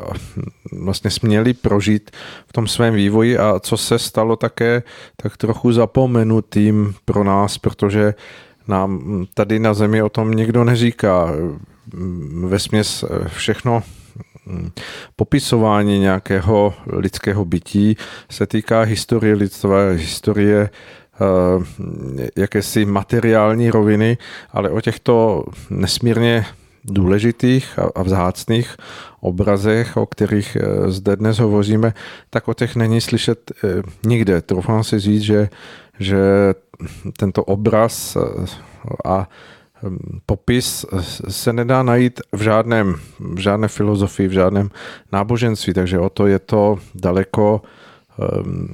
vlastně 0.71 1.11
směli 1.11 1.53
prožít 1.53 2.11
v 2.47 2.53
tom 2.53 2.67
svém 2.67 2.93
vývoji 2.93 3.37
a 3.37 3.59
co 3.59 3.77
se 3.77 3.99
stalo 3.99 4.35
také 4.35 4.83
tak 5.15 5.37
trochu 5.37 5.71
zapomenutým 5.71 6.95
pro 7.05 7.23
nás, 7.23 7.57
protože 7.57 8.13
nám 8.67 9.25
tady 9.33 9.59
na 9.59 9.73
zemi 9.73 10.01
o 10.01 10.09
tom 10.09 10.31
nikdo 10.31 10.63
neříká. 10.63 11.31
Ve 12.45 12.59
směs 12.59 13.03
eh, 13.03 13.29
všechno 13.29 13.83
hm, 13.85 14.06
popisování 15.15 15.99
nějakého 15.99 16.73
lidského 16.87 17.45
bytí 17.45 17.97
se 18.29 18.47
týká 18.47 18.81
historie 18.81 19.35
lidstva, 19.35 19.89
historie 19.89 20.69
jakési 22.35 22.85
materiální 22.85 23.69
roviny, 23.69 24.17
ale 24.51 24.69
o 24.69 24.81
těchto 24.81 25.43
nesmírně 25.69 26.45
důležitých 26.87 27.79
a 27.95 28.03
vzácných 28.03 28.75
obrazech, 29.19 29.97
o 29.97 30.05
kterých 30.05 30.55
eh, 30.55 30.91
zde 30.91 31.15
dnes 31.15 31.39
hovoříme, 31.39 31.93
tak 32.29 32.47
o 32.47 32.53
těch 32.53 32.75
není 32.75 33.01
slyšet 33.01 33.51
eh, 33.51 33.67
nikde. 34.05 34.41
Troufám 34.41 34.83
si 34.83 34.99
říct, 34.99 35.21
že, 35.21 35.49
že 35.99 36.19
tento 37.17 37.43
obraz 37.43 38.15
eh, 38.15 38.45
a 39.05 39.29
popis 40.25 40.85
se 41.29 41.53
nedá 41.53 41.83
najít 41.83 42.21
v, 42.31 42.41
žádném, 42.41 42.95
v 43.19 43.39
žádné 43.39 43.67
filozofii, 43.67 44.27
v 44.27 44.31
žádném 44.31 44.69
náboženství, 45.11 45.73
takže 45.73 45.99
o 45.99 46.09
to 46.09 46.27
je 46.27 46.39
to 46.39 46.79
daleko 46.95 47.61
hm, 48.17 48.73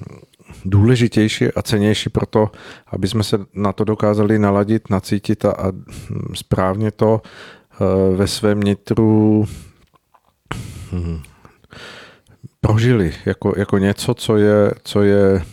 důležitější 0.65 1.47
a 1.47 1.61
cenější 1.61 2.09
pro 2.09 2.25
to, 2.25 2.51
aby 2.87 3.07
jsme 3.07 3.23
se 3.23 3.39
na 3.53 3.73
to 3.73 3.83
dokázali 3.83 4.39
naladit, 4.39 4.89
nacítit 4.89 5.45
a, 5.45 5.51
a 5.51 5.71
správně 6.33 6.91
to 6.91 7.21
Eh, 7.81 8.15
ve 8.15 8.27
svém 8.27 8.61
nitru 8.61 9.45
hm, 10.91 11.21
prožili 12.61 13.13
jako, 13.25 13.53
jako 13.57 13.77
něco, 13.77 14.13
co 14.13 14.37
je, 14.37 14.71
co 14.83 15.01
je 15.01 15.35
eh, 15.35 15.45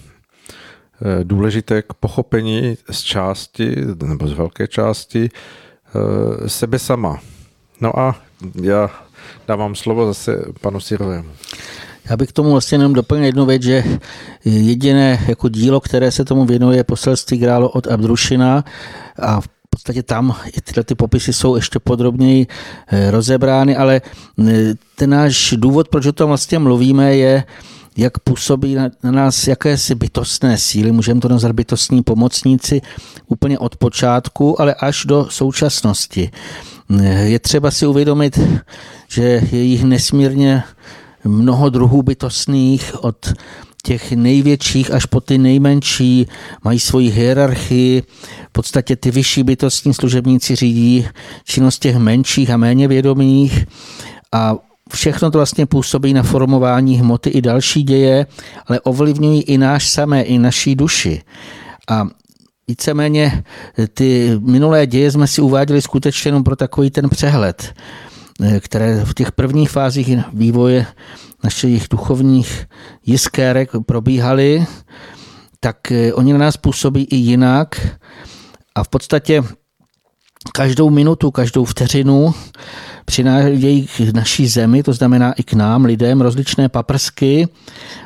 důležité 1.22 1.82
k 1.82 1.92
pochopení 1.94 2.76
z 2.90 3.00
části, 3.00 3.76
nebo 4.04 4.26
z 4.26 4.32
velké 4.32 4.68
části 4.68 5.28
eh, 5.28 6.48
sebe 6.48 6.78
sama. 6.78 7.18
No 7.80 7.98
a 7.98 8.20
já 8.62 8.90
dávám 9.48 9.74
slovo 9.74 10.06
zase 10.06 10.44
panu 10.60 10.80
Sirovému. 10.80 11.30
Já 12.10 12.16
bych 12.16 12.28
k 12.28 12.32
tomu 12.32 12.50
vlastně 12.50 12.74
jenom 12.74 12.92
doplnil 12.92 13.24
jednu 13.24 13.46
věc, 13.46 13.62
že 13.62 13.84
jediné 14.44 15.24
jako 15.28 15.48
dílo, 15.48 15.80
které 15.80 16.10
se 16.10 16.24
tomu 16.24 16.44
věnuje, 16.44 16.84
poselství 16.84 17.38
grálo 17.38 17.70
od 17.70 17.86
Abdrušina 17.86 18.64
a 19.18 19.40
v 19.40 19.48
podstatě 19.70 20.02
tam 20.02 20.36
tyhle 20.64 20.84
ty 20.84 20.94
popisy 20.94 21.32
jsou 21.32 21.56
ještě 21.56 21.78
podrobněji 21.78 22.46
eh, 22.88 23.10
rozebrány, 23.10 23.76
ale 23.76 24.00
eh, 24.48 24.74
ten 24.96 25.10
náš 25.10 25.54
důvod, 25.56 25.88
proč 25.88 26.06
o 26.06 26.12
tom 26.12 26.28
vlastně 26.28 26.58
mluvíme, 26.58 27.16
je, 27.16 27.44
jak 27.96 28.18
působí 28.18 28.74
na, 28.74 28.90
nás 29.02 29.46
jakési 29.46 29.94
bytostné 29.94 30.58
síly, 30.58 30.92
můžeme 30.92 31.20
to 31.20 31.28
nazvat 31.28 31.52
bytostní 31.52 32.02
pomocníci 32.02 32.82
úplně 33.26 33.58
od 33.58 33.76
počátku, 33.76 34.60
ale 34.60 34.74
až 34.74 35.04
do 35.04 35.26
současnosti. 35.30 36.30
Je 37.22 37.38
třeba 37.38 37.70
si 37.70 37.86
uvědomit, 37.86 38.40
že 39.08 39.22
je 39.52 39.62
jich 39.62 39.84
nesmírně 39.84 40.62
mnoho 41.24 41.70
druhů 41.70 42.02
bytostných 42.02 43.04
od 43.04 43.32
těch 43.82 44.12
největších 44.12 44.90
až 44.90 45.04
po 45.06 45.20
ty 45.20 45.38
nejmenší 45.38 46.26
mají 46.64 46.80
svoji 46.80 47.10
hierarchii. 47.10 48.02
V 48.48 48.52
podstatě 48.52 48.96
ty 48.96 49.10
vyšší 49.10 49.42
bytostní 49.42 49.94
služebníci 49.94 50.56
řídí 50.56 51.08
činnost 51.44 51.78
těch 51.78 51.96
menších 51.96 52.50
a 52.50 52.56
méně 52.56 52.88
vědomých 52.88 53.66
a 54.32 54.56
všechno 54.92 55.30
to 55.30 55.38
vlastně 55.38 55.66
působí 55.66 56.14
na 56.14 56.22
formování 56.22 56.96
hmoty 56.96 57.30
i 57.30 57.42
další 57.42 57.82
děje, 57.82 58.26
ale 58.66 58.80
ovlivňují 58.80 59.42
i 59.42 59.58
náš 59.58 59.88
samé, 59.88 60.22
i 60.22 60.38
naší 60.38 60.74
duši. 60.74 61.22
A 61.88 62.08
víceméně 62.68 63.44
ty 63.94 64.38
minulé 64.40 64.86
děje 64.86 65.10
jsme 65.10 65.26
si 65.26 65.40
uváděli 65.40 65.82
skutečně 65.82 66.28
jenom 66.28 66.44
pro 66.44 66.56
takový 66.56 66.90
ten 66.90 67.08
přehled, 67.08 67.74
které 68.60 69.04
v 69.04 69.14
těch 69.14 69.32
prvních 69.32 69.70
fázích 69.70 70.10
vývoje 70.32 70.86
našich 71.44 71.86
duchovních 71.90 72.66
jiskérek 73.06 73.70
probíhaly, 73.86 74.66
tak 75.60 75.92
eh, 75.92 76.12
oni 76.12 76.32
na 76.32 76.38
nás 76.38 76.56
působí 76.56 77.04
i 77.04 77.16
jinak 77.16 77.96
a 78.74 78.84
v 78.84 78.88
podstatě 78.88 79.42
každou 80.52 80.90
minutu, 80.90 81.30
každou 81.30 81.64
vteřinu 81.64 82.34
přinášejí 83.04 83.86
k 83.86 84.14
naší 84.14 84.48
zemi, 84.48 84.82
to 84.82 84.92
znamená 84.92 85.32
i 85.32 85.42
k 85.42 85.52
nám, 85.52 85.84
lidem, 85.84 86.20
rozličné 86.20 86.68
paprsky 86.68 87.48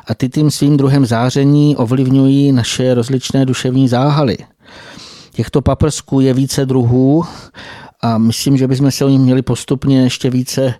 a 0.07 0.13
ty 0.13 0.29
tím 0.29 0.51
svým 0.51 0.77
druhem 0.77 1.05
záření 1.05 1.75
ovlivňují 1.75 2.51
naše 2.51 2.93
rozličné 2.93 3.45
duševní 3.45 3.87
záhaly. 3.87 4.37
Těchto 5.31 5.61
paprsků 5.61 6.19
je 6.19 6.33
více 6.33 6.65
druhů 6.65 7.23
a 8.01 8.17
myslím, 8.17 8.57
že 8.57 8.67
bychom 8.67 8.91
se 8.91 9.05
o 9.05 9.09
ní 9.09 9.19
měli 9.19 9.41
postupně 9.41 10.01
ještě 10.01 10.29
více 10.29 10.73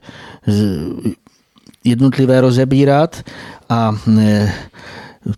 jednotlivé 1.84 2.42
rozebírat 2.42 3.24
a 3.70 3.96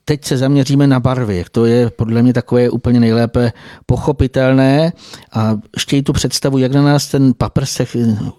Teď 0.05 0.25
se 0.25 0.37
zaměříme 0.37 0.87
na 0.87 0.99
barvy. 0.99 1.45
To 1.51 1.65
je 1.65 1.89
podle 1.89 2.21
mě 2.21 2.33
takové 2.33 2.69
úplně 2.69 2.99
nejlépe 2.99 3.53
pochopitelné 3.85 4.93
a 5.33 5.57
ještě 5.75 6.03
tu 6.03 6.13
představu, 6.13 6.57
jak 6.57 6.71
na 6.71 6.81
nás 6.81 7.07
ten 7.07 7.33
paprsek, 7.37 7.89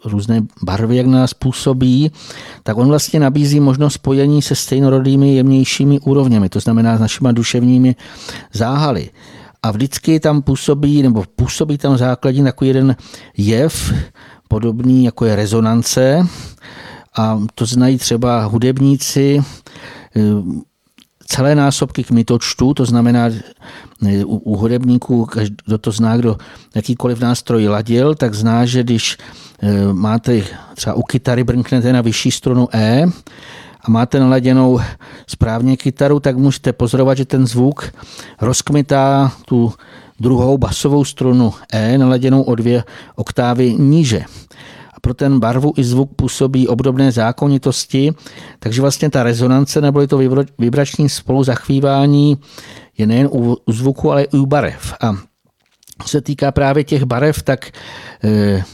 různé 0.04 0.42
barvy, 0.62 0.96
jak 0.96 1.06
na 1.06 1.18
nás 1.18 1.34
působí, 1.34 2.12
tak 2.62 2.76
on 2.76 2.88
vlastně 2.88 3.20
nabízí 3.20 3.60
možnost 3.60 3.94
spojení 3.94 4.42
se 4.42 4.54
stejnorodými 4.54 5.34
jemnějšími 5.34 6.00
úrovněmi, 6.00 6.48
to 6.48 6.60
znamená 6.60 6.96
s 6.96 7.00
našimi 7.00 7.32
duševními 7.32 7.96
záhaly. 8.52 9.10
A 9.62 9.70
vždycky 9.70 10.20
tam 10.20 10.42
působí, 10.42 11.02
nebo 11.02 11.24
působí 11.36 11.78
tam 11.78 11.98
základní 11.98 12.44
takový 12.44 12.68
jeden 12.68 12.96
jev, 13.36 13.92
podobný 14.48 15.04
jako 15.04 15.24
je 15.24 15.36
rezonance, 15.36 16.26
a 17.18 17.40
to 17.54 17.66
znají 17.66 17.98
třeba 17.98 18.44
hudebníci, 18.44 19.40
celé 21.28 21.54
násobky 21.54 22.04
kmitočtu, 22.04 22.74
to 22.74 22.84
znamená 22.84 23.30
u, 24.24 24.36
u 24.36 24.56
hudebníků, 24.56 25.28
kdo 25.66 25.78
to 25.78 25.92
zná, 25.92 26.16
kdo 26.16 26.36
jakýkoliv 26.74 27.20
nástroj 27.20 27.68
ladil, 27.68 28.14
tak 28.14 28.34
zná, 28.34 28.66
že 28.66 28.82
když 28.82 29.16
e, 29.62 29.92
máte 29.92 30.42
třeba 30.74 30.94
u 30.94 31.02
kytary 31.02 31.44
brnknete 31.44 31.92
na 31.92 32.00
vyšší 32.00 32.30
strunu 32.30 32.68
E 32.72 33.06
a 33.80 33.90
máte 33.90 34.20
naladěnou 34.20 34.80
správně 35.26 35.76
kytaru, 35.76 36.20
tak 36.20 36.36
můžete 36.36 36.72
pozorovat, 36.72 37.18
že 37.18 37.24
ten 37.24 37.46
zvuk 37.46 37.92
rozkmitá 38.40 39.32
tu 39.44 39.72
druhou 40.20 40.58
basovou 40.58 41.04
strunu 41.04 41.54
E 41.72 41.98
naladěnou 41.98 42.42
o 42.42 42.54
dvě 42.54 42.84
oktávy 43.16 43.74
níže 43.78 44.24
a 44.98 45.00
pro 45.00 45.14
ten 45.14 45.40
barvu 45.40 45.72
i 45.76 45.84
zvuk 45.84 46.14
působí 46.16 46.68
obdobné 46.68 47.12
zákonitosti, 47.12 48.12
takže 48.58 48.80
vlastně 48.80 49.10
ta 49.10 49.22
rezonance 49.22 49.80
nebo 49.80 50.06
to 50.06 50.18
vibrační 50.58 51.08
spoluzachvívání 51.08 52.38
je 52.98 53.06
nejen 53.06 53.28
u, 53.32 53.56
zvuku, 53.68 54.12
ale 54.12 54.22
i 54.22 54.38
u 54.38 54.46
barev. 54.46 54.94
A 55.00 55.16
co 56.02 56.08
se 56.08 56.20
týká 56.20 56.52
právě 56.52 56.84
těch 56.84 57.04
barev, 57.04 57.42
tak 57.42 57.70
eh, 58.24 58.64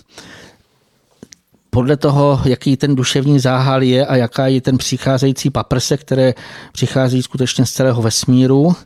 podle 1.75 1.97
toho, 1.97 2.41
jaký 2.45 2.77
ten 2.77 2.95
duševní 2.95 3.39
záhal 3.39 3.83
je 3.83 4.07
a 4.07 4.16
jaká 4.16 4.47
je 4.47 4.61
ten 4.61 4.79
přicházející 4.79 5.51
paprse, 5.51 5.97
které 5.97 6.35
přichází 6.72 7.22
skutečně 7.22 7.66
z 7.66 7.72
celého 7.72 8.03
vesmíru, 8.03 8.77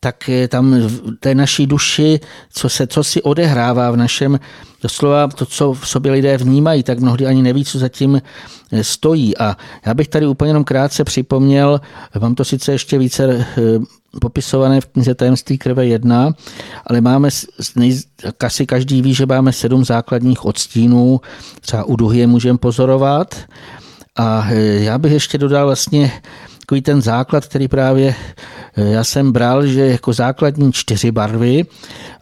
tak 0.00 0.30
tam 0.48 0.70
v 0.70 1.16
té 1.20 1.34
naší 1.34 1.66
duši, 1.66 2.20
co 2.52 2.68
se 2.68 2.86
co 2.86 3.04
si 3.04 3.22
odehrává 3.22 3.90
v 3.90 3.96
našem, 3.96 4.40
doslova 4.82 5.28
to, 5.28 5.46
co 5.46 5.72
v 5.72 5.88
sobě 5.88 6.12
lidé 6.12 6.36
vnímají, 6.36 6.82
tak 6.82 7.00
mnohdy 7.00 7.26
ani 7.26 7.42
neví, 7.42 7.64
co 7.64 7.78
zatím 7.78 8.22
eh, 8.72 8.84
stojí. 8.84 9.38
A 9.38 9.56
já 9.86 9.94
bych 9.94 10.08
tady 10.08 10.26
úplně 10.26 10.50
jenom 10.50 10.64
krátce 10.64 11.04
připomněl, 11.04 11.80
mám 12.20 12.34
to 12.34 12.44
sice 12.44 12.72
ještě 12.72 12.98
více 12.98 13.46
eh, 13.58 13.97
popisované 14.20 14.80
v 14.80 14.86
knize 14.86 15.14
Tajemství 15.14 15.58
krve 15.58 15.86
1, 15.86 16.32
ale 16.86 17.00
máme, 17.00 17.28
asi 18.40 18.66
každý 18.66 19.02
ví, 19.02 19.14
že 19.14 19.26
máme 19.26 19.52
sedm 19.52 19.84
základních 19.84 20.44
odstínů, 20.44 21.20
třeba 21.60 21.84
u 21.84 21.96
duhy 21.96 22.18
je 22.18 22.26
můžeme 22.26 22.58
pozorovat. 22.58 23.34
A 24.16 24.46
eh, 24.50 24.56
já 24.58 24.98
bych 24.98 25.12
ještě 25.12 25.38
dodal 25.38 25.66
vlastně 25.66 26.12
takový 26.60 26.82
ten 26.82 27.02
základ, 27.02 27.46
který 27.46 27.68
právě 27.68 28.14
eh, 28.76 28.84
já 28.84 29.04
jsem 29.04 29.32
bral, 29.32 29.66
že 29.66 29.86
jako 29.86 30.12
základní 30.12 30.72
čtyři 30.72 31.10
barvy 31.10 31.64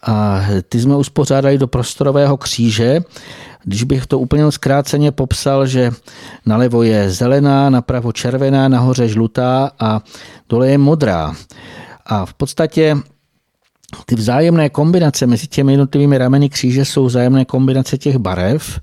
a 0.03 0.47
ty 0.69 0.81
jsme 0.81 0.97
uspořádali 0.97 1.59
do 1.59 1.67
prostorového 1.67 2.37
kříže. 2.37 3.01
Když 3.65 3.83
bych 3.83 4.07
to 4.07 4.19
úplně 4.19 4.53
zkráceně 4.53 5.13
popsal, 5.13 5.67
že 5.67 5.91
nalevo 6.47 6.83
je 6.83 7.11
zelená, 7.11 7.71
napravo 7.71 8.13
červená, 8.13 8.69
nahoře 8.69 9.09
žlutá 9.09 9.71
a 9.79 10.01
dole 10.49 10.69
je 10.69 10.79
modrá. 10.79 11.35
A 12.07 12.27
v 12.27 12.35
podstatě 12.35 12.97
ty 14.07 14.15
vzájemné 14.15 14.71
kombinace 14.71 15.27
mezi 15.27 15.47
těmi 15.47 15.73
jednotlivými 15.73 16.19
rameny 16.19 16.49
kříže 16.49 16.85
jsou 16.85 17.07
vzájemné 17.07 17.45
kombinace 17.45 17.99
těch 17.99 18.19
barev, 18.19 18.81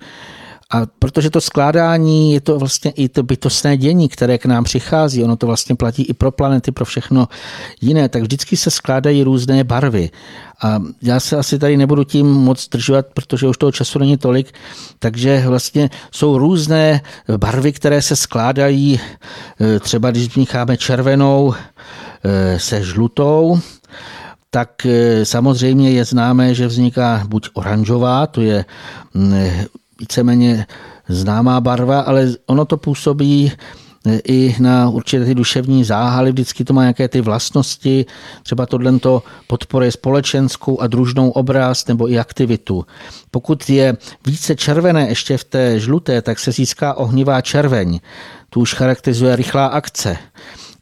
a 0.74 0.86
protože 1.00 1.30
to 1.30 1.42
skládání 1.42 2.34
je 2.34 2.42
to 2.42 2.60
vlastně 2.60 2.92
i 2.92 3.10
to 3.10 3.24
bytostné 3.24 3.78
dění, 3.78 4.10
které 4.10 4.38
k 4.38 4.46
nám 4.46 4.64
přichází, 4.64 5.24
ono 5.24 5.36
to 5.36 5.48
vlastně 5.48 5.76
platí 5.76 6.04
i 6.04 6.14
pro 6.14 6.32
planety, 6.32 6.72
pro 6.72 6.86
všechno 6.86 7.28
jiné, 7.82 8.10
tak 8.10 8.22
vždycky 8.22 8.58
se 8.58 8.72
skládají 8.72 9.24
různé 9.24 9.64
barvy. 9.64 10.10
A 10.64 10.82
já 11.02 11.20
se 11.20 11.38
asi 11.38 11.60
tady 11.60 11.78
nebudu 11.78 12.04
tím 12.04 12.28
moc 12.28 12.70
držovat, 12.70 13.06
protože 13.14 13.48
už 13.48 13.58
toho 13.58 13.72
času 13.72 14.00
není 14.00 14.18
tolik, 14.18 14.54
takže 15.00 15.44
vlastně 15.48 15.90
jsou 16.12 16.38
různé 16.38 17.02
barvy, 17.38 17.72
které 17.72 18.02
se 18.02 18.16
skládají, 18.16 19.00
e, 19.62 19.80
třeba 19.80 20.12
když 20.12 20.36
mícháme 20.36 20.78
červenou 20.78 21.54
se 22.58 22.84
žlutou, 22.84 23.60
tak 24.50 24.86
e, 24.86 25.26
samozřejmě 25.26 25.92
je 25.92 26.06
známé, 26.06 26.54
že 26.54 26.68
vzniká 26.68 27.24
buď 27.28 27.50
oranžová, 27.54 28.28
to 28.28 28.42
je 28.42 28.66
víceméně 30.00 30.66
známá 31.08 31.62
barva, 31.62 32.00
ale 32.00 32.28
ono 32.46 32.66
to 32.66 32.78
působí 32.78 33.52
i 34.28 34.56
na 34.60 34.90
určité 34.90 35.26
ty 35.26 35.36
duševní 35.36 35.84
záhaly, 35.84 36.32
vždycky 36.32 36.64
to 36.64 36.74
má 36.74 36.82
nějaké 36.82 37.08
ty 37.08 37.22
vlastnosti, 37.22 38.06
třeba 38.44 38.66
tohle 38.66 39.00
to 39.00 39.24
podporuje 39.48 39.92
společenskou 39.92 40.82
a 40.82 40.88
družnou 40.88 41.30
obraz 41.30 41.88
nebo 41.88 42.10
i 42.10 42.20
aktivitu. 42.20 42.86
Pokud 43.32 43.70
je 43.70 43.98
více 44.28 44.56
červené 44.56 45.08
ještě 45.10 45.38
v 45.38 45.44
té 45.44 45.80
žluté, 45.80 46.22
tak 46.22 46.40
se 46.40 46.52
získá 46.52 46.94
ohnivá 46.94 47.42
červeň. 47.42 48.00
Tu 48.50 48.60
už 48.60 48.74
charakterizuje 48.74 49.36
rychlá 49.36 49.66
akce. 49.66 50.18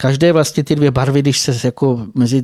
Každé 0.01 0.33
vlastně 0.33 0.63
ty 0.63 0.75
dvě 0.75 0.91
barvy, 0.91 1.21
když 1.21 1.39
se 1.39 1.67
jako 1.67 2.07
mezi 2.15 2.43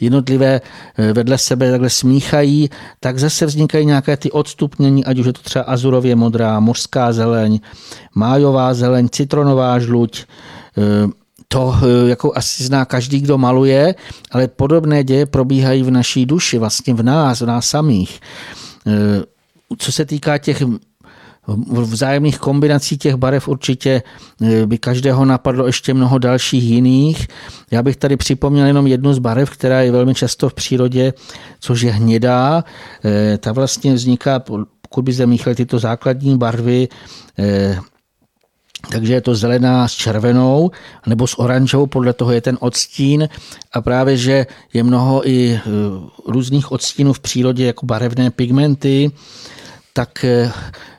jednotlivé 0.00 0.60
eh, 0.98 1.12
vedle 1.12 1.38
sebe 1.38 1.70
takhle 1.70 1.90
smíchají, 1.90 2.70
tak 3.00 3.18
zase 3.18 3.46
vznikají 3.46 3.86
nějaké 3.86 4.16
ty 4.16 4.30
odstupnění, 4.30 5.04
ať 5.04 5.18
už 5.18 5.26
je 5.26 5.32
to 5.32 5.42
třeba 5.42 5.64
azurově 5.64 6.16
modrá, 6.16 6.60
mořská 6.60 7.12
zeleň, 7.12 7.60
májová 8.14 8.74
zeleň, 8.74 9.08
citronová 9.08 9.78
žluť, 9.78 10.24
eh, 10.78 11.10
to 11.48 11.74
eh, 11.74 12.08
jako 12.08 12.32
asi 12.34 12.64
zná 12.64 12.84
každý, 12.84 13.20
kdo 13.20 13.38
maluje, 13.38 13.94
ale 14.30 14.48
podobné 14.48 15.04
děje 15.04 15.26
probíhají 15.26 15.82
v 15.82 15.90
naší 15.90 16.26
duši, 16.26 16.58
vlastně 16.58 16.94
v 16.94 17.02
nás, 17.02 17.40
v 17.40 17.46
nás 17.46 17.66
samých. 17.66 18.20
Co 19.78 19.92
se 19.92 20.04
týká 20.04 20.38
těch 20.38 20.62
vzájemných 21.46 22.38
kombinací 22.38 22.98
těch 22.98 23.14
barev 23.14 23.48
určitě 23.48 24.02
eh, 24.42 24.66
by 24.66 24.78
každého 24.78 25.24
napadlo 25.24 25.66
ještě 25.66 25.94
mnoho 25.94 26.18
dalších 26.18 26.64
jiných. 26.64 27.28
Já 27.70 27.82
bych 27.82 27.96
tady 27.96 28.16
připomněl 28.16 28.66
jenom 28.66 28.86
jednu 28.86 29.14
z 29.14 29.18
barev, 29.18 29.50
která 29.50 29.80
je 29.80 29.92
velmi 29.92 30.14
často 30.14 30.48
v 30.48 30.54
přírodě, 30.54 31.12
což 31.60 31.80
je 31.80 31.92
hnědá. 31.92 32.64
Eh, 33.04 33.38
ta 33.38 33.52
vlastně 33.52 33.94
vzniká, 33.94 34.38
pokud 34.38 35.02
by 35.02 35.12
zamíchali 35.12 35.56
tyto 35.56 35.78
základní 35.78 36.38
barvy, 36.38 36.88
eh, 37.38 37.78
takže 38.92 39.14
je 39.14 39.20
to 39.20 39.34
zelená 39.34 39.88
s 39.88 39.92
červenou 39.92 40.70
nebo 41.06 41.26
s 41.26 41.38
oranžovou, 41.38 41.86
podle 41.86 42.12
toho 42.12 42.32
je 42.32 42.40
ten 42.40 42.58
odstín. 42.60 43.28
A 43.72 43.80
právě, 43.80 44.16
že 44.16 44.46
je 44.72 44.82
mnoho 44.82 45.28
i 45.28 45.60
různých 46.26 46.72
odstínů 46.72 47.12
v 47.12 47.20
přírodě 47.20 47.66
jako 47.66 47.86
barevné 47.86 48.30
pigmenty, 48.30 49.10
tak 49.96 50.24
eh, 50.24 50.52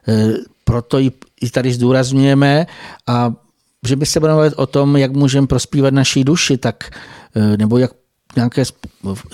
eh, 0.08 0.34
proto 0.64 0.98
ji 0.98 1.12
tady 1.54 1.74
zdůrazňujeme 1.74 2.66
a 3.08 3.34
že 3.86 3.96
by 3.96 4.06
se 4.06 4.20
budeme 4.20 4.36
mluvit 4.36 4.54
o 4.58 4.66
tom, 4.66 4.98
jak 4.98 5.12
můžeme 5.14 5.48
prospívat 5.48 5.94
naší 5.94 6.24
duši, 6.24 6.58
tak, 6.58 6.90
eh, 7.36 7.58
nebo 7.58 7.78
jak 7.78 7.92
nějaké 8.38 8.64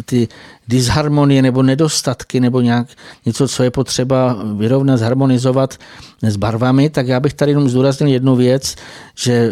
ty 0.06 0.28
disharmonie 0.68 1.42
nebo 1.42 1.64
nedostatky 1.64 2.40
nebo 2.40 2.62
nějak 2.62 2.88
něco, 3.26 3.48
co 3.48 3.64
je 3.64 3.72
potřeba 3.72 4.38
vyrovnat, 4.58 4.98
zharmonizovat 4.98 5.78
s 6.22 6.36
barvami, 6.36 6.90
tak 6.90 7.08
já 7.08 7.20
bych 7.20 7.34
tady 7.34 7.52
jenom 7.52 7.70
zdůraznil 7.70 8.10
jednu 8.10 8.36
věc, 8.36 8.76
že 9.16 9.52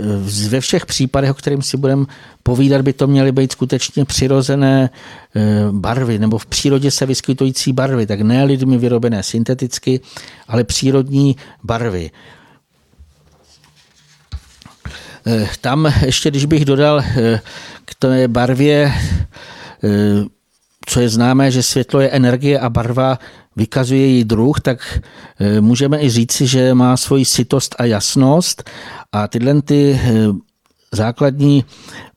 ve 0.50 0.62
všech 0.62 0.86
případech, 0.86 1.32
o 1.32 1.34
kterým 1.34 1.62
si 1.62 1.78
budeme 1.78 2.06
povídat, 2.44 2.82
by 2.82 2.94
to 2.94 3.08
měly 3.08 3.32
být 3.32 3.52
skutečně 3.52 4.06
přirozené 4.06 4.90
eh, 5.36 5.42
barvy 5.72 6.20
nebo 6.20 6.38
v 6.38 6.46
přírodě 6.46 6.92
se 6.92 7.06
vyskytující 7.06 7.74
barvy, 7.74 8.06
tak 8.06 8.22
ne 8.22 8.44
lidmi 8.44 8.78
vyrobené 8.78 9.24
synteticky, 9.24 10.00
ale 10.48 10.64
přírodní 10.64 11.36
barvy. 11.64 12.12
Eh, 15.28 15.50
tam 15.62 15.94
ještě, 16.06 16.30
když 16.30 16.46
bych 16.46 16.66
dodal 16.66 17.00
eh, 17.00 17.40
k 17.86 17.96
té 17.96 18.28
barvě, 18.28 18.94
co 20.86 21.00
je 21.00 21.10
známé, 21.10 21.52
že 21.52 21.64
světlo 21.64 22.00
je 22.00 22.10
energie 22.10 22.60
a 22.60 22.70
barva 22.70 23.20
vykazuje 23.56 24.08
její 24.08 24.24
druh, 24.24 24.60
tak 24.60 25.00
můžeme 25.60 26.02
i 26.02 26.10
říci, 26.10 26.48
že 26.48 26.74
má 26.74 26.98
svoji 26.98 27.26
sitost 27.26 27.76
a 27.80 27.86
jasnost 27.86 28.70
a 29.12 29.28
tyhle 29.28 29.62
ty 29.62 30.02
základní 30.94 31.66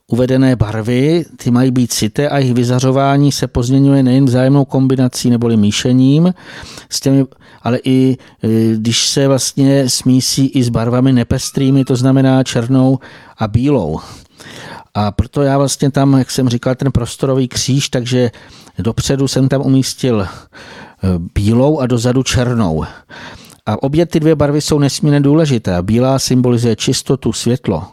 uvedené 0.07 0.55
barvy, 0.55 1.25
ty 1.37 1.51
mají 1.51 1.71
být 1.71 1.93
cité 1.93 2.29
a 2.29 2.37
jejich 2.37 2.53
vyzařování 2.53 3.31
se 3.31 3.47
pozměňuje 3.47 4.03
nejen 4.03 4.25
vzájemnou 4.25 4.65
kombinací 4.65 5.29
neboli 5.29 5.57
míšením, 5.57 6.33
s 6.89 6.99
těmi, 6.99 7.25
ale 7.61 7.79
i 7.83 8.17
když 8.75 9.07
se 9.07 9.27
vlastně 9.27 9.89
smísí 9.89 10.45
i 10.45 10.63
s 10.63 10.69
barvami 10.69 11.13
nepestrými, 11.13 11.85
to 11.85 11.95
znamená 11.95 12.43
černou 12.43 12.99
a 13.37 13.47
bílou. 13.47 13.99
A 14.95 15.11
proto 15.11 15.41
já 15.41 15.57
vlastně 15.57 15.91
tam, 15.91 16.13
jak 16.13 16.31
jsem 16.31 16.49
říkal, 16.49 16.75
ten 16.75 16.91
prostorový 16.91 17.47
kříž, 17.47 17.89
takže 17.89 18.31
dopředu 18.79 19.27
jsem 19.27 19.49
tam 19.49 19.61
umístil 19.61 20.21
e, 20.21 20.27
bílou 21.35 21.79
a 21.79 21.87
dozadu 21.87 22.23
černou. 22.23 22.85
A 23.65 23.83
obě 23.83 24.05
ty 24.05 24.19
dvě 24.19 24.35
barvy 24.35 24.61
jsou 24.61 24.79
nesmírně 24.79 25.19
důležité. 25.21 25.81
Bílá 25.81 26.19
symbolizuje 26.19 26.75
čistotu, 26.75 27.33
světlo. 27.33 27.83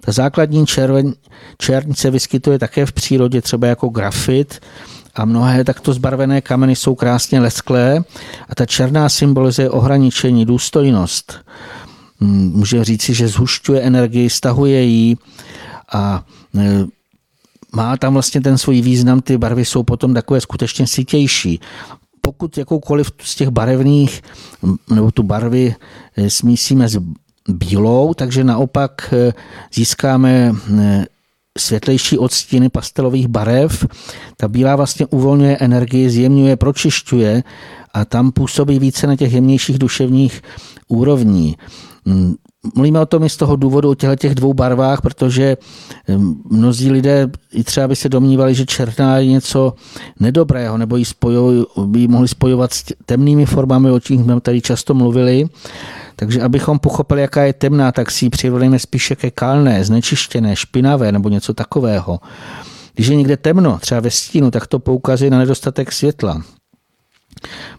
Ta 0.00 0.12
základní 0.12 0.66
červen, 0.66 1.14
čerň 1.58 1.94
se 1.94 2.10
vyskytuje 2.10 2.58
také 2.58 2.86
v 2.86 2.92
přírodě, 2.92 3.42
třeba 3.42 3.66
jako 3.66 3.88
grafit, 3.88 4.60
a 5.16 5.24
mnohé 5.24 5.64
takto 5.64 5.92
zbarvené 5.92 6.40
kameny 6.40 6.76
jsou 6.76 6.94
krásně 6.94 7.40
lesklé 7.40 8.04
a 8.48 8.54
ta 8.54 8.66
černá 8.66 9.08
symbolizuje 9.08 9.70
ohraničení, 9.70 10.44
důstojnost. 10.44 11.34
Hmm, 12.20 12.52
může 12.54 12.84
říci, 12.84 13.14
že 13.14 13.28
zhušťuje 13.28 13.80
energii, 13.80 14.30
stahuje 14.30 14.82
ji 14.82 15.16
a 15.92 16.24
má 17.74 17.96
tam 17.96 18.12
vlastně 18.12 18.40
ten 18.40 18.58
svůj 18.58 18.80
význam, 18.80 19.20
ty 19.20 19.38
barvy 19.38 19.64
jsou 19.64 19.82
potom 19.82 20.14
takové 20.14 20.40
skutečně 20.40 20.86
sítější. 20.86 21.60
Pokud 22.20 22.58
jakoukoliv 22.58 23.10
z 23.22 23.34
těch 23.34 23.48
barevných, 23.48 24.22
nebo 24.90 25.10
tu 25.10 25.22
barvy 25.22 25.74
e, 26.16 26.30
smísíme 26.30 26.88
s 26.88 26.98
bílou, 27.48 28.14
takže 28.14 28.44
naopak 28.44 29.12
e, 29.12 29.32
získáme 29.74 30.52
světlejší 31.58 32.18
odstíny 32.18 32.68
pastelových 32.68 33.28
barev. 33.28 33.86
Ta 34.36 34.48
bílá 34.48 34.76
vlastně 34.76 35.06
uvolňuje 35.06 35.56
energii, 35.56 36.10
zjemňuje, 36.10 36.56
pročišťuje 36.56 37.42
a 37.94 38.04
tam 38.04 38.32
působí 38.32 38.78
více 38.78 39.06
na 39.06 39.16
těch 39.16 39.32
jemnějších 39.32 39.78
duševních 39.78 40.42
úrovní. 40.88 41.56
Mluvíme 42.74 43.00
o 43.00 43.06
tom 43.06 43.24
i 43.24 43.30
z 43.30 43.36
toho 43.36 43.56
důvodu 43.56 43.90
o 43.90 43.94
těchto 43.94 44.16
těch 44.16 44.34
dvou 44.34 44.54
barvách, 44.54 45.00
protože 45.00 45.56
mm, 46.08 46.42
mnozí 46.50 46.90
lidé 46.90 47.30
i 47.52 47.64
třeba 47.64 47.88
by 47.88 47.96
se 47.96 48.08
domnívali, 48.08 48.54
že 48.54 48.66
černá 48.66 49.18
je 49.18 49.26
něco 49.26 49.74
nedobrého, 50.20 50.78
nebo 50.78 50.96
ji, 50.96 51.04
spojují, 51.04 51.64
by 51.84 52.00
ji 52.00 52.08
mohli 52.08 52.28
spojovat 52.28 52.72
s 52.72 52.84
temnými 53.06 53.46
formami, 53.46 53.90
o 53.90 54.00
čím 54.00 54.24
jsme 54.24 54.40
tady 54.40 54.60
často 54.60 54.94
mluvili. 54.94 55.48
Takže 56.16 56.42
abychom 56.42 56.78
pochopili, 56.78 57.20
jaká 57.20 57.42
je 57.42 57.52
temná, 57.52 57.92
tak 57.92 58.10
si 58.10 58.24
ji 58.24 58.30
přirovnejme 58.30 58.78
spíše 58.78 59.16
ke 59.16 59.30
kalné, 59.30 59.84
znečištěné, 59.84 60.56
špinavé 60.56 61.12
nebo 61.12 61.28
něco 61.28 61.54
takového. 61.54 62.20
Když 62.94 63.06
je 63.06 63.16
někde 63.16 63.36
temno, 63.36 63.78
třeba 63.78 64.00
ve 64.00 64.10
stínu, 64.10 64.50
tak 64.50 64.66
to 64.66 64.78
poukazuje 64.78 65.30
na 65.30 65.38
nedostatek 65.38 65.92
světla. 65.92 66.42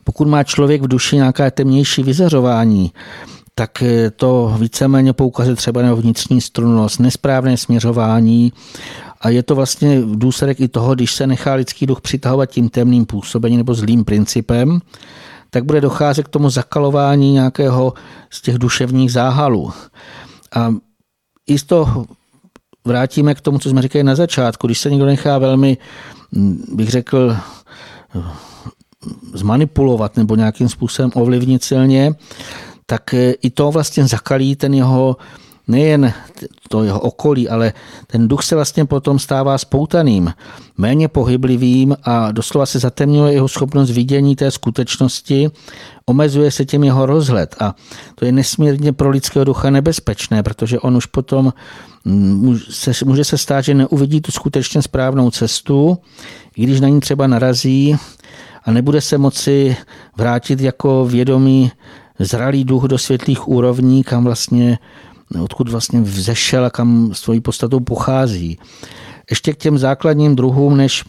Pokud 0.04 0.28
má 0.28 0.44
člověk 0.44 0.82
v 0.82 0.88
duši 0.88 1.16
nějaká 1.16 1.52
temnější 1.52 2.04
vyzařování, 2.04 2.92
tak 3.58 3.84
to 4.16 4.56
víceméně 4.60 5.14
poukazuje 5.14 5.56
třeba 5.56 5.82
na 5.82 5.94
vnitřní 5.94 6.42
strunnost, 6.42 7.00
nesprávné 7.00 7.58
směřování 7.58 8.54
a 9.22 9.30
je 9.30 9.44
to 9.44 9.56
vlastně 9.56 10.02
důsledek 10.06 10.60
i 10.60 10.68
toho, 10.68 10.96
když 10.96 11.14
se 11.14 11.28
nechá 11.28 11.54
lidský 11.54 11.86
duch 11.86 12.02
přitahovat 12.02 12.50
tím 12.50 12.70
temným 12.70 13.06
působením 13.06 13.58
nebo 13.58 13.74
zlým 13.74 14.06
principem, 14.06 14.80
tak 15.50 15.66
bude 15.66 15.82
docházet 15.82 16.24
k 16.24 16.30
tomu 16.30 16.50
zakalování 16.50 17.34
nějakého 17.34 17.94
z 18.30 18.42
těch 18.42 18.58
duševních 18.58 19.12
záhalů. 19.12 19.74
A 20.56 20.74
i 21.48 21.56
vrátíme 22.86 23.36
k 23.36 23.42
tomu, 23.42 23.60
co 23.60 23.70
jsme 23.70 23.82
říkali 23.82 24.04
na 24.04 24.16
začátku. 24.16 24.68
Když 24.68 24.80
se 24.80 24.90
někdo 24.90 25.06
nechá 25.06 25.38
velmi, 25.38 25.78
bych 26.74 26.90
řekl, 26.90 27.38
zmanipulovat 29.34 30.18
nebo 30.18 30.36
nějakým 30.36 30.70
způsobem 30.70 31.12
ovlivnit 31.16 31.64
silně, 31.64 32.16
tak 32.90 33.16
i 33.42 33.50
to 33.50 33.72
vlastně 33.72 34.08
zakalí 34.08 34.56
ten 34.56 34.74
jeho 34.74 35.18
nejen 35.68 36.14
to 36.70 36.84
jeho 36.84 37.00
okolí, 37.00 37.50
ale 37.50 37.74
ten 38.08 38.28
duch 38.28 38.44
se 38.44 38.56
vlastně 38.56 38.86
potom 38.86 39.20
stává 39.20 39.58
spoutaným, 39.58 40.34
méně 40.78 41.08
pohyblivým 41.08 41.98
a 42.04 42.32
doslova 42.32 42.66
se 42.66 42.80
zatemňuje 42.80 43.34
jeho 43.34 43.48
schopnost 43.48 43.92
vidění 43.92 44.36
té 44.36 44.52
skutečnosti, 44.52 45.52
omezuje 46.06 46.52
se 46.52 46.66
tím 46.66 46.84
jeho 46.84 47.06
rozhled 47.06 47.56
a 47.60 47.76
to 48.16 48.26
je 48.26 48.32
nesmírně 48.32 48.94
pro 48.94 49.10
lidského 49.10 49.46
ducha 49.46 49.70
nebezpečné, 49.70 50.44
protože 50.44 50.80
on 50.80 50.98
už 50.98 51.06
potom 51.06 51.54
mm, 52.06 52.58
může 53.06 53.24
se 53.24 53.38
stát, 53.38 53.62
že 53.62 53.74
neuvidí 53.74 54.22
tu 54.22 54.32
skutečně 54.32 54.82
správnou 54.82 55.32
cestu, 55.32 55.98
i 56.58 56.64
když 56.64 56.80
na 56.80 56.88
ní 56.88 57.00
třeba 57.00 57.28
narazí 57.28 57.96
a 58.64 58.72
nebude 58.72 59.02
se 59.02 59.18
moci 59.18 59.78
vrátit 60.18 60.62
jako 60.62 61.06
vědomý 61.06 61.72
zralý 62.20 62.64
duch 62.64 62.84
do 62.84 62.98
světlých 62.98 63.48
úrovní, 63.48 64.04
kam 64.04 64.24
vlastně 64.24 64.80
odkud 65.42 65.70
vlastně 65.70 66.02
vzešel 66.02 66.66
a 66.66 66.70
kam 66.70 67.14
svojí 67.14 67.42
podstatou 67.42 67.80
pochází. 67.80 68.60
Ještě 69.30 69.54
k 69.54 69.58
těm 69.58 69.78
základním 69.78 70.36
druhům, 70.36 70.78
než 70.78 71.04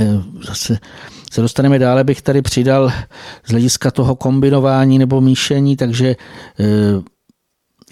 eh, 0.00 0.04
zase 0.46 0.78
se 1.32 1.40
dostaneme 1.40 1.78
dále, 1.78 2.04
bych 2.04 2.22
tady 2.22 2.42
přidal 2.42 2.92
z 3.46 3.50
hlediska 3.50 3.90
toho 3.90 4.16
kombinování 4.16 4.98
nebo 4.98 5.20
míšení, 5.20 5.76
takže 5.76 6.08
eh, 6.08 6.64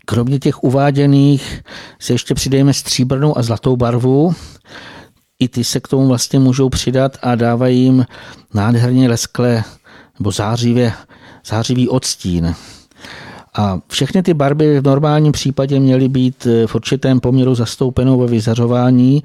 kromě 0.06 0.38
těch 0.38 0.64
uváděných 0.64 1.62
se 1.98 2.12
ještě 2.12 2.34
přidejme 2.34 2.74
stříbrnou 2.74 3.38
a 3.38 3.42
zlatou 3.42 3.76
barvu. 3.76 4.34
I 5.38 5.48
ty 5.48 5.64
se 5.64 5.80
k 5.80 5.88
tomu 5.88 6.08
vlastně 6.08 6.38
můžou 6.38 6.68
přidat 6.68 7.16
a 7.22 7.34
dávají 7.34 7.82
jim 7.82 8.06
nádherně 8.54 9.08
lesklé 9.08 9.64
nebo 10.18 10.30
zářivě, 10.30 10.92
zářivý 11.46 11.88
odstín. 11.88 12.54
A 13.54 13.78
všechny 13.88 14.22
ty 14.22 14.34
barvy 14.34 14.80
v 14.80 14.84
normálním 14.84 15.32
případě 15.32 15.80
měly 15.80 16.08
být 16.08 16.46
eh, 16.46 16.66
v 16.66 16.74
určitém 16.74 17.20
poměru 17.20 17.54
zastoupenou 17.54 18.20
ve 18.20 18.26
vyzařování 18.26 19.22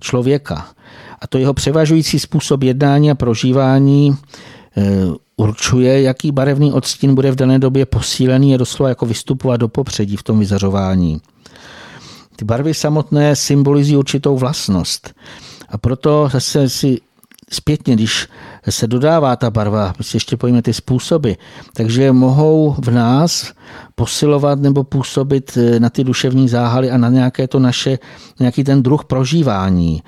člověka. 0.00 0.66
A 1.20 1.26
to 1.26 1.38
jeho 1.38 1.54
převažující 1.54 2.18
způsob 2.18 2.62
jednání 2.62 3.10
a 3.10 3.14
prožívání 3.14 4.16
eh, 4.76 4.82
určuje, 5.36 6.02
jaký 6.02 6.32
barevný 6.32 6.72
odstín 6.72 7.14
bude 7.14 7.30
v 7.30 7.36
dané 7.36 7.58
době 7.58 7.86
posílený 7.86 8.54
a 8.54 8.58
doslova 8.58 8.88
jako 8.88 9.06
vystupovat 9.06 9.60
do 9.60 9.68
popředí 9.68 10.16
v 10.16 10.22
tom 10.22 10.38
vyzařování. 10.38 11.20
Ty 12.36 12.44
barvy 12.44 12.74
samotné 12.74 13.36
symbolizují 13.36 13.96
určitou 13.96 14.38
vlastnost. 14.38 15.14
A 15.68 15.78
proto 15.78 16.28
zase 16.32 16.68
si 16.68 16.98
zpětně, 17.52 17.94
když 17.94 18.28
se 18.70 18.86
dodává 18.86 19.36
ta 19.36 19.50
barva, 19.50 19.94
si 20.00 20.16
ještě 20.16 20.36
pojíme 20.36 20.62
ty 20.62 20.72
způsoby, 20.74 21.32
takže 21.72 22.12
mohou 22.12 22.76
v 22.78 22.90
nás 22.90 23.52
posilovat 23.94 24.60
nebo 24.60 24.84
působit 24.84 25.58
eh, 25.60 25.80
na 25.80 25.90
ty 25.90 26.04
duševní 26.04 26.48
záhaly 26.48 26.90
a 26.90 26.98
na 26.98 27.08
nějaké 27.08 27.48
to 27.48 27.58
naše, 27.58 27.98
nějaký 28.40 28.64
ten 28.64 28.82
druh 28.82 29.04
prožívání. 29.04 30.02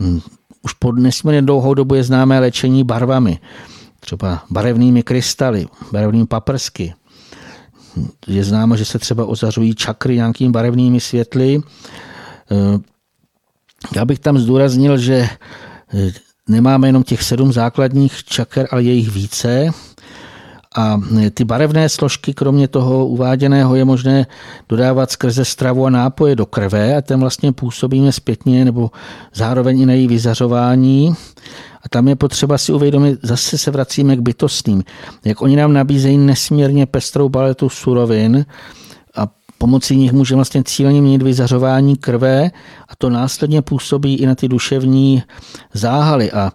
Hm, 0.00 0.20
už 0.62 0.72
po 0.72 0.92
nesmírně 0.92 1.42
dlouhou 1.42 1.74
dobu 1.74 1.94
je 1.94 2.04
známé 2.04 2.40
léčení 2.40 2.84
barvami, 2.84 3.38
třeba 4.00 4.42
barevnými 4.50 5.02
krystaly, 5.02 5.66
barevnými 5.92 6.26
paprsky. 6.26 6.94
Hm, 7.96 8.08
je 8.26 8.44
známo, 8.44 8.76
že 8.76 8.84
se 8.84 8.98
třeba 8.98 9.26
ozařují 9.26 9.74
čakry 9.74 10.16
nějakými 10.16 10.50
barevnými 10.50 11.00
světly. 11.00 11.60
Eh, 12.50 12.78
já 13.96 14.04
bych 14.04 14.18
tam 14.18 14.38
zdůraznil, 14.38 14.98
že 14.98 15.28
eh, 15.94 16.12
nemáme 16.48 16.88
jenom 16.88 17.02
těch 17.02 17.22
sedm 17.22 17.52
základních 17.52 18.24
čaker, 18.24 18.68
ale 18.70 18.82
je 18.82 18.92
jich 18.92 19.10
více. 19.10 19.70
A 20.76 21.00
ty 21.34 21.44
barevné 21.44 21.88
složky, 21.88 22.34
kromě 22.34 22.68
toho 22.68 23.06
uváděného, 23.06 23.74
je 23.74 23.84
možné 23.84 24.26
dodávat 24.68 25.10
skrze 25.10 25.44
stravu 25.44 25.86
a 25.86 25.90
nápoje 25.90 26.36
do 26.36 26.46
krve 26.46 26.96
a 26.96 27.00
ten 27.00 27.20
vlastně 27.20 27.52
působíme 27.52 28.12
zpětně 28.12 28.64
nebo 28.64 28.90
zároveň 29.34 29.80
i 29.80 29.86
na 29.86 29.92
její 29.92 30.08
vyzařování. 30.08 31.14
A 31.84 31.88
tam 31.88 32.08
je 32.08 32.16
potřeba 32.16 32.58
si 32.58 32.72
uvědomit, 32.72 33.18
zase 33.22 33.58
se 33.58 33.70
vracíme 33.70 34.16
k 34.16 34.20
bytostným, 34.20 34.82
jak 35.24 35.42
oni 35.42 35.56
nám 35.56 35.72
nabízejí 35.72 36.18
nesmírně 36.18 36.86
pestrou 36.86 37.28
paletu 37.28 37.68
surovin, 37.68 38.46
Pomocí 39.62 39.96
nich 39.96 40.12
můžeme 40.12 40.36
vlastně 40.36 40.62
cíleně 40.64 41.02
měnit 41.02 41.22
vyzařování 41.22 41.96
krve 41.96 42.50
a 42.88 42.96
to 42.98 43.10
následně 43.10 43.62
působí 43.62 44.14
i 44.14 44.26
na 44.26 44.34
ty 44.34 44.48
duševní 44.48 45.22
záhaly. 45.74 46.32
A 46.32 46.52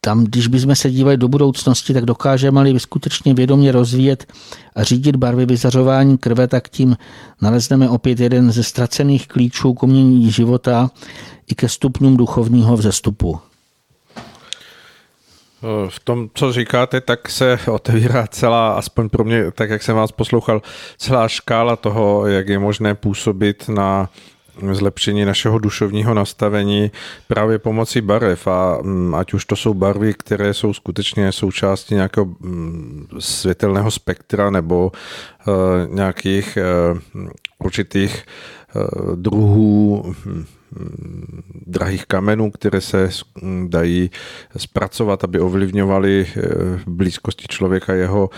tam, 0.00 0.24
když 0.24 0.46
bychom 0.46 0.76
se 0.76 0.90
dívali 0.90 1.16
do 1.16 1.28
budoucnosti, 1.28 1.94
tak 1.94 2.04
dokážeme-li 2.04 2.80
skutečně 2.80 3.34
vědomě 3.34 3.72
rozvíjet 3.72 4.32
a 4.74 4.82
řídit 4.82 5.16
barvy 5.16 5.46
vyzařování 5.46 6.18
krve, 6.18 6.48
tak 6.48 6.68
tím 6.68 6.96
nalezneme 7.40 7.88
opět 7.88 8.20
jeden 8.20 8.52
ze 8.52 8.62
ztracených 8.62 9.28
klíčů 9.28 9.74
k 9.74 9.82
umění 9.82 10.30
života 10.30 10.90
i 11.50 11.54
ke 11.54 11.68
stupňům 11.68 12.16
duchovního 12.16 12.76
vzestupu. 12.76 13.38
V 15.88 16.00
tom, 16.00 16.28
co 16.34 16.52
říkáte, 16.52 17.00
tak 17.00 17.28
se 17.28 17.58
otevírá 17.70 18.26
celá, 18.26 18.74
aspoň 18.74 19.08
pro 19.08 19.24
mě, 19.24 19.50
tak 19.50 19.70
jak 19.70 19.82
jsem 19.82 19.96
vás 19.96 20.12
poslouchal, 20.12 20.62
celá 20.96 21.28
škála 21.28 21.76
toho, 21.76 22.26
jak 22.26 22.48
je 22.48 22.58
možné 22.58 22.94
působit 22.94 23.68
na 23.68 24.08
zlepšení 24.72 25.24
našeho 25.24 25.58
duševního 25.58 26.14
nastavení 26.14 26.90
právě 27.28 27.58
pomocí 27.58 28.00
barev. 28.00 28.46
A 28.46 28.78
mm, 28.82 29.14
ať 29.14 29.34
už 29.34 29.44
to 29.44 29.56
jsou 29.56 29.74
barvy, 29.74 30.14
které 30.14 30.54
jsou 30.54 30.74
skutečně 30.74 31.32
součástí 31.32 31.94
nějakého 31.94 32.26
mm, 32.26 33.06
světelného 33.18 33.90
spektra 33.90 34.50
nebo 34.50 34.92
uh, 35.46 35.54
nějakých 35.94 36.58
uh, 37.12 37.28
určitých 37.58 38.24
druhů 39.14 40.02
hm, 40.26 40.44
drahých 41.66 42.06
kamenů, 42.06 42.50
které 42.50 42.80
se 42.80 43.08
dají 43.66 44.10
zpracovat, 44.56 45.24
aby 45.24 45.40
ovlivňovaly 45.40 46.26
v 46.76 46.88
blízkosti 46.88 47.44
člověka 47.48 47.92
jeho 47.94 48.30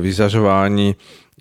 vyzařování. 0.00 0.96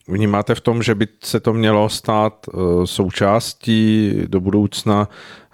Vnímáte 0.07 0.55
v 0.55 0.61
tom, 0.61 0.83
že 0.83 0.95
by 0.95 1.07
se 1.23 1.39
to 1.39 1.53
mělo 1.53 1.89
stát 1.89 2.45
eh, 2.47 2.57
součástí 2.85 4.13
do 4.27 4.39
budoucna 4.39 5.09
eh, 5.09 5.46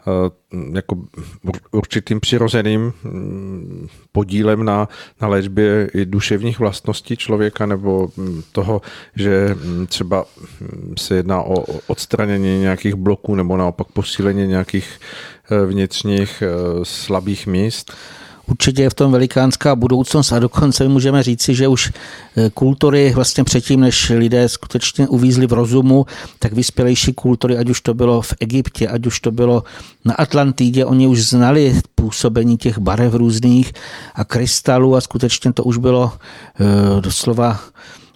jako 0.74 0.98
určitým 1.72 2.20
přirozeným 2.20 2.94
mm, 3.04 3.88
podílem 4.12 4.66
na, 4.66 4.90
na 5.22 5.28
léčbě 5.28 5.90
i 5.94 6.06
duševních 6.06 6.60
vlastností 6.60 7.18
člověka 7.18 7.66
nebo 7.66 8.10
mm, 8.18 8.42
toho, 8.52 8.82
že 9.16 9.56
mm, 9.64 9.88
třeba 9.88 10.26
se 10.98 11.16
jedná 11.16 11.42
o 11.42 11.62
odstranění 11.88 12.60
nějakých 12.60 12.96
bloků 12.96 13.36
nebo 13.36 13.58
naopak 13.58 13.88
posílení 13.88 14.48
nějakých 14.48 15.00
eh, 15.52 15.66
vnitřních 15.66 16.44
slabých 16.84 17.48
míst? 17.48 17.94
Určitě 18.48 18.82
je 18.82 18.90
v 18.90 18.94
tom 18.94 19.12
velikánská 19.12 19.76
budoucnost 19.76 20.32
a 20.32 20.40
dokonce 20.40 20.88
můžeme 20.88 21.24
říci, 21.24 21.56
že 21.56 21.68
už 21.68 21.92
eh, 22.38 22.50
kultury 22.50 23.12
vlastně 23.16 23.44
předtím, 23.44 23.80
než 23.80 24.10
lidé 24.10 24.50
skutečně 24.50 25.08
uvízli 25.08 25.48
v 25.48 25.54
rozumu, 25.54 26.06
tak 26.40 26.54
vyspělejší 26.54 27.14
kultury, 27.14 27.58
ať 27.58 27.70
už 27.70 27.82
to 27.82 27.94
bylo 27.94 28.22
v 28.22 28.34
Egyptě, 28.40 28.88
ať 28.88 29.06
už 29.06 29.20
to 29.20 29.32
bylo 29.32 29.64
na 30.06 30.14
Atlantidě, 30.14 30.86
oni 30.86 31.08
už 31.08 31.24
znali 31.24 31.82
působení 31.96 32.58
těch 32.58 32.78
barev 32.78 33.14
různých 33.14 33.74
a 34.16 34.24
krystalů 34.24 34.96
a 34.96 35.02
skutečně 35.02 35.54
to 35.54 35.64
už 35.64 35.78
bylo 35.78 36.12
eh, 36.60 37.02
doslova 37.02 37.60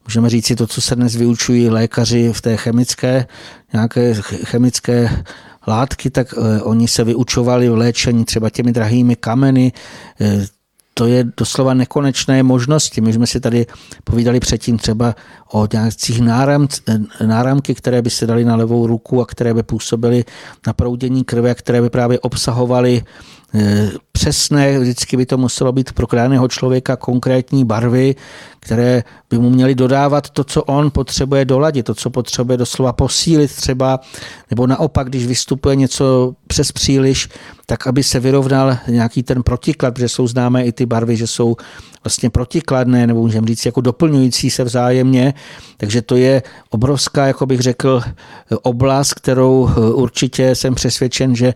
můžeme 0.08 0.30
říct 0.30 0.46
si 0.46 0.56
to, 0.56 0.68
co 0.68 0.82
se 0.82 0.96
dnes 0.96 1.16
vyučují 1.16 1.70
lékaři 1.70 2.34
v 2.34 2.42
té 2.42 2.58
chemické, 2.58 3.28
nějaké 3.74 4.14
chemické 4.24 5.24
látky, 5.68 6.10
tak 6.10 6.34
eh, 6.38 6.62
oni 6.62 6.88
se 6.88 7.04
vyučovali 7.04 7.70
v 7.70 7.78
léčení 7.78 8.26
třeba 8.26 8.50
těmi 8.50 8.72
drahými 8.72 9.16
kameny, 9.16 9.72
eh, 10.22 10.48
to 10.98 11.06
je 11.06 11.24
doslova 11.38 11.74
nekonečné 11.74 12.44
možnosti. 12.44 13.02
My 13.02 13.14
jsme 13.14 13.28
si 13.28 13.40
tady 13.40 13.66
povídali 14.04 14.40
předtím 14.40 14.78
třeba 14.78 15.16
o 15.52 15.68
nějakých 15.74 16.22
náram, 16.22 16.68
náramky, 17.26 17.76
které 17.76 18.02
by 18.02 18.10
se 18.10 18.28
daly 18.28 18.46
na 18.46 18.56
levou 18.56 18.88
ruku 18.88 19.22
a 19.22 19.26
které 19.26 19.54
by 19.54 19.64
působily 19.64 20.26
na 20.68 20.74
proudění 20.74 21.24
krve, 21.24 21.56
které 21.56 21.82
by 21.82 21.90
právě 21.90 22.20
obsahovaly 22.20 23.04
Eh, 23.54 23.92
přesné, 24.12 24.80
vždycky 24.80 25.18
by 25.18 25.26
to 25.26 25.38
muselo 25.38 25.72
být 25.72 25.92
pro 25.92 26.08
krajného 26.08 26.48
člověka 26.48 26.96
konkrétní 26.96 27.66
barvy, 27.66 28.16
které 28.60 29.04
by 29.30 29.38
mu 29.38 29.50
měly 29.50 29.76
dodávat 29.76 30.30
to, 30.30 30.44
co 30.44 30.64
on 30.64 30.92
potřebuje 30.92 31.46
doladit, 31.46 31.86
to, 31.86 31.96
co 31.96 32.10
potřebuje 32.10 32.58
doslova 32.58 32.94
posílit 32.94 33.56
třeba, 33.56 34.00
nebo 34.50 34.68
naopak, 34.68 35.10
když 35.10 35.28
vystupuje 35.28 35.76
něco 35.76 36.34
přes 36.48 36.72
příliš, 36.72 37.30
tak 37.66 37.88
aby 37.88 38.04
se 38.04 38.20
vyrovnal 38.20 38.78
nějaký 38.88 39.24
ten 39.24 39.44
protiklad, 39.44 39.94
protože 39.94 40.10
jsou 40.10 40.28
známé 40.28 40.66
i 40.66 40.72
ty 40.72 40.86
barvy, 40.86 41.18
že 41.18 41.28
jsou 41.28 41.56
vlastně 42.08 42.30
protikladné, 42.30 43.08
nebo 43.08 43.22
můžeme 43.22 43.48
říct 43.48 43.66
jako 43.66 43.82
doplňující 43.82 44.50
se 44.50 44.64
vzájemně. 44.64 45.34
Takže 45.78 46.02
to 46.02 46.16
je 46.16 46.44
obrovská, 46.70 47.28
jako 47.28 47.46
bych 47.46 47.60
řekl, 47.62 48.02
oblast, 48.62 49.14
kterou 49.14 49.70
eh, 49.70 49.94
určitě 49.94 50.56
jsem 50.56 50.76
přesvědčen, 50.76 51.36
že 51.36 51.54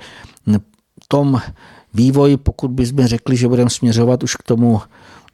tom 1.12 1.42
vývoj, 1.94 2.38
pokud 2.38 2.72
bychom 2.72 3.08
řekli, 3.08 3.38
že 3.38 3.48
budeme 3.48 3.70
směřovat 3.70 4.24
už 4.24 4.36
k 4.36 4.44
tomu 4.44 4.82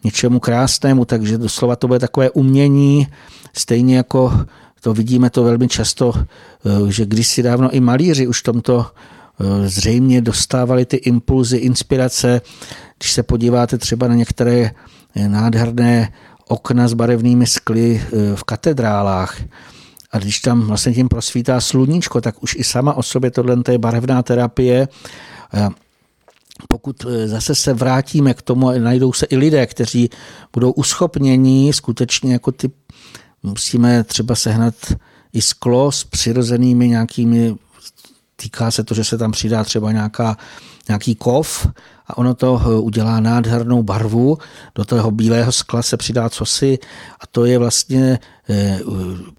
něčemu 0.04 0.40
krásnému, 0.40 1.06
takže 1.06 1.38
doslova 1.38 1.76
to 1.76 1.88
bude 1.88 2.00
takové 2.00 2.30
umění, 2.30 3.08
stejně 3.54 3.98
jako 3.98 4.34
to 4.82 4.94
vidíme 4.94 5.30
to 5.30 5.44
velmi 5.44 5.68
často, 5.68 6.14
eh, 6.18 6.92
že 6.92 7.06
když 7.06 7.28
si 7.28 7.44
dávno 7.44 7.70
i 7.70 7.80
malíři 7.80 8.28
už 8.28 8.42
tomto 8.42 8.86
eh, 8.86 9.70
zřejmě 9.70 10.22
dostávali 10.22 10.86
ty 10.86 10.98
impulzy, 10.98 11.58
inspirace. 11.58 12.42
Když 12.98 13.12
se 13.12 13.24
podíváte 13.24 13.78
třeba 13.78 14.08
na 14.08 14.16
některé 14.16 14.72
nádherné 15.16 16.14
okna 16.48 16.88
s 16.88 16.94
barevnými 16.94 17.48
skly 17.48 18.02
v 18.36 18.44
katedrálách, 18.44 19.42
a 20.12 20.20
když 20.20 20.40
tam 20.40 20.62
vlastně 20.62 20.94
tím 20.94 21.08
prosvítá 21.08 21.62
sluníčko, 21.62 22.22
tak 22.22 22.44
už 22.44 22.56
i 22.56 22.64
sama 22.64 22.94
o 22.94 23.04
sobě 23.04 23.32
tohle 23.32 23.58
je 23.72 23.78
barevná 23.78 24.24
terapie. 24.24 24.88
Pokud 26.68 27.06
e, 27.06 27.28
zase 27.28 27.56
se 27.56 27.74
vrátíme 27.74 28.34
k 28.34 28.42
tomu, 28.42 28.72
najdou 28.80 29.14
se 29.14 29.26
i 29.26 29.38
lidé, 29.38 29.66
kteří 29.66 30.10
budou 30.54 30.72
uschopnění 30.72 31.74
skutečně 31.74 32.34
jako 32.34 32.52
ty, 32.52 32.72
musíme 33.44 34.04
třeba 34.04 34.36
sehnat 34.36 34.76
i 35.34 35.42
sklo 35.42 35.92
s 35.92 36.04
přirozenými 36.04 36.88
nějakými, 36.88 37.56
týká 38.36 38.72
se 38.72 38.84
to, 38.84 38.94
že 38.94 39.04
se 39.04 39.18
tam 39.18 39.32
přidá 39.32 39.64
třeba 39.64 39.92
nějaká, 39.92 40.38
nějaký 40.88 41.16
kov 41.16 41.68
a 42.08 42.18
ono 42.18 42.34
to 42.34 42.62
e, 42.66 42.80
udělá 42.80 43.20
nádhernou 43.20 43.84
barvu. 43.84 44.38
Do 44.76 44.86
toho 44.86 45.12
bílého 45.12 45.52
skla 45.52 45.82
se 45.82 45.98
přidá 45.98 46.30
cosi 46.30 46.80
a 47.20 47.28
to 47.32 47.46
je 47.46 47.58
vlastně 47.58 48.20
e, 48.50 48.80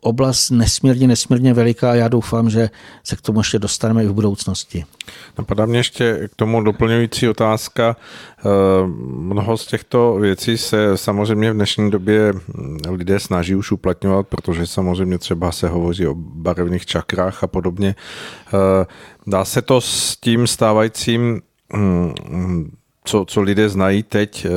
oblast 0.00 0.50
nesmírně, 0.50 1.06
nesmírně 1.06 1.54
veliká 1.54 1.90
a 1.90 1.94
já 1.94 2.08
doufám, 2.08 2.50
že 2.50 2.70
se 3.04 3.16
k 3.16 3.20
tomu 3.20 3.40
ještě 3.40 3.58
dostaneme 3.58 4.04
i 4.04 4.06
v 4.06 4.12
budoucnosti. 4.12 4.84
Napadá 5.38 5.66
mě 5.66 5.78
ještě 5.78 6.28
k 6.32 6.36
tomu 6.36 6.62
doplňující 6.62 7.28
otázka. 7.28 7.96
E, 7.96 8.42
mnoho 9.18 9.56
z 9.56 9.66
těchto 9.66 10.14
věcí 10.14 10.58
se 10.58 10.96
samozřejmě 10.96 11.50
v 11.50 11.54
dnešní 11.54 11.90
době 11.90 12.32
lidé 12.90 13.20
snaží 13.20 13.54
už 13.54 13.72
uplatňovat, 13.72 14.26
protože 14.26 14.66
samozřejmě 14.66 15.18
třeba 15.18 15.52
se 15.52 15.68
hovoří 15.68 16.06
o 16.06 16.14
barevných 16.16 16.86
čakrách 16.86 17.44
a 17.44 17.46
podobně. 17.46 17.94
Dá 19.26 19.44
se 19.44 19.62
to 19.62 19.80
s 19.80 20.16
tím 20.16 20.46
stávajícím 20.46 21.20
Mm, 21.22 21.47
co, 23.08 23.24
co 23.24 23.40
lidé 23.40 23.68
znají 23.68 24.02
teď 24.02 24.46
eh, 24.46 24.50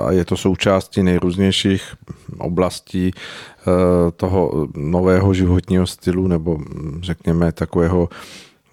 a 0.00 0.12
je 0.12 0.24
to 0.24 0.36
součástí 0.36 1.02
nejrůznějších 1.02 1.94
oblastí 2.38 3.10
eh, 3.10 3.70
toho 4.16 4.68
nového 4.74 5.34
životního 5.34 5.86
stylu 5.86 6.26
nebo 6.26 6.58
mm, 6.58 7.00
řekněme 7.02 7.52
takového 7.52 8.08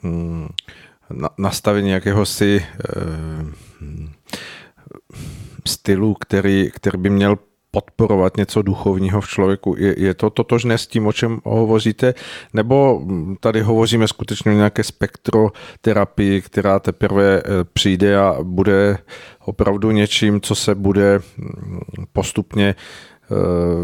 mm, 0.03 0.47
nastavení 1.38 1.89
jakéhosi 1.89 2.65
eh, 2.65 3.53
stylu, 5.65 6.13
který, 6.13 6.71
který 6.73 6.97
by 6.97 7.09
měl 7.09 7.38
podporovat 7.78 8.38
něco 8.38 8.61
duchovního 8.61 9.21
v 9.21 9.28
člověku. 9.28 9.75
Je, 9.78 9.95
je 9.97 10.13
to 10.13 10.30
totožné 10.30 10.78
s 10.78 10.88
tím, 10.88 11.07
o 11.07 11.13
čem 11.13 11.39
hovoříte? 11.43 12.13
Nebo 12.53 13.01
tady 13.39 13.61
hovoříme 13.61 14.07
skutečně 14.07 14.51
o 14.51 14.55
nějaké 14.55 14.84
spektroterapii, 14.84 16.41
která 16.41 16.80
teprve 16.80 17.38
eh, 17.38 17.41
přijde 17.73 18.17
a 18.17 18.38
bude 18.43 18.97
opravdu 19.45 19.91
něčím, 19.91 20.41
co 20.41 20.55
se 20.55 20.75
bude 20.75 21.19
mm, 21.38 21.80
postupně 22.13 22.75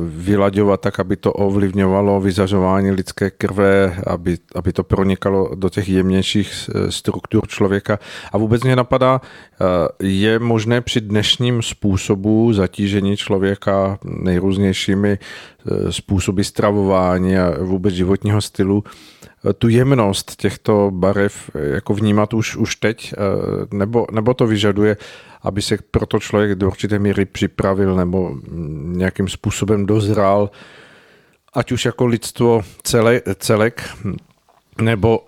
vylaďovat 0.08 0.82
tak, 0.82 1.00
aby 1.00 1.16
to 1.16 1.34
ovlivňovalo 1.34 2.22
vyzařování 2.22 2.92
lidské 2.92 3.32
krve, 3.32 3.96
aby, 4.08 4.38
aby 4.56 4.74
to 4.74 4.84
pronikalo 4.84 5.56
do 5.56 5.70
těch 5.70 5.90
jemnějších 5.90 6.70
eh, 6.70 6.92
struktur 6.92 7.48
člověka. 7.48 8.00
A 8.32 8.38
vůbec 8.38 8.64
mě 8.64 8.76
napadá, 8.76 9.22
eh, 9.22 9.66
je 10.08 10.40
možné 10.40 10.82
při 10.82 11.02
dnešním 11.02 11.62
způsobu 11.62 12.54
zatížení 12.54 13.18
člověka 13.18 14.00
nejrůznějšími 14.04 15.20
způsoby 15.90 16.42
stravování 16.42 17.38
a 17.38 17.64
vůbec 17.64 17.94
životního 17.94 18.42
stylu 18.42 18.84
tu 19.58 19.70
jemnost 19.70 20.36
těchto 20.36 20.92
barev 20.92 21.50
jako 21.56 21.94
vnímat 21.94 22.34
už, 22.34 22.56
už 22.56 22.76
teď, 22.76 23.14
nebo, 23.72 24.08
nebo 24.12 24.34
to 24.34 24.48
vyžaduje, 24.48 24.98
aby 25.44 25.62
se 25.62 25.78
proto 25.92 26.20
člověk 26.20 26.56
do 26.56 26.68
určité 26.68 27.00
míry 27.00 27.26
připravil 27.26 27.96
nebo 27.96 28.36
nějakým 28.84 29.28
způsobem 29.28 29.86
dozrál, 29.86 30.52
ať 31.54 31.72
už 31.72 31.86
jako 31.86 32.06
lidstvo 32.06 32.62
celé, 32.84 33.22
celek, 33.38 33.90
nebo, 34.82 35.20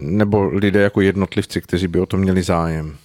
nebo 0.00 0.44
lidé 0.44 0.80
jako 0.80 1.00
jednotlivci, 1.00 1.60
kteří 1.60 1.88
by 1.88 2.00
o 2.00 2.06
to 2.06 2.16
měli 2.16 2.42
zájem. 2.42 2.96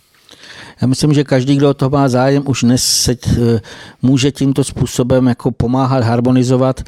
Já 0.82 0.88
myslím, 0.88 1.14
že 1.14 1.24
každý, 1.24 1.55
kdo 1.55 1.70
o 1.70 1.74
to 1.74 1.89
má 1.89 2.10
zájem, 2.10 2.43
už 2.45 2.64
dnes 2.64 2.84
se 2.84 3.12
eh, 3.12 3.62
může 4.01 4.32
tímto 4.32 4.64
způsobem 4.64 5.28
jako 5.28 5.51
pomáhat, 5.51 6.03
harmonizovat. 6.03 6.82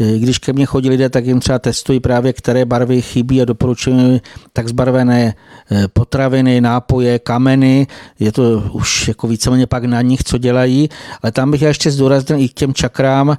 Eh, 0.00 0.18
když 0.18 0.38
ke 0.38 0.52
mně 0.52 0.66
chodí 0.66 0.90
lidé, 0.90 1.08
tak 1.08 1.26
jim 1.26 1.40
třeba 1.40 1.58
testují 1.58 2.00
právě, 2.00 2.32
které 2.32 2.64
barvy 2.64 3.02
chybí 3.02 3.42
a 3.42 3.44
doporučují 3.44 4.20
tak 4.52 4.68
zbarvené 4.68 5.34
eh, 5.70 5.88
potraviny, 5.88 6.60
nápoje, 6.60 7.18
kameny. 7.18 7.86
Je 8.18 8.32
to 8.32 8.70
už 8.72 9.08
jako 9.08 9.28
víceméně 9.28 9.66
pak 9.66 9.84
na 9.84 10.02
nich, 10.02 10.24
co 10.24 10.38
dělají. 10.38 10.88
Ale 11.22 11.32
tam 11.32 11.50
bych 11.50 11.62
já 11.62 11.68
ještě 11.68 11.90
zdůraznil 11.90 12.40
i 12.40 12.48
k 12.48 12.54
těm 12.54 12.74
čakrám, 12.74 13.36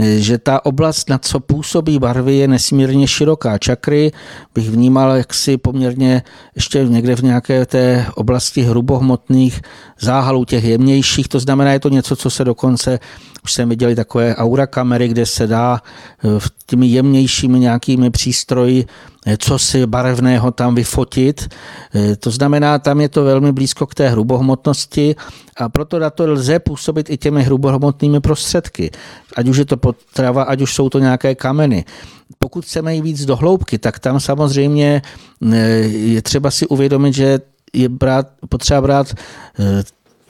že 0.00 0.38
ta 0.38 0.66
oblast, 0.66 1.10
na 1.10 1.18
co 1.18 1.40
působí 1.40 1.98
barvy, 1.98 2.36
je 2.36 2.48
nesmírně 2.48 3.08
široká. 3.08 3.58
Čakry 3.58 4.12
bych 4.54 4.70
vnímal 4.70 5.10
jaksi 5.16 5.56
poměrně 5.56 6.22
ještě 6.54 6.84
někde 6.84 7.16
v 7.16 7.22
nějaké 7.22 7.66
té 7.66 8.06
oblasti 8.14 8.62
hrubohmotných 8.62 9.60
záhalů, 10.00 10.44
těch 10.44 10.64
jemnějších. 10.64 11.28
To 11.28 11.40
znamená, 11.40 11.72
je 11.72 11.80
to 11.80 11.88
něco, 11.88 12.16
co 12.16 12.30
se 12.30 12.44
dokonce 12.44 12.98
už 13.44 13.52
jsem 13.52 13.68
viděli 13.68 13.94
takové 13.94 14.36
aura 14.36 14.66
kamery, 14.66 15.08
kde 15.08 15.26
se 15.26 15.46
dá 15.46 15.80
v 16.38 16.50
těmi 16.66 16.86
jemnějšími 16.86 17.60
nějakými 17.60 18.10
přístroji 18.10 18.86
Eh, 19.26 19.36
co 19.36 19.58
si 19.58 19.86
barevného 19.86 20.50
tam 20.50 20.74
vyfotit. 20.74 21.48
Eh, 21.94 22.16
to 22.16 22.30
znamená, 22.30 22.78
tam 22.78 23.00
je 23.00 23.08
to 23.08 23.24
velmi 23.24 23.52
blízko 23.52 23.86
k 23.86 23.94
té 23.94 24.08
hrubohmotnosti 24.08 25.16
a 25.56 25.68
proto 25.68 25.98
na 25.98 26.10
to 26.10 26.32
lze 26.32 26.58
působit 26.58 27.10
i 27.10 27.16
těmi 27.16 27.42
hrubohmotnými 27.42 28.20
prostředky. 28.20 28.90
Ať 29.36 29.48
už 29.48 29.56
je 29.56 29.64
to 29.64 29.76
potrava, 29.76 30.42
ať 30.42 30.60
už 30.60 30.74
jsou 30.74 30.88
to 30.88 30.98
nějaké 30.98 31.34
kameny. 31.34 31.84
Pokud 32.38 32.64
chceme 32.64 32.94
jít 32.94 33.00
víc 33.00 33.24
do 33.24 33.36
hloubky, 33.36 33.78
tak 33.78 33.98
tam 33.98 34.20
samozřejmě 34.20 35.02
eh, 35.52 35.56
je 36.16 36.22
třeba 36.22 36.50
si 36.50 36.66
uvědomit, 36.66 37.14
že 37.14 37.40
je 37.72 37.88
brát, 37.88 38.26
potřeba 38.48 38.80
brát 38.80 39.14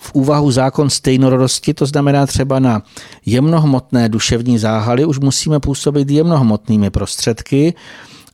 v 0.01 0.15
úvahu 0.15 0.51
zákon 0.51 0.91
stejnorodosti, 0.91 1.75
to 1.75 1.87
znamená 1.87 2.27
třeba 2.27 2.59
na 2.59 2.83
jemnohmotné 3.27 4.09
duševní 4.09 4.59
záhaly, 4.59 5.05
už 5.05 5.19
musíme 5.19 5.61
působit 5.61 6.11
jemnohmotnými 6.11 6.91
prostředky, 6.91 7.75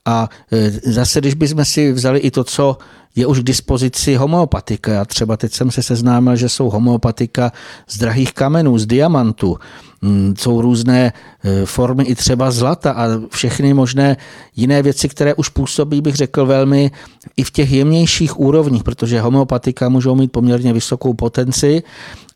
a 0.07 0.29
e, 0.51 0.71
zase, 0.71 1.19
když 1.19 1.33
bychom 1.33 1.65
si 1.65 1.91
vzali 1.91 2.19
i 2.19 2.31
to, 2.31 2.43
co 2.43 2.77
je 3.15 3.27
už 3.27 3.39
k 3.39 3.43
dispozici 3.43 4.15
homeopatika. 4.15 4.91
Já 4.93 5.05
třeba 5.05 5.37
teď 5.37 5.53
jsem 5.53 5.71
se 5.71 5.83
seznámil, 5.83 6.35
že 6.35 6.49
jsou 6.49 6.69
homeopatika 6.69 7.51
z 7.89 7.97
drahých 7.97 8.33
kamenů, 8.33 8.77
z 8.77 8.85
diamantu. 8.85 9.57
Mm, 10.01 10.33
jsou 10.37 10.61
různé 10.61 11.13
e, 11.43 11.65
formy 11.65 12.03
i 12.03 12.15
třeba 12.15 12.51
zlata 12.51 12.91
a 12.91 13.07
všechny 13.29 13.73
možné 13.73 14.17
jiné 14.55 14.81
věci, 14.81 15.09
které 15.09 15.33
už 15.33 15.49
působí, 15.49 16.01
bych 16.01 16.15
řekl, 16.15 16.45
velmi 16.45 16.91
i 17.37 17.43
v 17.43 17.51
těch 17.51 17.71
jemnějších 17.71 18.39
úrovních, 18.39 18.83
protože 18.83 19.21
homeopatika 19.21 19.89
můžou 19.89 20.15
mít 20.15 20.31
poměrně 20.31 20.73
vysokou 20.73 21.13
potenci 21.13 21.83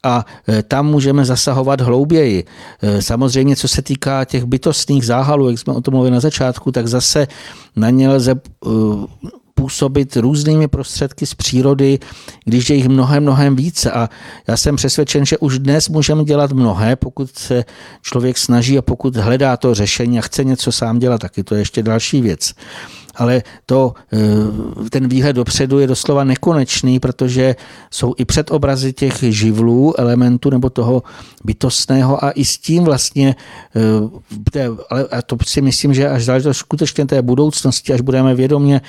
a 0.03 0.25
e, 0.49 0.63
tam 0.63 0.87
můžeme 0.87 1.25
zasahovat 1.25 1.81
hlouběji. 1.81 2.45
E, 2.81 3.01
samozřejmě, 3.01 3.55
co 3.55 3.67
se 3.67 3.81
týká 3.81 4.25
těch 4.25 4.43
bytostných 4.43 5.05
záhalů, 5.05 5.49
jak 5.49 5.59
jsme 5.59 5.73
o 5.73 5.81
tom 5.81 5.93
mluvili 5.93 6.13
na 6.13 6.19
začátku, 6.19 6.71
tak 6.71 6.87
zase 6.87 7.27
na 7.75 7.89
ně 7.89 8.09
lze 8.09 8.31
e, 8.31 8.37
působit 9.53 10.17
různými 10.17 10.67
prostředky 10.67 11.25
z 11.25 11.33
přírody, 11.33 11.99
když 12.45 12.69
je 12.69 12.75
jich 12.75 12.87
mnohem, 12.87 13.23
mnohem 13.23 13.55
více. 13.55 13.91
A 13.91 14.09
já 14.47 14.57
jsem 14.57 14.75
přesvědčen, 14.75 15.25
že 15.25 15.37
už 15.37 15.59
dnes 15.59 15.89
můžeme 15.89 16.23
dělat 16.23 16.51
mnohé, 16.51 16.95
pokud 16.95 17.29
se 17.37 17.65
člověk 18.01 18.37
snaží 18.37 18.77
a 18.77 18.81
pokud 18.81 19.15
hledá 19.15 19.57
to 19.57 19.75
řešení 19.75 20.19
a 20.19 20.21
chce 20.21 20.43
něco 20.43 20.71
sám 20.71 20.99
dělat, 20.99 21.21
taky 21.21 21.43
to 21.43 21.55
je 21.55 21.61
ještě 21.61 21.83
další 21.83 22.21
věc 22.21 22.53
ale 23.15 23.43
to, 23.65 23.93
eh, 24.13 24.89
ten 24.89 25.07
výhled 25.07 25.33
dopředu 25.33 25.79
je 25.79 25.87
doslova 25.87 26.23
nekonečný, 26.23 26.99
protože 26.99 27.55
jsou 27.91 28.13
i 28.17 28.25
předobrazy 28.25 28.93
těch 28.93 29.23
živlů, 29.23 29.99
elementů 29.99 30.49
nebo 30.49 30.69
toho 30.69 31.03
bytostného 31.43 32.25
a 32.25 32.31
i 32.31 32.45
s 32.45 32.57
tím 32.57 32.83
vlastně, 32.83 33.35
eh, 34.55 34.67
ale 34.89 35.07
to 35.25 35.37
si 35.45 35.61
myslím, 35.61 35.93
že 35.93 36.09
až 36.09 36.23
záležitost 36.23 36.57
skutečně 36.57 37.05
té 37.05 37.21
budoucnosti, 37.21 37.93
až 37.93 38.01
budeme 38.01 38.35
vědomě 38.35 38.81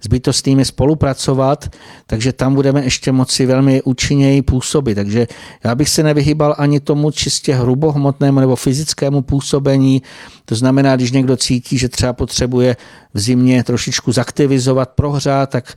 s 0.00 0.06
bytostnými 0.06 0.64
spolupracovat, 0.64 1.70
takže 2.06 2.32
tam 2.32 2.54
budeme 2.54 2.84
ještě 2.84 3.12
moci 3.12 3.46
velmi 3.46 3.82
účinněji 3.82 4.42
působit. 4.42 4.94
Takže 4.94 5.26
já 5.64 5.74
bych 5.74 5.88
se 5.88 6.02
nevyhýbal 6.02 6.54
ani 6.58 6.80
tomu 6.80 7.10
čistě 7.10 7.54
hrubohmotnému 7.54 8.40
nebo 8.40 8.56
fyzickému 8.56 9.22
působení. 9.22 10.02
To 10.44 10.54
znamená, 10.54 10.96
když 10.96 11.12
někdo 11.12 11.36
cítí, 11.36 11.78
že 11.78 11.88
třeba 11.88 12.12
potřebuje 12.12 12.76
v 13.14 13.20
zimě 13.20 13.64
trošičku 13.66 14.12
zaktivizovat, 14.12 14.90
prohřát, 14.94 15.50
tak 15.50 15.74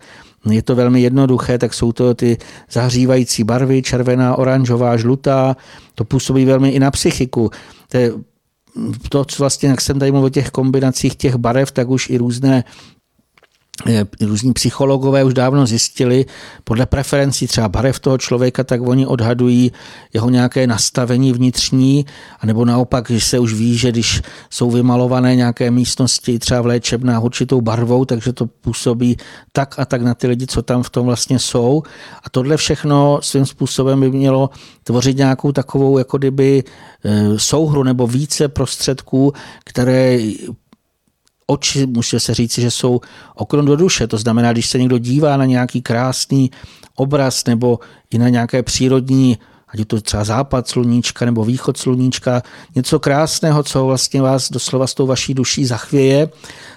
je 0.51 0.61
to 0.61 0.75
velmi 0.75 1.01
jednoduché, 1.01 1.57
tak 1.57 1.73
jsou 1.73 1.91
to 1.91 2.13
ty 2.13 2.37
zahřívající 2.71 3.43
barvy, 3.43 3.81
červená, 3.81 4.35
oranžová, 4.35 4.97
žlutá. 4.97 5.57
To 5.95 6.05
působí 6.05 6.45
velmi 6.45 6.69
i 6.69 6.79
na 6.79 6.91
psychiku. 6.91 7.49
To 7.91 7.97
je 7.97 8.11
to, 9.09 9.25
co 9.25 9.43
vlastně, 9.43 9.69
jak 9.69 9.81
jsem 9.81 9.99
tady 9.99 10.11
mluvil 10.11 10.27
o 10.27 10.29
těch 10.29 10.49
kombinacích 10.49 11.15
těch 11.15 11.35
barev, 11.35 11.71
tak 11.71 11.89
už 11.89 12.09
i 12.09 12.17
různé 12.17 12.63
různí 14.21 14.53
psychologové 14.53 15.23
už 15.23 15.33
dávno 15.33 15.65
zjistili, 15.65 16.25
podle 16.63 16.85
preferencí 16.85 17.47
třeba 17.47 17.69
barev 17.69 17.99
toho 17.99 18.17
člověka, 18.17 18.63
tak 18.63 18.81
oni 18.81 19.05
odhadují 19.05 19.71
jeho 20.13 20.29
nějaké 20.29 20.67
nastavení 20.67 21.33
vnitřní, 21.33 22.05
anebo 22.39 22.65
naopak, 22.65 23.07
když 23.07 23.25
se 23.25 23.39
už 23.39 23.53
ví, 23.53 23.77
že 23.77 23.91
když 23.91 24.21
jsou 24.49 24.71
vymalované 24.71 25.35
nějaké 25.35 25.71
místnosti 25.71 26.39
třeba 26.39 26.61
v 26.61 26.65
léčebná 26.65 27.19
určitou 27.19 27.61
barvou, 27.61 28.05
takže 28.05 28.33
to 28.33 28.45
působí 28.45 29.17
tak 29.51 29.79
a 29.79 29.85
tak 29.85 30.01
na 30.01 30.13
ty 30.13 30.27
lidi, 30.27 30.47
co 30.47 30.61
tam 30.61 30.83
v 30.83 30.89
tom 30.89 31.05
vlastně 31.05 31.39
jsou. 31.39 31.83
A 32.23 32.29
tohle 32.29 32.57
všechno 32.57 33.19
svým 33.21 33.45
způsobem 33.45 33.99
by 33.99 34.11
mělo 34.11 34.49
tvořit 34.83 35.17
nějakou 35.17 35.51
takovou 35.51 35.97
jako 35.97 36.17
kdyby 36.17 36.63
eh, 37.03 37.39
souhru 37.39 37.83
nebo 37.83 38.07
více 38.07 38.47
prostředků, 38.47 39.33
které 39.63 40.19
oči, 41.49 41.85
může 41.85 42.19
se 42.19 42.33
říci, 42.33 42.61
že 42.61 42.71
jsou 42.71 43.01
okno 43.35 43.61
do 43.61 43.75
duše. 43.75 44.07
To 44.07 44.17
znamená, 44.17 44.51
když 44.51 44.69
se 44.69 44.79
někdo 44.79 44.97
dívá 44.97 45.37
na 45.37 45.45
nějaký 45.45 45.81
krásný 45.81 46.51
obraz 46.95 47.45
nebo 47.45 47.79
i 48.11 48.17
na 48.17 48.29
nějaké 48.29 48.63
přírodní 48.63 49.37
ať 49.69 49.79
je 49.79 49.85
to 49.85 50.01
třeba 50.01 50.23
západ 50.23 50.67
sluníčka 50.67 51.25
nebo 51.25 51.45
východ 51.45 51.77
sluníčka, 51.77 52.41
něco 52.75 52.99
krásného, 52.99 53.63
co 53.63 53.85
vlastně 53.85 54.21
vás 54.21 54.51
doslova 54.51 54.87
s 54.87 54.93
tou 54.93 55.07
vaší 55.07 55.33
duší 55.33 55.65
zachvěje, 55.65 56.29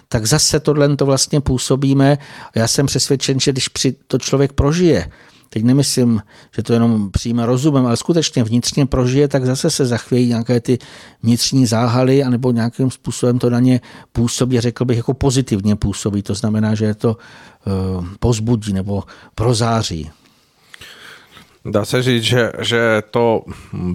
tak 0.09 0.27
zase 0.27 0.61
tohle 0.61 0.97
to 0.97 1.07
vlastně 1.07 1.41
působíme. 1.41 2.19
Já 2.55 2.69
jsem 2.69 2.87
přesvědčen, 2.87 3.41
že 3.41 3.53
když 3.53 3.69
to 4.07 4.19
člověk 4.19 4.53
prožije, 4.53 5.11
teď 5.53 5.65
nemyslím, 5.65 6.23
že 6.57 6.63
to 6.63 6.73
jenom 6.73 7.11
přijme 7.11 7.47
rozumem, 7.47 7.87
ale 7.87 7.97
skutečně 7.97 8.45
vnitřně 8.45 8.87
prožije, 8.87 9.29
tak 9.29 9.47
zase 9.47 9.71
se 9.71 9.87
zachvějí 9.87 10.29
nějaké 10.29 10.61
ty 10.61 10.79
vnitřní 11.23 11.67
záhaly, 11.67 12.25
anebo 12.25 12.53
nějakým 12.53 12.91
způsobem 12.91 13.39
to 13.39 13.51
na 13.51 13.61
ně 13.61 13.81
působí, 14.13 14.61
řekl 14.61 14.85
bych, 14.85 14.97
jako 14.97 15.15
pozitivně 15.15 15.77
působí. 15.77 16.23
To 16.23 16.35
znamená, 16.35 16.75
že 16.75 16.85
je 16.85 16.95
to 16.95 17.17
eh, 17.17 17.71
pozbudí 18.21 18.73
nebo 18.73 19.03
prozáří. 19.35 20.11
Dá 21.65 21.85
se 21.85 22.03
říct, 22.03 22.23
že, 22.23 22.53
že 22.61 23.03
to 23.11 23.45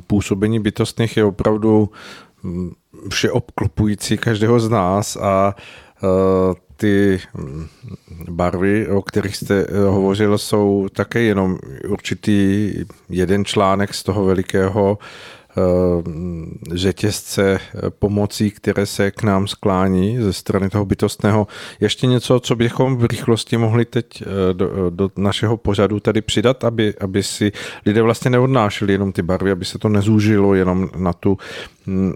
působení 0.08 0.60
bytostných 0.60 1.18
je 1.18 1.26
opravdu 1.26 1.90
všeobklopující 3.10 4.18
každého 4.18 4.60
z 4.60 4.70
nás 4.70 5.16
a 5.16 5.56
uh, 6.04 6.54
ty 6.78 7.20
mm, 7.34 7.68
barvy, 8.30 8.88
o 8.88 9.02
kterých 9.02 9.36
jste 9.36 9.66
eh, 9.70 9.80
hovořil, 9.80 10.38
jsou 10.38 10.88
také 10.94 11.20
jenom 11.22 11.58
určitý 11.88 12.74
jeden 13.10 13.46
článek 13.46 13.94
z 13.94 14.04
toho 14.04 14.26
velikého 14.26 14.98
řetězce 16.74 17.60
pomocí, 18.00 18.52
které 18.52 18.86
se 18.86 19.12
k 19.12 19.24
nám 19.24 19.48
sklání 19.48 20.18
ze 20.18 20.34
strany 20.34 20.70
toho 20.70 20.86
bytostného. 20.86 21.48
Ještě 21.80 22.08
něco, 22.08 22.40
co 22.40 22.56
bychom 22.56 22.98
v 22.98 23.06
rychlosti 23.06 23.58
mohli 23.58 23.86
teď 23.86 24.22
eh, 24.22 24.54
do, 24.54 24.90
do 24.90 25.10
našeho 25.18 25.58
pořadu 25.58 26.00
tady 26.00 26.22
přidat, 26.22 26.64
aby, 26.64 26.94
aby 27.00 27.24
si 27.24 27.52
lidé 27.86 28.02
vlastně 28.02 28.32
neodnášeli 28.32 28.94
jenom 28.94 29.12
ty 29.12 29.22
barvy, 29.22 29.52
aby 29.52 29.66
se 29.66 29.80
to 29.80 29.90
nezúžilo 29.90 30.54
jenom 30.54 30.90
na 30.96 31.14
tu, 31.14 31.38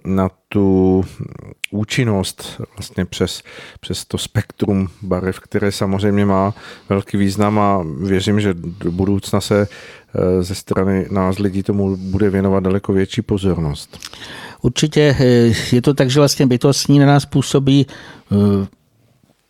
na 0.05 0.29
tu 0.49 1.05
účinnost 1.71 2.61
vlastně 2.77 3.05
přes, 3.05 3.43
přes 3.79 4.05
to 4.05 4.17
spektrum 4.17 4.87
barev, 5.01 5.39
které 5.39 5.71
samozřejmě 5.71 6.25
má 6.25 6.53
velký 6.89 7.17
význam 7.17 7.59
a 7.59 7.85
věřím, 8.03 8.39
že 8.39 8.53
do 8.53 8.91
budoucna 8.91 9.41
se 9.41 9.67
Eh, 9.67 10.00
ze 10.41 10.55
strany 10.55 11.07
nás 11.11 11.39
lidí 11.39 11.63
tomu 11.63 11.97
bude 11.97 12.29
věnovat 12.29 12.63
daleko 12.63 12.93
větší 12.93 13.21
pozornost. 13.21 13.99
Určitě 14.61 15.15
eh, 15.19 15.53
je 15.75 15.81
to 15.81 15.93
tak, 15.93 16.09
že 16.09 16.19
vlastně 16.19 16.47
bytostní 16.47 16.99
na 16.99 17.05
nás 17.05 17.25
působí 17.25 17.87
eh, 18.31 18.67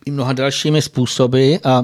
i 0.06 0.12
mnoha 0.12 0.34
dalšími 0.34 0.82
způsoby 0.82 1.56
a 1.64 1.84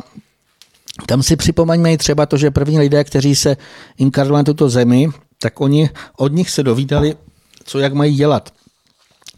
tam 1.06 1.24
si 1.24 1.36
připomeňme 1.36 1.98
třeba 1.98 2.26
to, 2.26 2.38
že 2.38 2.52
první 2.52 2.80
lidé, 2.80 3.04
kteří 3.04 3.36
se 3.36 3.58
inkarnovali 3.98 4.40
na 4.40 4.44
tuto 4.44 4.70
zemi, 4.70 5.10
tak 5.42 5.62
oni 5.62 5.90
od 6.18 6.32
nich 6.32 6.50
se 6.50 6.64
dovídali, 6.64 7.16
co 7.64 7.80
jak 7.80 7.94
mají 7.94 8.16
dělat. 8.16 8.54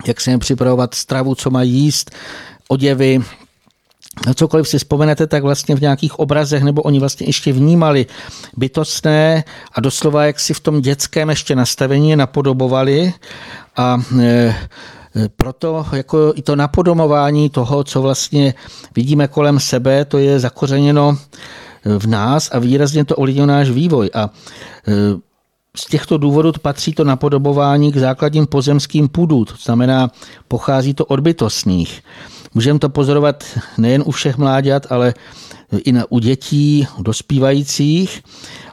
Jak 0.07 0.21
se 0.21 0.31
jim 0.31 0.39
připravovat 0.39 0.93
stravu, 0.93 1.35
co 1.35 1.49
mají 1.49 1.71
jíst, 1.73 2.11
oděvy, 2.67 3.19
cokoliv 4.35 4.67
si 4.67 4.77
vzpomenete, 4.77 5.27
tak 5.27 5.43
vlastně 5.43 5.75
v 5.75 5.81
nějakých 5.81 6.19
obrazech, 6.19 6.63
nebo 6.63 6.81
oni 6.81 6.99
vlastně 6.99 7.27
ještě 7.27 7.53
vnímali 7.53 8.05
bytostné 8.57 9.43
a 9.73 9.81
doslova 9.81 10.25
jak 10.25 10.39
si 10.39 10.53
v 10.53 10.59
tom 10.59 10.81
dětském 10.81 11.29
ještě 11.29 11.55
nastavení 11.55 12.15
napodobovali 12.15 13.13
a 13.77 14.01
e, 14.19 14.55
proto 15.35 15.85
jako 15.91 16.33
i 16.35 16.41
to 16.41 16.55
napodomování 16.55 17.49
toho, 17.49 17.83
co 17.83 18.01
vlastně 18.01 18.53
vidíme 18.95 19.27
kolem 19.27 19.59
sebe, 19.59 20.05
to 20.05 20.17
je 20.17 20.39
zakořeněno 20.39 21.17
v 21.97 22.07
nás 22.07 22.49
a 22.51 22.59
výrazně 22.59 23.05
to 23.05 23.15
ovlivňuje 23.15 23.47
náš 23.47 23.69
vývoj. 23.69 24.09
A 24.13 24.29
e, 24.87 25.29
z 25.77 25.85
těchto 25.85 26.17
důvodů 26.17 26.51
patří 26.61 26.93
to 26.93 27.03
napodobování 27.03 27.91
k 27.91 27.97
základním 27.97 28.47
pozemským 28.47 29.07
půdům, 29.09 29.45
to 29.45 29.53
znamená, 29.63 30.11
pochází 30.47 30.93
to 30.93 31.05
od 31.05 31.19
bytostných. 31.19 32.01
Můžeme 32.53 32.79
to 32.79 32.89
pozorovat 32.89 33.43
nejen 33.77 34.03
u 34.05 34.11
všech 34.11 34.37
mláďat, 34.37 34.87
ale 34.89 35.13
i 35.83 35.91
na, 35.91 36.05
u 36.09 36.19
dětí, 36.19 36.87
u 36.97 37.03
dospívajících. 37.03 38.23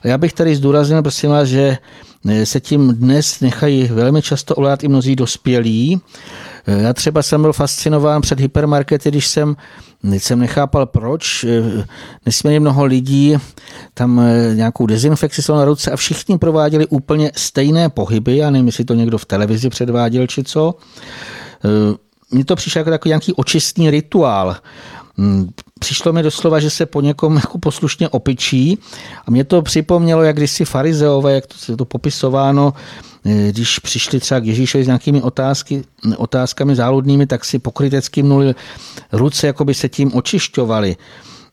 A 0.03 0.09
já 0.09 0.19
bych 0.19 0.33
tady 0.33 0.57
zdůraznil, 0.57 1.03
prosím 1.03 1.31
vás, 1.31 1.49
že 1.49 1.79
se 2.45 2.61
tím 2.61 2.95
dnes 2.95 3.41
nechají 3.41 3.85
velmi 3.85 4.23
často 4.23 4.55
ovládat 4.55 4.85
i 4.85 4.89
mnozí 4.89 5.17
dospělí. 5.17 6.01
Já 6.67 6.93
třeba 6.93 7.23
jsem 7.23 7.43
byl 7.43 7.53
fascinován 7.53 8.23
před 8.23 8.41
hypermarkety, 8.41 9.11
když 9.11 9.27
jsem, 9.27 9.57
jsem 10.03 10.39
nechápal 10.39 10.87
proč. 10.87 11.47
Nesmírně 12.27 12.61
mnoho 12.61 12.85
lidí 12.85 13.37
tam 13.95 14.23
nějakou 14.55 14.87
dezinfekci 14.87 15.53
na 15.53 15.65
ruce 15.65 15.91
a 15.91 15.97
všichni 15.97 16.39
prováděli 16.39 16.87
úplně 16.87 17.33
stejné 17.37 17.89
pohyby. 17.89 18.37
Já 18.37 18.51
nevím, 18.51 18.67
jestli 18.67 18.85
to 18.85 18.95
někdo 18.95 19.19
v 19.19 19.25
televizi 19.25 19.69
předváděl 19.69 20.27
či 20.27 20.45
co. 20.45 20.75
Mně 22.31 22.45
to 22.45 22.57
přišlo 22.57 22.79
jako 22.79 22.91
takový 22.91 23.11
nějaký 23.11 23.33
očistný 23.33 23.91
rituál. 23.91 24.57
Přišlo 25.81 26.13
mi 26.13 26.23
doslova, 26.23 26.61
že 26.61 26.71
se 26.71 26.87
po 26.87 27.01
někom 27.01 27.37
jako 27.37 27.59
poslušně 27.59 28.09
opičí 28.09 28.79
a 29.27 29.31
mě 29.31 29.45
to 29.45 29.63
připomnělo, 29.63 30.23
jak 30.23 30.37
kdysi 30.37 30.65
farizeové, 30.65 31.35
jak 31.35 31.47
to 31.47 31.73
je 31.73 31.77
to 31.77 31.85
popisováno, 31.85 32.75
eh, 33.25 33.53
když 33.53 33.79
přišli 33.79 34.21
třeba 34.21 34.41
k 34.41 34.45
Ježíšovi 34.45 34.85
s 34.85 34.87
nějakými 34.87 35.23
otázky, 35.23 35.85
otázkami 36.17 36.77
záludnými, 36.77 37.27
tak 37.27 37.45
si 37.45 37.59
pokrytecky 37.59 38.23
mnuli 38.23 38.55
ruce, 39.13 39.47
jako 39.47 39.65
by 39.65 39.75
se 39.75 39.89
tím 39.89 40.15
očišťovali. 40.15 40.97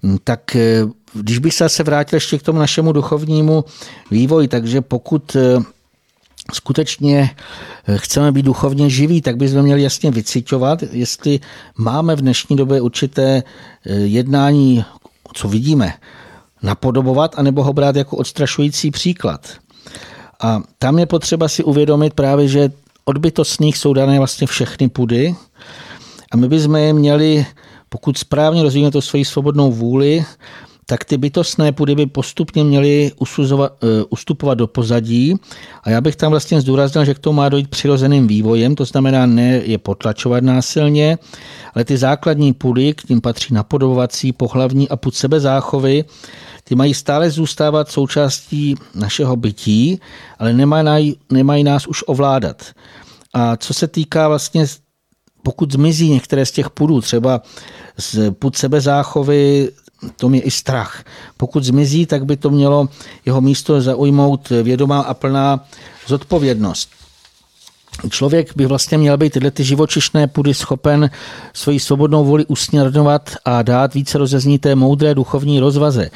Hm, 0.04 0.18
tak 0.24 0.56
eh, 0.56 0.86
když 1.14 1.40
bych 1.40 1.54
se 1.54 1.84
vrátil 1.84 2.18
ještě 2.18 2.38
k 2.38 2.44
tomu 2.44 2.60
našemu 2.60 2.92
duchovnímu 2.92 3.64
vývoji, 4.12 4.48
takže 4.48 4.82
pokud 4.82 5.36
eh, 5.36 5.64
skutečně 6.54 7.30
chceme 7.96 8.32
být 8.32 8.46
duchovně 8.46 8.90
živí, 8.90 9.22
tak 9.22 9.38
bychom 9.38 9.62
měli 9.62 9.82
jasně 9.82 10.12
vycitovat, 10.12 10.84
jestli 10.92 11.40
máme 11.78 12.16
v 12.16 12.22
dnešní 12.22 12.56
době 12.56 12.82
určité 12.82 13.44
jednání, 13.86 14.86
co 15.34 15.48
vidíme, 15.48 15.94
napodobovat, 16.64 17.36
anebo 17.38 17.64
ho 17.64 17.74
brát 17.74 17.96
jako 17.96 18.18
odstrašující 18.18 18.92
příklad. 18.92 19.50
A 20.42 20.62
tam 20.80 21.00
je 21.00 21.06
potřeba 21.06 21.48
si 21.48 21.64
uvědomit 21.64 22.14
právě, 22.14 22.48
že 22.48 22.72
od 23.06 23.18
bytostných 23.18 23.78
jsou 23.78 23.94
dané 23.94 24.18
vlastně 24.18 24.48
všechny 24.48 24.90
pudy 24.90 25.36
a 26.32 26.38
my 26.38 26.48
bychom 26.48 26.76
je 26.76 26.94
měli, 26.94 27.46
pokud 27.90 28.18
správně 28.18 28.64
rozvíjeme 28.64 28.92
to 28.92 29.02
svoji 29.02 29.26
svobodnou 29.26 29.72
vůli, 29.72 30.26
tak 30.86 31.06
ty 31.06 31.18
bytostné 31.18 31.72
půdy 31.72 31.96
by 31.96 32.06
postupně 32.06 32.64
měly 32.64 33.12
uh, 33.18 33.28
ustupovat 34.10 34.58
do 34.58 34.68
pozadí. 34.68 35.36
A 35.84 35.90
já 35.90 36.02
bych 36.02 36.16
tam 36.16 36.32
vlastně 36.32 36.62
zdůraznil, 36.62 37.06
že 37.06 37.14
k 37.14 37.20
tomu 37.20 37.38
má 37.38 37.50
dojít 37.50 37.70
přirozeným 37.70 38.28
vývojem, 38.28 38.76
to 38.76 38.86
znamená 38.86 39.26
ne 39.26 39.62
je 39.66 39.78
potlačovat 39.78 40.44
násilně, 40.44 41.18
ale 41.74 41.86
ty 41.86 41.98
základní 41.98 42.54
půdy, 42.54 42.94
k 42.94 43.10
ním 43.10 43.22
patří 43.22 43.54
napodobovací, 43.54 44.32
pohlavní 44.32 44.90
a 44.90 44.96
půd 44.96 45.16
sebezáchovy, 45.16 46.06
ty 46.64 46.76
mají 46.76 46.94
stále 46.94 47.30
zůstávat 47.30 47.90
součástí 47.90 48.76
našeho 48.96 49.36
bytí, 49.36 50.00
ale 50.40 50.54
nemají, 50.54 51.18
nemají 51.32 51.64
nás 51.64 51.88
už 51.88 52.04
ovládat. 52.08 52.64
A 53.34 53.58
co 53.58 53.74
se 53.74 53.88
týká 53.88 54.28
vlastně 54.28 54.66
pokud 55.44 55.72
zmizí 55.72 56.10
některé 56.10 56.46
z 56.46 56.52
těch 56.52 56.70
půdů, 56.70 57.02
třeba 57.02 57.42
z 57.98 58.32
půd 58.32 58.58
sebezáchovy, 58.58 59.70
to 60.18 60.30
je 60.30 60.42
i 60.42 60.52
strach. 60.52 61.04
Pokud 61.38 61.64
zmizí, 61.64 62.06
tak 62.06 62.26
by 62.26 62.38
to 62.38 62.50
mělo 62.50 62.90
jeho 63.26 63.42
místo 63.42 63.82
zaujmout 63.82 64.50
vědomá 64.50 65.00
a 65.02 65.14
plná 65.14 65.66
zodpovědnost. 66.08 66.90
Člověk 68.10 68.56
by 68.56 68.66
vlastně 68.66 68.98
měl 68.98 69.18
být 69.18 69.34
tyhle 69.34 69.52
ty 69.52 69.64
živočišné 69.64 70.28
půdy 70.28 70.54
schopen 70.54 71.10
svoji 71.54 71.80
svobodnou 71.80 72.26
voli 72.26 72.46
usměrňovat 72.46 73.30
a 73.46 73.62
dát 73.62 73.94
více 73.94 74.18
rozezní 74.18 74.60
moudré 74.76 75.16
duchovní 75.16 75.60
rozvaze. 75.60 76.10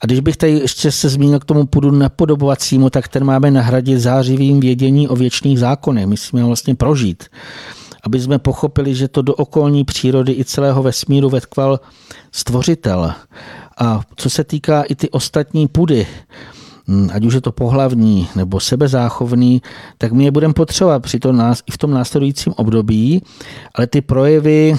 A 0.00 0.06
když 0.06 0.20
bych 0.20 0.36
tady 0.36 0.52
ještě 0.52 0.92
se 0.92 1.08
zmínil 1.08 1.38
k 1.38 1.44
tomu 1.44 1.66
půdu 1.66 1.90
napodobovacímu, 1.90 2.90
tak 2.90 3.08
ten 3.08 3.24
máme 3.24 3.50
nahradit 3.50 4.00
zářivým 4.00 4.60
vědění 4.60 5.08
o 5.08 5.16
věčných 5.16 5.58
zákonech. 5.58 6.06
Musíme 6.06 6.44
vlastně 6.44 6.74
prožít 6.74 7.24
aby 8.02 8.20
jsme 8.20 8.38
pochopili, 8.38 8.94
že 8.94 9.08
to 9.08 9.22
do 9.22 9.34
okolní 9.34 9.84
přírody 9.84 10.32
i 10.32 10.44
celého 10.44 10.82
vesmíru 10.82 11.30
vetkval 11.30 11.80
stvořitel. 12.32 13.12
A 13.78 14.00
co 14.16 14.30
se 14.30 14.44
týká 14.44 14.82
i 14.82 14.94
ty 14.94 15.10
ostatní 15.10 15.68
půdy, 15.68 16.06
hm, 16.88 17.08
ať 17.12 17.24
už 17.24 17.34
je 17.34 17.40
to 17.40 17.52
pohlavní 17.52 18.28
nebo 18.36 18.60
sebezáchovný, 18.60 19.62
tak 19.98 20.12
my 20.12 20.24
je 20.24 20.30
budeme 20.30 20.54
potřebovat 20.54 21.02
při 21.02 21.18
to 21.18 21.32
nás, 21.32 21.62
i 21.66 21.72
v 21.72 21.78
tom 21.78 21.90
následujícím 21.90 22.52
období, 22.56 23.22
ale 23.74 23.86
ty 23.86 24.00
projevy 24.00 24.74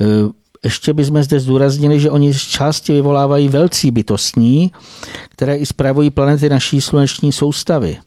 eh, 0.00 0.04
ještě 0.64 0.92
bychom 0.92 1.22
zde 1.22 1.40
zdůraznili, 1.40 2.00
že 2.00 2.10
oni 2.10 2.34
z 2.34 2.42
části 2.42 2.92
vyvolávají 2.92 3.48
velcí 3.48 3.90
bytostní, 3.90 4.72
které 5.30 5.56
i 5.56 5.66
spravují 5.66 6.10
planety 6.10 6.48
naší 6.48 6.80
sluneční 6.80 7.32
soustavy. 7.32 7.98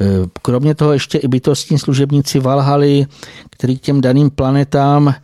Eh, 0.00 0.04
kromě 0.42 0.74
toho 0.74 0.92
ještě 0.92 1.18
i 1.18 1.28
bytostní 1.28 1.78
služebníci 1.78 2.40
Valhaly, 2.40 3.06
který 3.50 3.78
k 3.78 3.80
těm 3.80 4.00
daným 4.00 4.30
planetám 4.30 5.08
eh, 5.08 5.18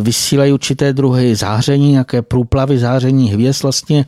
vysílají 0.00 0.52
určité 0.52 0.92
druhy 0.92 1.36
záření, 1.36 1.90
nějaké 1.90 2.22
průplavy 2.22 2.78
záření 2.78 3.30
hvězd 3.30 3.62
vlastně, 3.62 4.06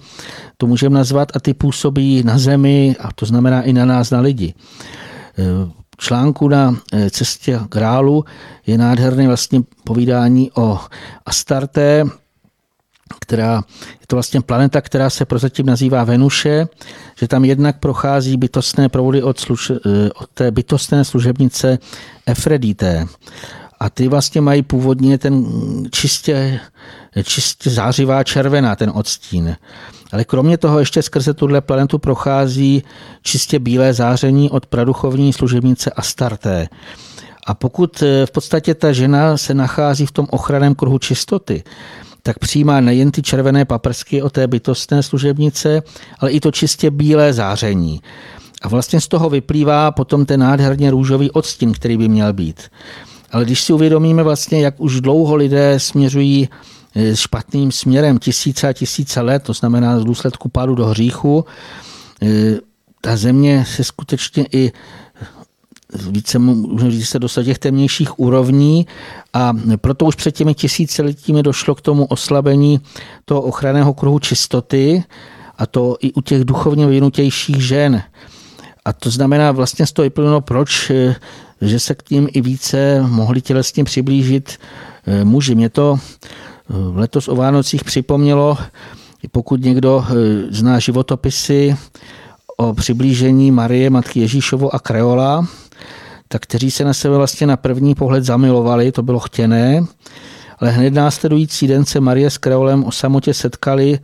to 0.57 0.67
můžeme 0.67 0.95
nazvat, 0.95 1.37
a 1.37 1.41
ty 1.41 1.55
působí 1.55 2.23
na 2.23 2.39
Zemi, 2.39 2.97
a 3.01 3.13
to 3.13 3.27
znamená 3.27 3.63
i 3.63 3.73
na 3.73 3.85
nás, 3.85 4.11
na 4.11 4.21
lidi. 4.21 4.55
Eh, 5.39 5.71
článku 5.97 6.49
na 6.49 6.77
cestě 7.11 7.61
Grálu 7.71 8.25
je 8.67 8.79
nádherné 8.79 9.27
vlastně 9.27 9.63
povídání 9.85 10.51
o 10.55 10.79
Astarté, 11.27 12.05
která 13.21 13.63
je 14.01 14.07
to 14.07 14.17
vlastně 14.17 14.41
planeta, 14.41 14.81
která 14.81 15.11
se 15.11 15.25
prozatím 15.25 15.67
nazývá 15.67 16.05
Venuše, 16.05 16.69
že 17.19 17.29
tam 17.29 17.45
jednak 17.45 17.79
prochází 17.79 18.37
bytostné 18.37 18.89
proudy 18.89 19.23
od, 19.23 19.41
služ, 19.41 19.71
eh, 19.71 20.11
od 20.11 20.29
té 20.35 20.51
bytostné 20.51 21.05
služebnice 21.05 21.79
Efredité. 22.27 23.07
A 23.81 23.91
ty 23.91 24.09
vlastně 24.09 24.41
mají 24.41 24.63
původně 24.63 25.19
ten 25.19 25.47
čistě, 25.91 26.61
čistě 27.23 27.71
zářivá 27.71 28.25
červená, 28.25 28.77
ten 28.77 28.93
odstín. 28.95 29.57
Ale 30.13 30.25
kromě 30.25 30.59
toho 30.59 30.79
ještě 30.79 31.03
skrze 31.03 31.35
tuhle 31.35 31.61
planetu 31.61 31.99
prochází 31.99 32.83
čistě 33.23 33.59
bílé 33.59 33.95
záření 33.95 34.51
od 34.51 34.67
praduchovní 34.67 35.33
služebnice 35.33 35.91
Astarté. 35.91 36.69
A 37.47 37.55
pokud 37.55 38.03
eh, 38.03 38.27
v 38.27 38.31
podstatě 38.31 38.75
ta 38.75 38.93
žena 38.93 39.37
se 39.37 39.55
nachází 39.55 40.07
v 40.07 40.13
tom 40.13 40.27
ochranném 40.31 40.75
kruhu 40.75 40.99
čistoty, 40.99 41.65
tak 42.29 42.39
přijímá 42.39 42.81
nejen 42.81 43.11
ty 43.11 43.22
červené 43.22 43.64
paprsky 43.64 44.22
o 44.22 44.31
té 44.31 44.47
bytostné 44.47 45.03
služebnice, 45.03 45.83
ale 46.18 46.31
i 46.31 46.41
to 46.41 46.53
čistě 46.53 46.91
bílé 46.91 47.33
záření. 47.33 48.01
A 48.62 48.68
vlastně 48.68 49.01
z 49.01 49.09
toho 49.09 49.31
vyplývá 49.31 49.91
potom 49.91 50.26
ten 50.26 50.41
nádherně 50.41 50.91
růžový 50.91 51.31
odstín, 51.31 51.72
který 51.72 51.97
by 51.97 52.09
měl 52.09 52.33
být. 52.33 52.62
Ale 53.33 53.45
když 53.45 53.62
si 53.62 53.72
uvědomíme 53.72 54.22
vlastně, 54.22 54.61
jak 54.61 54.81
už 54.81 55.01
dlouho 55.01 55.37
lidé 55.37 55.81
směřují 55.81 56.49
eh, 56.95 57.16
špatným 57.16 57.72
směrem 57.72 58.18
tisíce 58.18 58.68
a 58.68 58.72
tisíce 58.72 59.20
let, 59.20 59.43
to 59.43 59.53
znamená 59.53 60.01
z 60.01 60.05
důsledku 60.05 60.49
pádu 60.49 60.74
do 60.74 60.87
hříchu, 60.87 61.45
eh, 62.22 62.29
ta 63.01 63.16
země 63.16 63.64
se 63.68 63.85
skutečně 63.85 64.47
i 64.53 64.72
více 66.11 66.39
můžeme 66.39 66.91
říct, 66.91 67.09
se 67.09 67.18
dostat 67.18 67.43
těch 67.43 67.59
temnějších 67.59 68.18
úrovní 68.18 68.86
a 69.32 69.53
proto 69.76 70.05
už 70.05 70.14
před 70.14 70.32
těmi 70.32 70.55
tisíciletími 70.55 71.43
došlo 71.43 71.74
k 71.74 71.80
tomu 71.80 72.05
oslabení 72.05 72.80
toho 73.24 73.43
ochranného 73.43 73.95
kruhu 73.95 74.18
čistoty 74.18 75.05
a 75.59 75.66
to 75.66 75.97
i 76.01 76.12
u 76.12 76.20
těch 76.20 76.45
duchovně 76.45 76.86
vyvinutějších 76.86 77.62
žen. 77.62 78.03
A 78.84 78.93
to 78.93 79.11
znamená 79.11 79.53
vlastně 79.53 79.86
z 79.86 79.93
toho 79.93 80.05
vyplynulo, 80.05 80.41
proč 80.41 80.91
že 81.61 81.80
se 81.80 81.95
k 81.95 82.11
ním 82.11 82.28
i 82.32 82.41
více 82.41 83.03
mohli 83.09 83.41
tělesně 83.41 83.84
přiblížit 83.84 84.59
eh, 85.07 85.24
muži. 85.24 85.55
Mě 85.55 85.68
to 85.68 85.99
eh, 85.99 86.74
letos 86.95 87.28
o 87.28 87.36
Vánocích 87.36 87.84
připomnělo, 87.84 88.59
pokud 89.30 89.62
někdo 89.62 90.05
eh, 90.09 90.14
zná 90.51 90.78
životopisy 90.78 91.76
o 92.57 92.74
přiblížení 92.74 93.51
Marie, 93.51 93.91
Matky 93.91 94.20
Ježíšovo 94.20 94.74
a 94.74 94.78
Kreola, 94.78 95.47
tak 96.29 96.43
kteří 96.43 96.70
se 96.70 96.85
na 96.85 96.95
sebe 96.95 97.16
vlastně 97.16 97.47
na 97.47 97.57
první 97.57 97.95
pohled 97.95 98.24
zamilovali, 98.24 98.93
to 98.93 99.03
bylo 99.03 99.18
chtěné, 99.18 99.85
ale 100.59 100.70
hned 100.70 100.95
následující 100.95 101.66
den 101.66 101.85
se 101.85 102.01
Marie 102.01 102.31
s 102.31 102.39
Kreolem 102.39 102.85
o 102.85 102.93
samotě 102.93 103.35
setkali, 103.35 103.99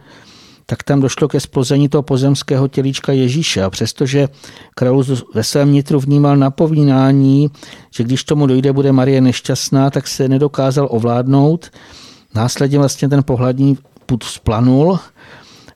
tak 0.66 0.82
tam 0.82 1.00
došlo 1.00 1.28
ke 1.28 1.40
splození 1.40 1.88
toho 1.88 2.02
pozemského 2.02 2.68
tělíčka 2.68 3.12
Ježíše. 3.12 3.62
A 3.62 3.70
přestože 3.70 4.28
Kreol 4.74 5.04
ve 5.34 5.44
svém 5.44 5.72
nitru 5.72 6.00
vnímal 6.00 6.36
napovídání, 6.36 7.50
že 7.94 8.04
když 8.04 8.24
tomu 8.24 8.46
dojde, 8.46 8.72
bude 8.72 8.92
Marie 8.92 9.20
nešťastná, 9.20 9.90
tak 9.90 10.08
se 10.08 10.28
nedokázal 10.28 10.88
ovládnout. 10.90 11.70
Následně 12.34 12.78
vlastně 12.78 13.08
ten 13.08 13.22
pohladní 13.22 13.78
put 14.06 14.22
splanul 14.22 14.98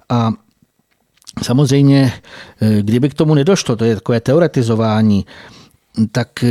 a 0.09 0.32
samozřejmě, 1.42 2.12
kdyby 2.80 3.09
k 3.09 3.14
tomu 3.14 3.34
nedošlo, 3.34 3.76
to 3.76 3.84
je 3.84 3.94
takové 3.94 4.20
teoretizování, 4.20 5.26
tak 6.12 6.44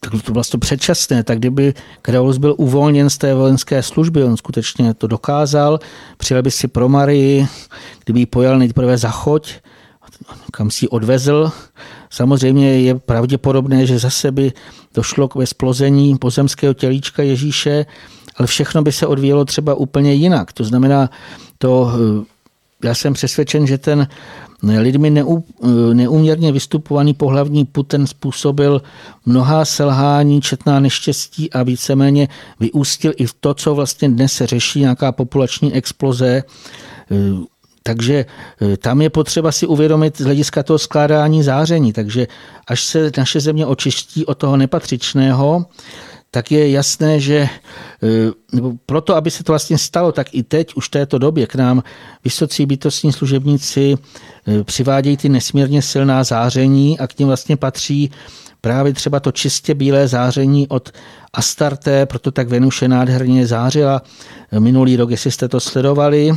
tak 0.00 0.22
to 0.22 0.32
bylo 0.32 0.44
to 0.44 0.58
předčasné, 0.58 1.22
tak 1.22 1.38
kdyby 1.38 1.74
Kreolus 2.02 2.38
byl 2.38 2.54
uvolněn 2.58 3.10
z 3.10 3.18
té 3.18 3.34
vojenské 3.34 3.82
služby, 3.82 4.24
on 4.24 4.36
skutečně 4.36 4.94
to 4.94 5.06
dokázal, 5.06 5.80
přijel 6.16 6.42
by 6.42 6.50
si 6.50 6.68
pro 6.68 6.88
Marii, 6.88 7.46
kdyby 8.04 8.20
ji 8.20 8.26
pojal 8.26 8.58
nejprve 8.58 8.98
za 8.98 9.10
choď, 9.10 9.54
kam 10.52 10.70
si 10.70 10.84
ji 10.84 10.88
odvezl. 10.88 11.52
Samozřejmě 12.10 12.80
je 12.80 12.94
pravděpodobné, 12.94 13.86
že 13.86 13.98
zase 13.98 14.32
by 14.32 14.52
došlo 14.94 15.28
k 15.28 15.46
splození 15.46 16.18
pozemského 16.18 16.74
tělíčka 16.74 17.22
Ježíše, 17.22 17.86
ale 18.36 18.46
všechno 18.46 18.82
by 18.82 18.92
se 18.92 19.06
odvíjelo 19.06 19.44
třeba 19.44 19.74
úplně 19.74 20.14
jinak. 20.14 20.52
To 20.52 20.64
znamená, 20.64 21.10
to, 21.58 21.92
já 22.84 22.94
jsem 22.94 23.12
přesvědčen, 23.12 23.66
že 23.66 23.78
ten 23.78 24.08
lidmi 24.62 25.10
neú, 25.10 25.44
neúměrně 25.92 26.52
vystupovaný 26.52 27.14
pohlavní 27.14 27.64
put 27.64 27.86
ten 27.86 28.06
způsobil 28.06 28.82
mnohá 29.26 29.64
selhání, 29.64 30.40
četná 30.40 30.80
neštěstí 30.80 31.52
a 31.52 31.62
víceméně 31.62 32.28
vyústil 32.60 33.12
i 33.16 33.26
v 33.26 33.34
to, 33.40 33.54
co 33.54 33.74
vlastně 33.74 34.08
dnes 34.08 34.32
se 34.32 34.46
řeší, 34.46 34.80
nějaká 34.80 35.12
populační 35.12 35.72
exploze. 35.72 36.42
Takže 37.82 38.26
tam 38.78 39.02
je 39.02 39.10
potřeba 39.10 39.52
si 39.52 39.66
uvědomit 39.66 40.18
z 40.18 40.24
hlediska 40.24 40.62
toho 40.62 40.78
skládání 40.78 41.42
záření. 41.42 41.92
Takže 41.92 42.26
až 42.66 42.84
se 42.84 43.10
naše 43.16 43.40
země 43.40 43.66
očistí 43.66 44.26
od 44.26 44.38
toho 44.38 44.56
nepatřičného, 44.56 45.66
tak 46.36 46.52
je 46.52 46.70
jasné, 46.70 47.20
že 47.20 47.36
e, 47.36 47.48
nebo 48.52 48.72
proto, 48.86 49.16
aby 49.16 49.30
se 49.30 49.44
to 49.44 49.52
vlastně 49.52 49.78
stalo, 49.78 50.12
tak 50.12 50.34
i 50.34 50.42
teď, 50.42 50.74
už 50.74 50.86
v 50.86 50.90
této 50.90 51.18
době 51.18 51.46
k 51.46 51.54
nám 51.54 51.82
vysocí 52.24 52.66
bytostní 52.66 53.12
služebníci 53.12 53.96
e, 53.96 54.64
přivádějí 54.64 55.16
ty 55.16 55.28
nesmírně 55.28 55.82
silná 55.82 56.24
záření 56.24 56.98
a 56.98 57.06
k 57.06 57.18
ním 57.18 57.28
vlastně 57.28 57.56
patří 57.56 58.10
právě 58.60 58.92
třeba 58.92 59.20
to 59.20 59.32
čistě 59.32 59.74
bílé 59.74 60.08
záření 60.08 60.68
od 60.68 60.92
Astarte, 61.32 62.06
proto 62.06 62.30
tak 62.30 62.48
Venuše 62.48 62.88
nádherně 62.88 63.46
zářila 63.46 64.02
minulý 64.58 64.96
rok, 64.96 65.10
jestli 65.10 65.30
jste 65.30 65.48
to 65.48 65.60
sledovali. 65.60 66.32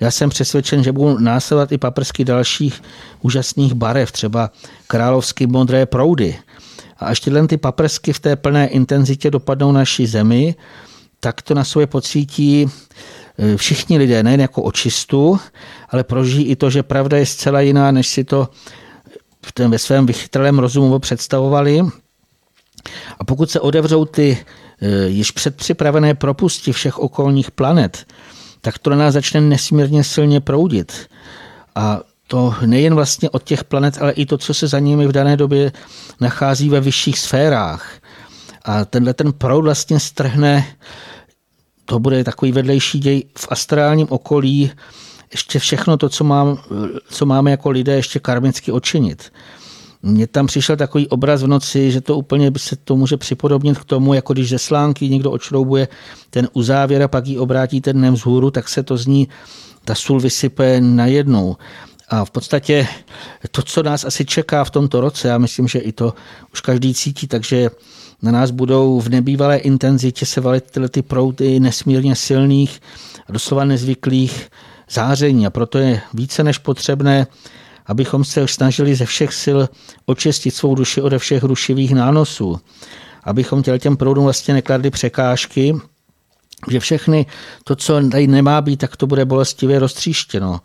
Já 0.00 0.10
jsem 0.10 0.30
přesvědčen, 0.30 0.82
že 0.82 0.92
budou 0.92 1.18
následovat 1.18 1.72
i 1.72 1.78
paprsky 1.78 2.24
dalších 2.24 2.82
úžasných 3.22 3.74
barev, 3.74 4.12
třeba 4.12 4.50
královský 4.86 5.46
modré 5.46 5.86
proudy. 5.86 6.38
A 6.98 7.06
až 7.06 7.20
tyhle 7.20 7.46
ty 7.46 7.56
paprsky 7.56 8.12
v 8.12 8.20
té 8.20 8.36
plné 8.36 8.68
intenzitě 8.68 9.30
dopadnou 9.30 9.72
naší 9.72 10.06
zemi, 10.06 10.54
tak 11.20 11.42
to 11.42 11.54
na 11.54 11.64
sobě 11.64 11.86
pocítí 11.86 12.66
e, 13.38 13.56
všichni 13.56 13.98
lidé, 13.98 14.22
nejen 14.22 14.40
jako 14.40 14.62
očistu, 14.62 15.40
ale 15.88 16.04
prožijí 16.04 16.46
i 16.46 16.56
to, 16.56 16.70
že 16.70 16.82
pravda 16.82 17.18
je 17.18 17.26
zcela 17.26 17.60
jiná, 17.60 17.90
než 17.90 18.08
si 18.08 18.24
to 18.24 18.48
v 19.46 19.52
ten, 19.52 19.70
ve 19.70 19.78
svém 19.78 20.06
vychytralém 20.06 20.58
rozumu 20.58 20.98
představovali. 20.98 21.80
A 23.18 23.24
pokud 23.24 23.50
se 23.50 23.60
odevřou 23.60 24.04
ty 24.04 24.38
e, 24.80 25.08
již 25.08 25.30
předpřipravené 25.30 26.14
propusti 26.14 26.72
všech 26.72 26.98
okolních 26.98 27.50
planet, 27.50 28.06
tak 28.60 28.78
to 28.78 28.90
na 28.90 28.96
nás 28.96 29.14
začne 29.14 29.40
nesmírně 29.40 30.04
silně 30.04 30.40
proudit. 30.40 31.08
A 31.74 32.00
to 32.28 32.54
nejen 32.66 32.94
vlastně 32.94 33.30
od 33.30 33.42
těch 33.42 33.64
planet, 33.64 33.98
ale 34.00 34.12
i 34.12 34.26
to, 34.26 34.38
co 34.38 34.54
se 34.54 34.68
za 34.68 34.78
nimi 34.78 35.06
v 35.06 35.12
dané 35.12 35.36
době 35.36 35.72
nachází 36.20 36.68
ve 36.68 36.80
vyšších 36.80 37.18
sférách. 37.18 37.92
A 38.64 38.84
tenhle 38.84 39.14
ten 39.14 39.32
proud 39.32 39.62
vlastně 39.62 40.00
strhne, 40.00 40.66
to 41.84 41.98
bude 41.98 42.24
takový 42.24 42.52
vedlejší 42.52 43.00
děj 43.00 43.24
v 43.38 43.46
astrálním 43.50 44.06
okolí, 44.10 44.70
ještě 45.32 45.58
všechno 45.58 45.96
to, 45.96 46.08
co, 46.08 46.24
mám, 46.24 46.58
co 47.10 47.26
máme 47.26 47.50
jako 47.50 47.70
lidé 47.70 47.94
ještě 47.94 48.18
karmicky 48.18 48.72
očinit. 48.72 49.32
Mně 50.02 50.26
tam 50.26 50.46
přišel 50.46 50.76
takový 50.76 51.08
obraz 51.08 51.42
v 51.42 51.46
noci, 51.46 51.90
že 51.90 52.00
to 52.00 52.16
úplně 52.16 52.52
se 52.56 52.76
to 52.76 52.96
může 52.96 53.16
připodobnit 53.16 53.78
k 53.78 53.84
tomu, 53.84 54.14
jako 54.14 54.32
když 54.32 54.48
ze 54.48 54.58
slánky 54.58 55.08
někdo 55.08 55.30
očroubuje 55.30 55.88
ten 56.30 56.48
uzávěr 56.52 57.02
a 57.02 57.08
pak 57.08 57.26
ji 57.26 57.38
obrátí 57.38 57.80
ten 57.80 57.96
dnem 57.96 58.14
vzhůru, 58.14 58.50
tak 58.50 58.68
se 58.68 58.82
to 58.82 58.96
z 58.96 59.06
ní 59.06 59.28
ta 59.84 59.94
sůl 59.94 60.20
vysype 60.20 60.80
najednou. 60.80 61.56
A 62.10 62.24
v 62.24 62.30
podstatě 62.30 62.88
to, 63.50 63.62
co 63.62 63.82
nás 63.82 64.04
asi 64.04 64.24
čeká 64.24 64.64
v 64.64 64.70
tomto 64.70 65.00
roce, 65.00 65.28
já 65.28 65.38
myslím, 65.38 65.68
že 65.68 65.78
i 65.78 65.92
to 65.92 66.14
už 66.52 66.60
každý 66.60 66.94
cítí, 66.94 67.26
takže 67.26 67.70
na 68.22 68.32
nás 68.32 68.50
budou 68.50 69.00
v 69.00 69.08
nebývalé 69.08 69.56
intenzitě 69.56 70.26
se 70.26 70.40
valit 70.40 70.70
tyhle 70.70 70.88
ty 70.88 71.02
proudy 71.02 71.60
nesmírně 71.60 72.16
silných 72.16 72.80
a 73.28 73.32
doslova 73.32 73.64
nezvyklých 73.64 74.48
záření. 74.90 75.46
A 75.46 75.50
proto 75.50 75.78
je 75.78 76.00
více 76.14 76.44
než 76.44 76.58
potřebné, 76.58 77.26
abychom 77.86 78.24
se 78.24 78.48
snažili 78.48 78.94
ze 78.94 79.06
všech 79.06 79.34
sil 79.42 79.58
očistit 80.06 80.54
svou 80.54 80.74
duši 80.74 81.02
ode 81.02 81.18
všech 81.18 81.42
rušivých 81.42 81.94
nánosů. 81.94 82.60
Abychom 83.24 83.62
těm 83.62 83.96
proudům 83.96 84.24
vlastně 84.24 84.54
nekladli 84.54 84.90
překážky, 84.90 85.74
že 86.70 86.80
všechny 86.80 87.26
to, 87.64 87.76
co 87.76 88.08
tady 88.08 88.26
nemá 88.26 88.60
být, 88.60 88.76
tak 88.76 88.96
to 88.96 89.06
bude 89.06 89.24
bolestivě 89.24 89.78
roztříštěno. 89.78 90.60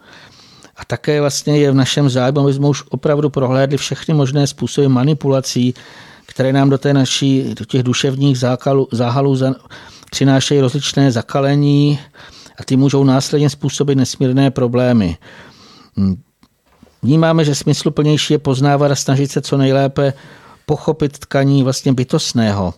A 0.75 0.85
také 0.85 1.21
vlastně 1.21 1.57
je 1.57 1.71
v 1.71 1.75
našem 1.75 2.09
zájmu, 2.09 2.39
aby 2.39 2.53
jsme 2.53 2.67
už 2.67 2.83
opravdu 2.89 3.29
prohlédli 3.29 3.77
všechny 3.77 4.13
možné 4.13 4.47
způsoby 4.47 4.87
manipulací, 4.87 5.73
které 6.25 6.53
nám 6.53 6.69
do, 6.69 6.77
té 6.77 6.93
naší, 6.93 7.53
do 7.59 7.65
těch 7.65 7.83
duševních 7.83 8.39
zákalů, 8.39 8.87
záhalů 8.91 9.37
přinášejí 10.11 10.61
rozličné 10.61 11.11
zakalení 11.11 11.99
a 12.59 12.63
ty 12.63 12.75
můžou 12.75 13.03
následně 13.03 13.49
způsobit 13.49 13.97
nesmírné 13.97 14.51
problémy. 14.51 15.17
Hm. 15.97 16.21
Vnímáme, 17.03 17.45
že 17.45 17.55
smysluplnější 17.55 18.33
je 18.33 18.39
poznávat 18.39 18.91
a 18.91 18.95
snažit 18.95 19.31
se 19.31 19.41
co 19.41 19.57
nejlépe 19.57 20.13
pochopit 20.65 21.19
tkaní 21.19 21.63
vlastně 21.63 21.93
bytostného, 21.93 22.73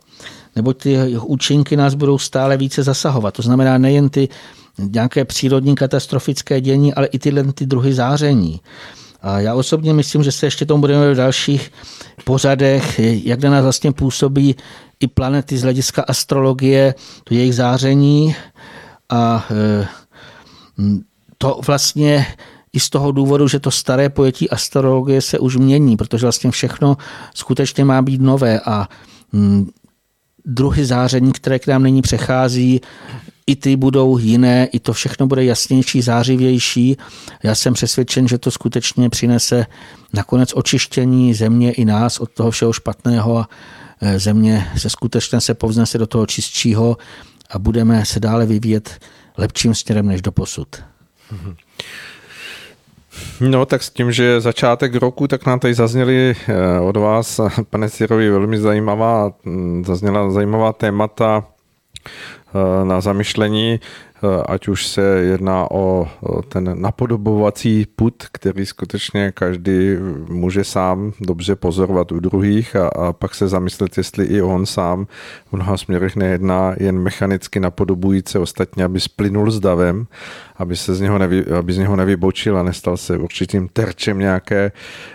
nebo 0.55 0.73
ty 0.73 1.17
účinky 1.17 1.77
nás 1.77 1.93
budou 1.93 2.17
stále 2.17 2.57
více 2.57 2.83
zasahovat. 2.83 3.33
To 3.33 3.41
znamená 3.41 3.77
nejen 3.77 4.09
ty 4.09 4.29
nějaké 4.77 5.25
přírodní 5.25 5.75
katastrofické 5.75 6.61
dění, 6.61 6.93
ale 6.93 7.07
i 7.07 7.19
tyhle 7.19 7.43
ty 7.53 7.65
druhy 7.65 7.93
záření. 7.93 8.61
A 9.21 9.39
já 9.39 9.55
osobně 9.55 9.93
myslím, 9.93 10.23
že 10.23 10.31
se 10.31 10.45
ještě 10.45 10.65
tomu 10.65 10.81
budeme 10.81 11.13
v 11.13 11.17
dalších 11.17 11.71
pořadech, 12.23 12.99
jak 12.99 13.43
na 13.43 13.49
nás 13.49 13.63
vlastně 13.63 13.91
působí 13.91 14.55
i 14.99 15.07
planety 15.07 15.57
z 15.57 15.61
hlediska 15.61 16.03
astrologie, 16.07 16.95
to 17.23 17.33
jejich 17.33 17.55
záření 17.55 18.35
a 19.09 19.45
e, 19.51 19.87
to 21.37 21.59
vlastně 21.67 22.25
i 22.73 22.79
z 22.79 22.89
toho 22.89 23.11
důvodu, 23.11 23.47
že 23.47 23.59
to 23.59 23.71
staré 23.71 24.09
pojetí 24.09 24.49
astrologie 24.49 25.21
se 25.21 25.39
už 25.39 25.55
mění, 25.55 25.97
protože 25.97 26.25
vlastně 26.25 26.51
všechno 26.51 26.97
skutečně 27.33 27.85
má 27.85 28.01
být 28.01 28.21
nové 28.21 28.59
a 28.59 28.87
druhy 30.45 30.85
záření, 30.85 31.31
které 31.31 31.59
k 31.59 31.67
nám 31.67 31.83
nyní 31.83 32.01
přechází, 32.01 32.81
i 33.47 33.55
ty 33.55 33.75
budou 33.75 34.17
jiné, 34.17 34.65
i 34.65 34.79
to 34.79 34.93
všechno 34.93 35.27
bude 35.27 35.45
jasnější, 35.45 36.01
zářivější. 36.01 36.97
Já 37.43 37.55
jsem 37.55 37.73
přesvědčen, 37.73 38.27
že 38.27 38.37
to 38.37 38.51
skutečně 38.51 39.09
přinese 39.09 39.65
nakonec 40.13 40.53
očištění 40.55 41.33
země 41.33 41.71
i 41.71 41.85
nás 41.85 42.19
od 42.19 42.31
toho 42.31 42.51
všeho 42.51 42.73
špatného 42.73 43.37
a 43.37 43.49
e, 44.01 44.19
země 44.19 44.67
se 44.77 44.89
skutečně 44.89 45.41
se 45.41 45.53
povznese 45.53 45.97
do 45.97 46.07
toho 46.07 46.25
čistšího 46.25 46.97
a 47.51 47.59
budeme 47.59 48.05
se 48.05 48.19
dále 48.19 48.45
vyvíjet 48.45 48.99
lepším 49.37 49.75
směrem 49.75 50.07
než 50.07 50.21
do 50.21 50.31
posud. 50.31 50.67
No 53.39 53.65
tak 53.65 53.83
s 53.83 53.89
tím, 53.89 54.11
že 54.11 54.41
začátek 54.41 54.95
roku, 54.95 55.27
tak 55.27 55.45
nám 55.45 55.59
tady 55.59 55.73
zazněly 55.73 56.35
e, 56.47 56.79
od 56.79 56.97
vás, 56.97 57.39
pane 57.69 57.89
Sirovi, 57.89 58.29
velmi 58.29 58.57
zajímavá, 58.57 59.33
zazněla 59.85 60.31
zajímavá 60.31 60.73
témata 60.73 61.43
na 62.83 63.01
zamyšlení, 63.01 63.79
eh, 63.79 64.43
ať 64.45 64.67
už 64.67 64.87
se 64.87 65.01
jedná 65.01 65.71
o 65.71 66.07
ten 66.49 66.81
napodobovací 66.81 67.87
put, 67.95 68.23
který 68.31 68.65
skutečně 68.65 69.31
každý 69.31 69.95
může 70.29 70.63
sám 70.63 71.13
dobře 71.21 71.55
pozorovat 71.55 72.11
u 72.11 72.19
druhých 72.19 72.75
a, 72.75 72.87
a 72.87 73.13
pak 73.13 73.35
se 73.35 73.47
zamyslet, 73.47 73.97
jestli 73.97 74.25
i 74.25 74.41
on 74.41 74.65
sám 74.65 75.05
v 75.49 75.53
mnoha 75.53 75.77
směrech 75.77 76.15
nejedná 76.15 76.75
jen 76.77 76.99
mechanicky 76.99 77.59
napodobující 77.59 78.37
ostatně, 78.37 78.83
aby 78.83 78.99
splynul 78.99 79.51
s 79.51 79.59
davem, 79.59 80.07
aby 80.57 80.75
se 80.75 80.95
z 80.95 81.01
něho, 81.01 81.17
nevy, 81.17 81.45
aby 81.45 81.73
z 81.73 81.77
něho 81.77 81.95
nevybočil 81.95 82.57
a 82.57 82.63
nestal 82.63 82.97
se 82.97 83.17
určitým 83.17 83.67
terčem 83.67 84.19
nějaké, 84.19 84.71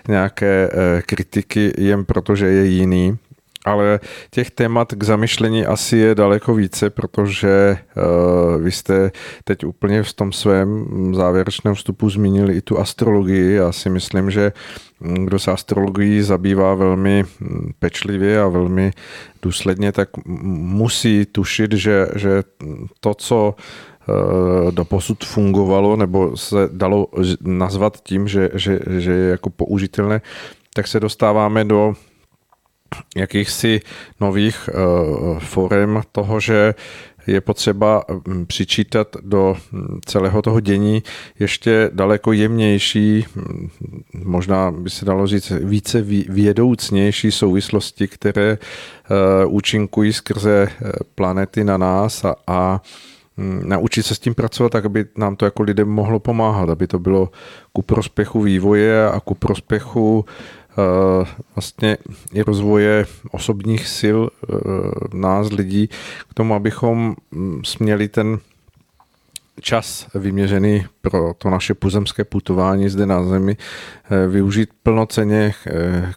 nějaké 0.08 0.70
eh, 0.72 1.02
kritiky 1.02 1.72
jen 1.78 2.04
protože 2.04 2.46
je 2.46 2.64
jiný 2.64 3.18
ale 3.64 4.00
těch 4.30 4.50
témat 4.50 4.92
k 4.92 5.02
zamyšlení 5.02 5.66
asi 5.66 5.96
je 5.96 6.14
daleko 6.14 6.54
více, 6.54 6.90
protože 6.90 7.78
uh, 7.96 8.62
vy 8.62 8.72
jste 8.72 9.10
teď 9.44 9.64
úplně 9.64 10.02
v 10.02 10.12
tom 10.12 10.32
svém 10.32 10.86
závěrečném 11.14 11.74
vstupu 11.74 12.10
zmínili 12.10 12.56
i 12.56 12.60
tu 12.60 12.78
astrologii. 12.78 13.54
Já 13.54 13.72
si 13.72 13.90
myslím, 13.90 14.30
že 14.30 14.52
mm, 15.00 15.26
kdo 15.26 15.38
se 15.38 15.50
astrologií 15.50 16.22
zabývá 16.22 16.74
velmi 16.74 17.24
mm, 17.40 17.72
pečlivě 17.78 18.40
a 18.40 18.48
velmi 18.48 18.90
důsledně, 19.42 19.92
tak 19.92 20.08
musí 20.26 21.26
tušit, 21.26 21.72
že, 21.72 22.06
že 22.16 22.42
to, 23.00 23.14
co 23.14 23.54
do 24.70 24.84
posud 24.84 25.24
fungovalo 25.24 25.96
nebo 25.96 26.36
se 26.36 26.68
dalo 26.72 27.06
nazvat 27.40 27.96
tím, 28.02 28.28
že, 28.28 28.50
že, 28.54 28.80
že 28.98 29.12
je 29.12 29.30
jako 29.30 29.50
použitelné, 29.50 30.20
tak 30.74 30.86
se 30.86 31.00
dostáváme 31.00 31.64
do 31.64 31.94
jakýchsi 33.16 33.80
nových 34.20 34.68
uh, 34.72 35.38
forem 35.38 36.02
toho, 36.12 36.40
že 36.40 36.74
je 37.26 37.40
potřeba 37.40 38.04
mm, 38.26 38.46
přičítat 38.46 39.16
do 39.22 39.56
mm, 39.72 40.00
celého 40.04 40.42
toho 40.42 40.60
dění 40.60 41.02
ještě 41.38 41.90
daleko 41.92 42.32
jemnější, 42.32 43.26
mm, 43.34 43.70
možná 44.24 44.70
by 44.70 44.90
se 44.90 45.04
dalo 45.04 45.26
říct 45.26 45.50
více 45.50 46.02
vědoucnější 46.28 47.30
souvislosti, 47.30 48.08
které 48.08 48.58
eh, 48.58 49.46
účinkují 49.46 50.12
skrze 50.12 50.68
eh, 50.68 50.92
planety 51.14 51.64
na 51.64 51.76
nás 51.76 52.24
a, 52.24 52.34
a 52.46 52.82
naučit 53.62 54.02
se 54.02 54.14
s 54.14 54.18
tím 54.18 54.34
pracovat 54.34 54.72
tak, 54.72 54.84
aby 54.84 55.04
nám 55.16 55.36
to 55.36 55.44
jako 55.44 55.62
lidem 55.62 55.88
mohlo 55.88 56.20
pomáhat, 56.20 56.70
aby 56.70 56.86
to 56.86 56.98
bylo 56.98 57.30
ku 57.72 57.82
prospěchu 57.82 58.40
vývoje 58.40 59.08
a 59.08 59.20
ku 59.20 59.34
prospěchu 59.34 60.24
Eh, 60.24 60.59
vlastně 61.54 61.96
i 62.32 62.42
rozvoje 62.42 63.06
osobních 63.30 63.88
sil 63.98 64.18
eh, 64.28 64.54
nás 65.12 65.50
lidí 65.50 65.88
k 66.30 66.34
tomu, 66.34 66.54
abychom 66.54 67.16
mm, 67.30 67.64
směli 67.64 68.08
ten 68.08 68.38
čas 69.60 70.06
vyměřený 70.14 70.86
pro 71.00 71.34
to 71.38 71.50
naše 71.50 71.74
pozemské 71.74 72.24
putování 72.24 72.88
zde 72.88 73.06
na 73.06 73.24
Zemi 73.24 73.56
eh, 73.56 74.26
využít 74.26 74.70
plnoceně 74.82 75.54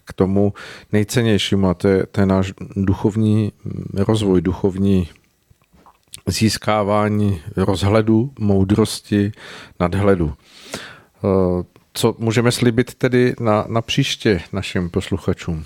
k 0.05 0.13
tomu 0.13 0.53
nejcennějšímu 0.91 1.69
a 1.69 1.73
to 1.73 1.87
je, 1.87 2.05
to 2.05 2.21
je 2.21 2.25
náš 2.25 2.53
duchovní 2.75 3.51
mm, 3.65 3.83
rozvoj, 3.97 4.41
duchovní 4.41 5.09
získávání 6.27 7.41
rozhledu, 7.57 8.31
moudrosti, 8.39 9.31
nadhledu. 9.79 10.33
Co 11.93 12.15
můžeme 12.17 12.51
slibit 12.51 12.93
tedy 12.95 13.33
na, 13.39 13.65
na 13.67 13.81
příště 13.81 14.41
našim 14.53 14.89
posluchačům? 14.89 15.65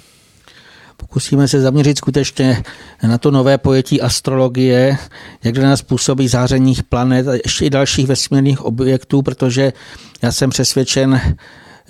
Pokusíme 0.97 1.47
se 1.47 1.61
zaměřit 1.61 1.97
skutečně 1.97 2.63
na 3.07 3.17
to 3.17 3.31
nové 3.31 3.57
pojetí 3.57 4.01
astrologie, 4.01 4.97
jak 5.43 5.57
na 5.57 5.69
nás 5.69 5.81
působí 5.81 6.27
záření 6.27 6.75
planet 6.89 7.27
a 7.27 7.33
ještě 7.33 7.65
i 7.65 7.69
dalších 7.69 8.07
vesmírných 8.07 8.61
objektů, 8.61 9.21
protože 9.21 9.73
já 10.21 10.31
jsem 10.31 10.49
přesvědčen, 10.49 11.21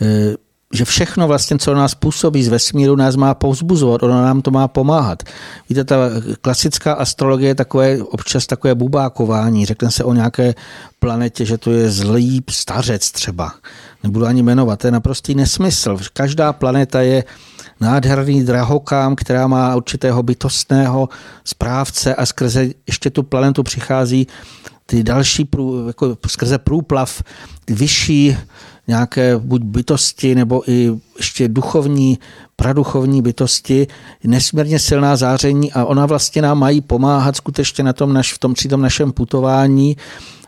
eh, 0.01 0.35
že 0.73 0.85
všechno 0.85 1.27
vlastně, 1.27 1.57
co 1.57 1.73
nás 1.73 1.95
působí 1.95 2.43
z 2.43 2.47
vesmíru, 2.47 2.95
nás 2.95 3.15
má 3.15 3.33
povzbuzovat, 3.33 4.03
ono 4.03 4.21
nám 4.21 4.41
to 4.41 4.51
má 4.51 4.67
pomáhat. 4.67 5.23
Víte, 5.69 5.83
ta 5.83 5.95
klasická 6.41 6.93
astrologie 6.93 7.49
je 7.49 7.55
takové, 7.55 8.03
občas 8.03 8.47
takové 8.47 8.75
bubákování. 8.75 9.65
Řekne 9.65 9.91
se 9.91 10.03
o 10.03 10.13
nějaké 10.13 10.55
planetě, 10.99 11.45
že 11.45 11.57
to 11.57 11.71
je 11.71 11.91
zlý 11.91 12.43
stařec 12.49 13.11
třeba. 13.11 13.53
Nebudu 14.07 14.25
ani 14.25 14.43
jmenovat, 14.43 14.79
to 14.79 14.87
je 14.87 14.91
naprostý 14.91 15.35
nesmysl. 15.35 15.97
Každá 16.13 16.53
planeta 16.53 17.01
je 17.01 17.23
nádherný 17.81 18.43
drahokám, 18.43 19.15
která 19.15 19.47
má 19.47 19.75
určitého 19.75 20.23
bytostného 20.23 21.09
správce 21.43 22.15
a 22.15 22.25
skrze 22.25 22.69
ještě 22.87 23.09
tu 23.09 23.23
planetu 23.23 23.63
přichází 23.63 24.27
ty 24.85 25.03
další, 25.03 25.45
prů, 25.45 25.87
jako 25.87 26.17
skrze 26.27 26.57
průplav, 26.57 27.23
ty 27.65 27.73
vyšší 27.73 28.37
nějaké 28.87 29.37
buď 29.37 29.61
bytosti 29.61 30.35
nebo 30.35 30.71
i 30.71 30.91
ještě 31.17 31.47
duchovní, 31.47 32.19
praduchovní 32.55 33.21
bytosti, 33.21 33.87
nesmírně 34.23 34.79
silná 34.79 35.15
záření 35.15 35.73
a 35.73 35.85
ona 35.85 36.05
vlastně 36.05 36.41
nám 36.41 36.59
mají 36.59 36.81
pomáhat 36.81 37.35
skutečně 37.35 37.83
na 37.83 37.93
tom 37.93 38.13
naš, 38.13 38.33
v 38.33 38.39
tom, 38.39 38.53
při 38.53 38.67
tom 38.67 38.81
našem 38.81 39.11
putování. 39.11 39.97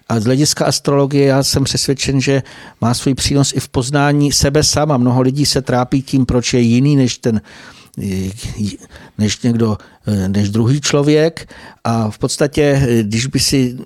A 0.10 0.19
z 0.19 0.23
hlediska 0.26 0.65
astrologie 0.65 1.26
já 1.26 1.44
jsem 1.44 1.64
přesvědčen, 1.64 2.22
že 2.22 2.44
má 2.81 2.94
svůj 2.94 3.14
přínos 3.14 3.53
i 3.53 3.60
v 3.60 3.69
poznání 3.69 4.31
sebe 4.31 4.64
sama. 4.64 4.98
Mnoho 4.98 5.22
lidí 5.22 5.45
se 5.45 5.61
trápí 5.61 6.02
tím, 6.02 6.26
proč 6.26 6.53
je 6.53 6.60
jiný 6.60 6.95
než 6.95 7.18
ten 7.18 7.41
než 9.18 9.41
někdo, 9.41 9.77
než 10.27 10.49
druhý 10.49 10.81
člověk 10.81 11.49
a 11.84 12.10
v 12.10 12.18
podstatě, 12.18 12.88
když 13.02 13.26
by 13.26 13.40
si 13.40 13.77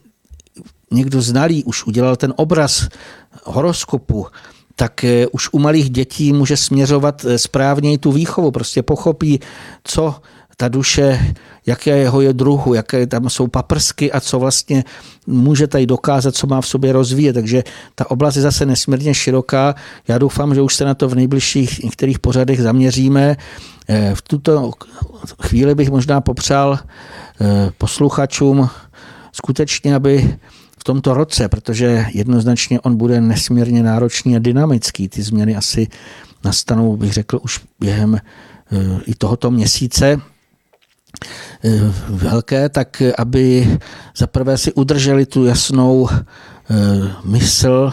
někdo 0.92 1.22
znalý 1.22 1.64
už 1.64 1.86
udělal 1.86 2.16
ten 2.16 2.34
obraz 2.38 2.88
horoskopu, 3.44 4.28
tak 4.76 5.04
eh, 5.04 5.28
už 5.28 5.50
u 5.52 5.60
malých 5.60 5.90
dětí 5.90 6.34
může 6.34 6.58
směřovat 6.58 7.26
eh, 7.26 7.38
správně 7.38 7.98
tu 7.98 8.12
výchovu. 8.12 8.52
Prostě 8.52 8.84
pochopí, 8.84 9.40
co 9.84 10.16
ta 10.58 10.68
duše, 10.68 11.36
jaké 11.66 11.98
jeho 11.98 12.22
je 12.22 12.34
druhu, 12.34 12.74
jaké 12.74 13.08
tam 13.08 13.30
jsou 13.30 13.48
paprsky 13.48 14.12
a 14.12 14.20
co 14.20 14.40
vlastně 14.40 14.84
může 15.28 15.68
tady 15.68 15.86
dokázat, 15.86 16.36
co 16.36 16.48
má 16.48 16.62
v 16.62 16.68
sobě 16.68 16.94
rozvíjet. 16.94 17.34
Takže 17.34 17.64
ta 17.96 18.12
oblast 18.12 18.36
je 18.36 18.42
zase 18.42 18.66
nesmírně 18.66 19.14
široká. 19.14 19.76
Já 20.08 20.18
doufám, 20.18 20.56
že 20.56 20.62
už 20.62 20.76
se 20.76 20.86
na 20.86 20.94
to 20.94 21.10
v 21.10 21.16
nejbližších 21.16 21.84
některých 21.84 22.20
pořadech 22.20 22.62
zaměříme. 22.62 23.38
Eh, 23.88 24.12
v 24.16 24.22
tuto 24.22 24.72
chvíli 25.42 25.76
bych 25.76 25.90
možná 25.90 26.22
popřál 26.22 26.80
posluchačům 27.78 28.70
skutečně, 29.32 29.96
aby 29.96 30.38
v 30.78 30.84
tomto 30.84 31.14
roce, 31.14 31.50
protože 31.50 32.06
jednoznačně 32.14 32.80
on 32.80 32.96
bude 32.98 33.22
nesmírně 33.22 33.84
náročný 33.84 34.36
a 34.36 34.40
dynamický. 34.40 35.10
Ty 35.10 35.22
změny 35.22 35.56
asi 35.56 35.88
nastanou, 36.44 36.98
bych 36.98 37.14
řekl, 37.14 37.40
už 37.44 37.62
během 37.80 38.16
eh, 38.16 38.22
i 39.06 39.16
tohoto 39.16 39.52
měsíce 39.52 40.22
eh, 40.22 40.33
velké, 42.10 42.70
tak 42.70 43.02
aby 43.18 43.78
zaprvé 44.18 44.58
si 44.58 44.74
udrželi 44.74 45.26
tu 45.26 45.46
jasnou 45.46 46.10
eh, 46.10 46.16
mysl, 47.24 47.92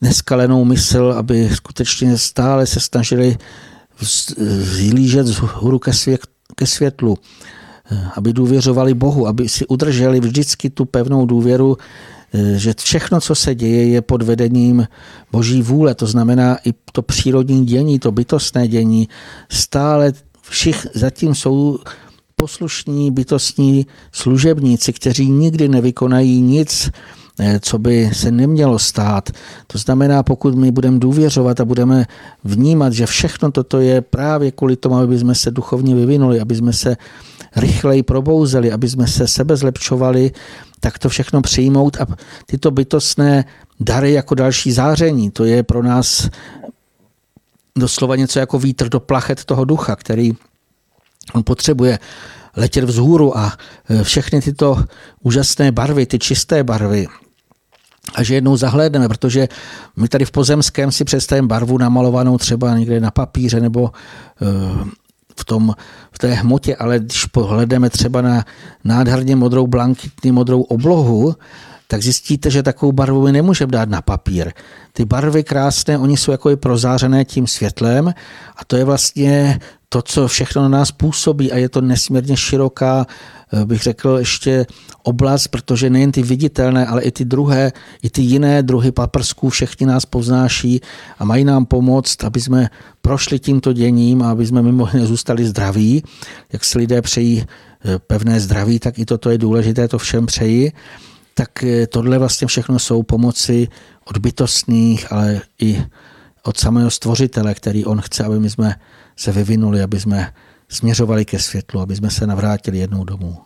neskalenou 0.00 0.64
mysl, 0.64 1.14
aby 1.18 1.50
skutečně 1.54 2.18
stále 2.18 2.66
se 2.66 2.80
snažili 2.80 3.36
zhlížet 4.60 5.26
z 5.26 5.36
hůru 5.36 5.78
ke 6.54 6.66
světlu, 6.66 7.18
aby 8.16 8.32
důvěřovali 8.32 8.94
Bohu, 8.94 9.26
aby 9.26 9.48
si 9.48 9.66
udrželi 9.66 10.20
vždycky 10.20 10.70
tu 10.70 10.84
pevnou 10.84 11.26
důvěru, 11.26 11.76
eh, 12.34 12.58
že 12.58 12.74
všechno, 12.78 13.20
co 13.20 13.34
se 13.34 13.54
děje, 13.54 13.88
je 13.88 14.02
pod 14.02 14.22
vedením 14.22 14.86
Boží 15.32 15.62
vůle. 15.62 15.94
To 15.94 16.06
znamená 16.06 16.58
i 16.64 16.74
to 16.92 17.02
přírodní 17.02 17.66
dění, 17.66 17.98
to 17.98 18.12
bytostné 18.12 18.68
dění. 18.68 19.08
Stále 19.48 20.12
všich 20.48 20.86
zatím 20.94 21.34
jsou 21.34 21.78
poslušní 22.36 23.10
bytostní 23.10 23.86
služebníci, 24.12 24.92
kteří 24.92 25.30
nikdy 25.30 25.68
nevykonají 25.68 26.42
nic, 26.42 26.90
eh, 27.40 27.60
co 27.62 27.78
by 27.78 28.10
se 28.12 28.30
nemělo 28.30 28.78
stát. 28.78 29.30
To 29.66 29.78
znamená, 29.78 30.22
pokud 30.22 30.54
my 30.54 30.70
budeme 30.70 30.98
důvěřovat 30.98 31.60
a 31.60 31.64
budeme 31.64 32.06
vnímat, 32.44 32.92
že 32.92 33.06
všechno 33.06 33.50
toto 33.50 33.80
je 33.80 34.00
právě 34.00 34.50
kvůli 34.50 34.76
tomu, 34.76 34.96
aby 34.96 35.18
jsme 35.18 35.34
se 35.34 35.50
duchovně 35.50 35.94
vyvinuli, 35.94 36.40
aby 36.40 36.56
jsme 36.56 36.72
se 36.72 36.96
rychleji 37.56 38.02
probouzeli, 38.02 38.72
aby 38.72 38.88
jsme 38.88 39.06
se 39.06 39.28
sebe 39.28 39.56
zlepšovali, 39.56 40.30
tak 40.80 40.98
to 40.98 41.08
všechno 41.08 41.42
přijmout 41.42 41.96
a 42.00 42.06
tyto 42.46 42.70
bytostné 42.70 43.44
dary 43.80 44.12
jako 44.12 44.34
další 44.34 44.72
záření, 44.72 45.30
to 45.30 45.44
je 45.44 45.62
pro 45.62 45.82
nás 45.82 46.28
doslova 47.76 48.16
něco 48.16 48.38
jako 48.38 48.58
vítr 48.58 48.88
do 48.88 49.00
plachet 49.00 49.44
toho 49.44 49.64
ducha, 49.64 49.96
který 49.96 50.32
on 51.32 51.42
potřebuje 51.44 51.98
letět 52.56 52.84
vzhůru 52.84 53.38
a 53.38 53.52
e, 53.90 54.04
všechny 54.04 54.40
tyto 54.40 54.84
úžasné 55.22 55.72
barvy, 55.72 56.06
ty 56.06 56.18
čisté 56.18 56.64
barvy, 56.64 57.06
a 58.14 58.22
že 58.22 58.34
jednou 58.34 58.56
zahlédneme, 58.56 59.08
protože 59.08 59.48
my 59.96 60.08
tady 60.08 60.24
v 60.24 60.30
pozemském 60.30 60.92
si 60.92 61.04
představíme 61.04 61.48
barvu 61.48 61.78
namalovanou 61.78 62.38
třeba 62.38 62.78
někde 62.78 63.00
na 63.00 63.10
papíře 63.10 63.60
nebo 63.60 63.90
e, 63.90 64.46
v, 65.40 65.44
tom, 65.44 65.74
v 66.12 66.18
té 66.18 66.34
hmotě, 66.34 66.76
ale 66.76 66.98
když 66.98 67.24
pohledeme 67.24 67.90
třeba 67.90 68.22
na 68.22 68.44
nádherně 68.84 69.36
modrou 69.36 69.66
blankitní 69.66 70.32
modrou 70.32 70.62
oblohu, 70.62 71.34
tak 71.88 72.02
zjistíte, 72.02 72.50
že 72.50 72.62
takovou 72.62 72.92
barvu 72.92 73.22
my 73.22 73.32
nemůžeme 73.32 73.72
dát 73.72 73.88
na 73.88 74.02
papír. 74.02 74.52
Ty 74.92 75.04
barvy 75.04 75.44
krásné, 75.44 75.98
oni 75.98 76.16
jsou 76.16 76.32
jako 76.32 76.50
i 76.50 76.56
prozářené 76.56 77.24
tím 77.24 77.46
světlem 77.46 78.14
a 78.56 78.64
to 78.66 78.76
je 78.76 78.84
vlastně 78.84 79.60
to, 79.88 80.02
co 80.02 80.28
všechno 80.28 80.62
na 80.62 80.68
nás 80.68 80.92
působí 80.92 81.52
a 81.52 81.56
je 81.56 81.68
to 81.68 81.80
nesmírně 81.80 82.36
široká, 82.36 83.06
eh, 83.52 83.64
bych 83.64 83.82
řekl, 83.82 84.16
ještě 84.18 84.66
oblast, 85.02 85.48
protože 85.48 85.90
nejen 85.90 86.12
ty 86.12 86.22
viditelné, 86.22 86.86
ale 86.86 87.02
i 87.02 87.10
ty 87.10 87.24
druhé, 87.24 87.72
i 88.02 88.10
ty 88.10 88.22
jiné 88.22 88.62
druhy 88.62 88.92
paprsků 88.92 89.48
všechny 89.48 89.86
nás 89.86 90.06
poznáší 90.06 90.80
a 91.18 91.24
mají 91.24 91.44
nám 91.44 91.66
pomoct, 91.66 92.24
aby 92.24 92.40
jsme 92.40 92.68
prošli 93.02 93.38
tímto 93.38 93.72
děním 93.72 94.22
a 94.22 94.30
aby 94.30 94.46
jsme 94.46 94.62
mimo 94.62 94.88
jiné 94.92 95.06
zůstali 95.06 95.46
zdraví. 95.46 96.02
Jak 96.52 96.64
si 96.64 96.78
lidé 96.78 97.02
přejí 97.02 97.44
eh, 97.44 97.98
pevné 97.98 98.40
zdraví, 98.40 98.78
tak 98.78 98.98
i 98.98 99.04
toto 99.04 99.30
je 99.30 99.38
důležité, 99.38 99.88
to 99.88 99.98
všem 99.98 100.26
přeji. 100.26 100.72
Tak 101.38 101.64
eh, 101.64 101.86
tohle 101.86 102.18
vlastně 102.18 102.46
všechno 102.46 102.78
jsou 102.78 103.02
pomoci 103.02 103.68
od 104.04 104.18
bytostných, 104.18 105.12
ale 105.12 105.40
i 105.60 105.84
od 106.42 106.56
samého 106.56 106.90
stvořitele, 106.90 107.54
který 107.54 107.84
on 107.84 108.00
chce, 108.00 108.24
aby 108.24 108.40
my 108.40 108.50
jsme 108.50 108.74
se 109.16 109.32
vyvinuli, 109.32 109.82
aby 109.82 110.00
jsme 110.00 110.32
směřovali 110.68 111.24
ke 111.24 111.38
světlu, 111.38 111.80
aby 111.80 111.96
jsme 111.96 112.10
se 112.10 112.26
navrátili 112.26 112.78
jednou 112.78 113.04
domů. 113.04 113.38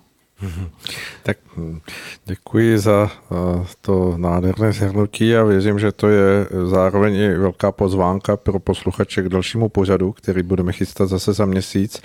Tak 1.23 1.39
hm, 1.57 1.81
děkuji 2.25 2.79
za 2.79 3.11
eh, 3.11 3.67
to 3.81 4.15
nádherné 4.17 4.73
zhrnutí 4.73 5.37
a 5.37 5.45
věřím, 5.45 5.79
že 5.79 5.93
to 5.93 6.09
je 6.09 6.47
zároveň 6.71 7.15
i 7.15 7.35
velká 7.35 7.73
pozvánka 7.73 8.37
pro 8.37 8.59
posluchače 8.59 9.23
k 9.23 9.29
dalšímu 9.29 9.69
pořadu, 9.69 10.13
který 10.13 10.43
budeme 10.43 10.73
chystat 10.73 11.07
zase 11.07 11.33
za 11.33 11.45
měsíc 11.45 12.03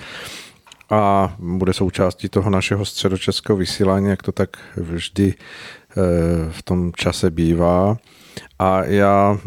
a 0.90 1.36
bude 1.40 1.74
součástí 1.74 2.30
toho 2.30 2.49
našeho 2.49 2.86
středočeského 2.86 3.57
vysílání, 3.57 4.10
jak 4.10 4.24
to 4.24 4.32
tak 4.32 4.49
vždy 4.78 5.34
eh, 5.34 6.02
v 6.52 6.64
tom 6.64 6.91
čase 6.95 7.32
bývá. 7.32 7.98
A 8.60 8.84
já, 8.84 9.38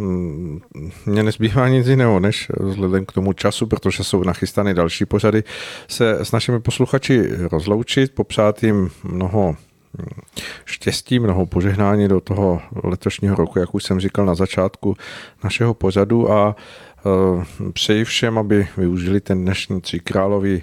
mě 1.06 1.23
nezbývá 1.23 1.69
nic 1.69 1.86
jiného, 1.86 2.20
než 2.20 2.48
vzhledem 2.60 3.06
k 3.06 3.12
tomu 3.12 3.32
času, 3.32 3.66
protože 3.66 4.05
jsou 4.05 4.24
nachystány 4.24 4.74
další 4.74 5.06
pořady, 5.06 5.44
se 5.89 6.10
s 6.10 6.32
našimi 6.32 6.60
posluchači 6.60 7.28
rozloučit, 7.52 8.15
popřát 8.15 8.62
jim 8.62 8.90
mnoho 9.05 9.56
hm, 9.98 10.20
štěstí, 10.65 11.19
mnoho 11.19 11.47
požehnání 11.47 12.09
do 12.09 12.20
toho 12.20 12.60
letošního 12.85 13.36
roku, 13.36 13.59
jak 13.59 13.74
už 13.74 13.85
jsem 13.85 14.01
říkal 14.01 14.27
na 14.27 14.35
začátku 14.35 14.97
našeho 15.44 15.74
pořadu 15.74 16.32
a 16.32 16.56
eh, 16.56 17.70
přeji 17.73 18.05
všem, 18.05 18.39
aby 18.39 18.69
využili 18.77 19.20
ten 19.20 19.44
dnešní 19.44 19.81
tříkrálový 19.81 20.62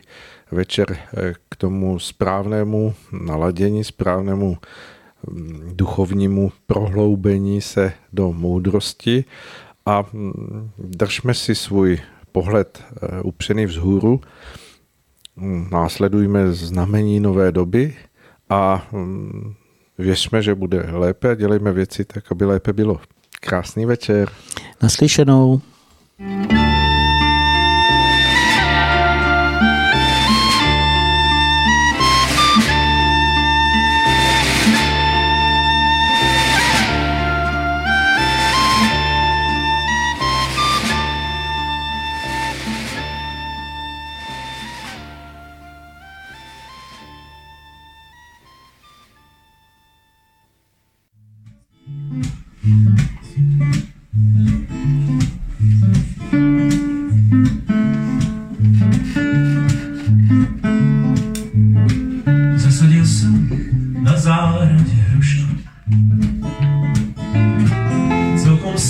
večer 0.55 0.87
eh, 0.91 1.33
k 1.49 1.55
tomu 1.55 1.99
správnému 1.99 2.93
naladění, 3.11 3.83
správnému 3.83 4.57
mm, 5.27 5.71
duchovnímu 5.73 6.51
prohloubení 6.67 7.61
se 7.61 7.93
do 8.13 8.33
moudrosti 8.33 9.25
a 9.85 10.05
mm, 10.13 10.69
držme 10.77 11.33
si 11.33 11.55
svůj 11.55 11.99
pohled 12.31 12.83
eh, 12.83 13.21
upřený 13.21 13.65
vzhůru, 13.65 14.21
mm, 15.35 15.67
následujme 15.71 16.51
znamení 16.53 17.19
nové 17.19 17.51
doby 17.51 17.95
a 18.49 18.87
věřme, 19.97 20.41
že 20.41 20.55
bude 20.55 20.85
lépe 20.91 21.31
a 21.31 21.35
dělejme 21.35 21.71
věci 21.71 22.05
tak, 22.05 22.31
aby 22.31 22.45
lépe 22.45 22.73
bylo. 22.73 22.99
Krásný 23.39 23.85
večer. 23.85 24.29
Naslyšenou. 24.81 25.61
thank 26.17 26.51
you 26.51 26.74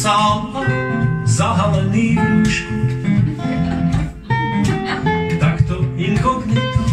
sám 0.06 0.54
zahalený 1.26 2.14
v 2.14 2.50
Tak 5.42 5.66
to 5.66 5.82
inkognito 5.98 6.86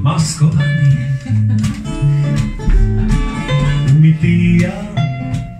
maskovaný. 0.00 1.12
Umytý 3.92 4.64
a 4.64 4.72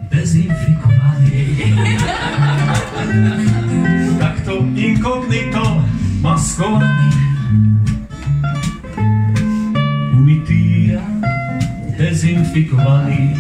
dezinfikovaný. 0.09 1.45
Tak 4.17 4.41
to 4.49 4.65
inkognito 4.73 5.85
maskovaný. 6.25 7.13
Umytý 10.17 10.97
a 10.97 11.05
dezinfikovaný 12.01 13.37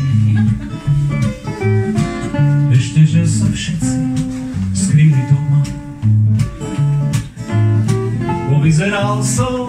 co 3.45 3.53
všetci 3.53 3.97
skrýli 4.73 5.23
doma. 5.29 5.61
Povyzeral 8.49 9.21
som, 9.21 9.69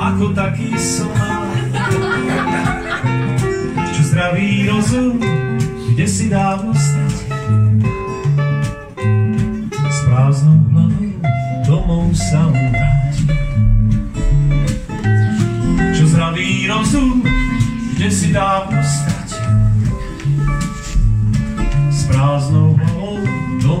ako 0.00 0.32
taký 0.32 0.72
som, 0.80 1.12
čo 3.92 4.02
zdravý 4.08 4.64
rozum, 4.72 5.20
kde 5.92 6.06
si 6.08 6.32
dávno 6.32 6.72
stať. 6.72 7.16
S 9.76 9.98
prázdnou 10.08 10.56
hlavou 10.72 11.12
domov 11.68 12.16
sa 12.16 12.48
vráti. 12.48 13.28
Čo 15.92 16.04
zdravý 16.16 16.64
rozum, 16.64 17.20
kde 17.92 18.08
si 18.08 18.32
dávno 18.32 18.80
stať. 18.80 19.16
prázdnou 22.16 22.75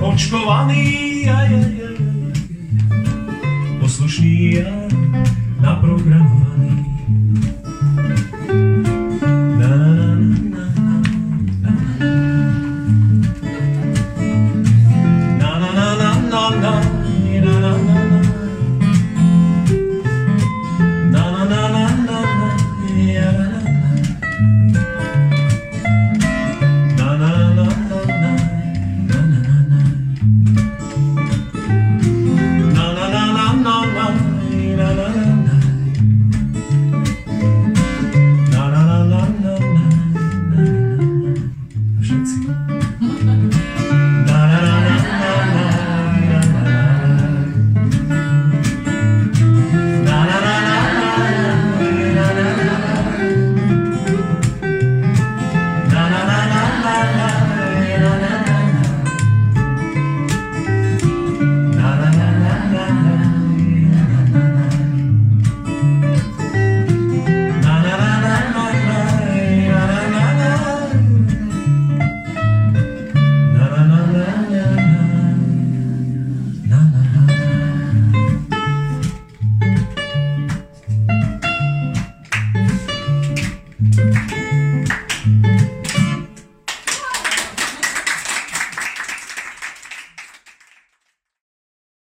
je, 0.00 1.28
je, 1.44 1.60
je 1.76 1.88
poslušný 3.80 4.64
a 4.64 4.79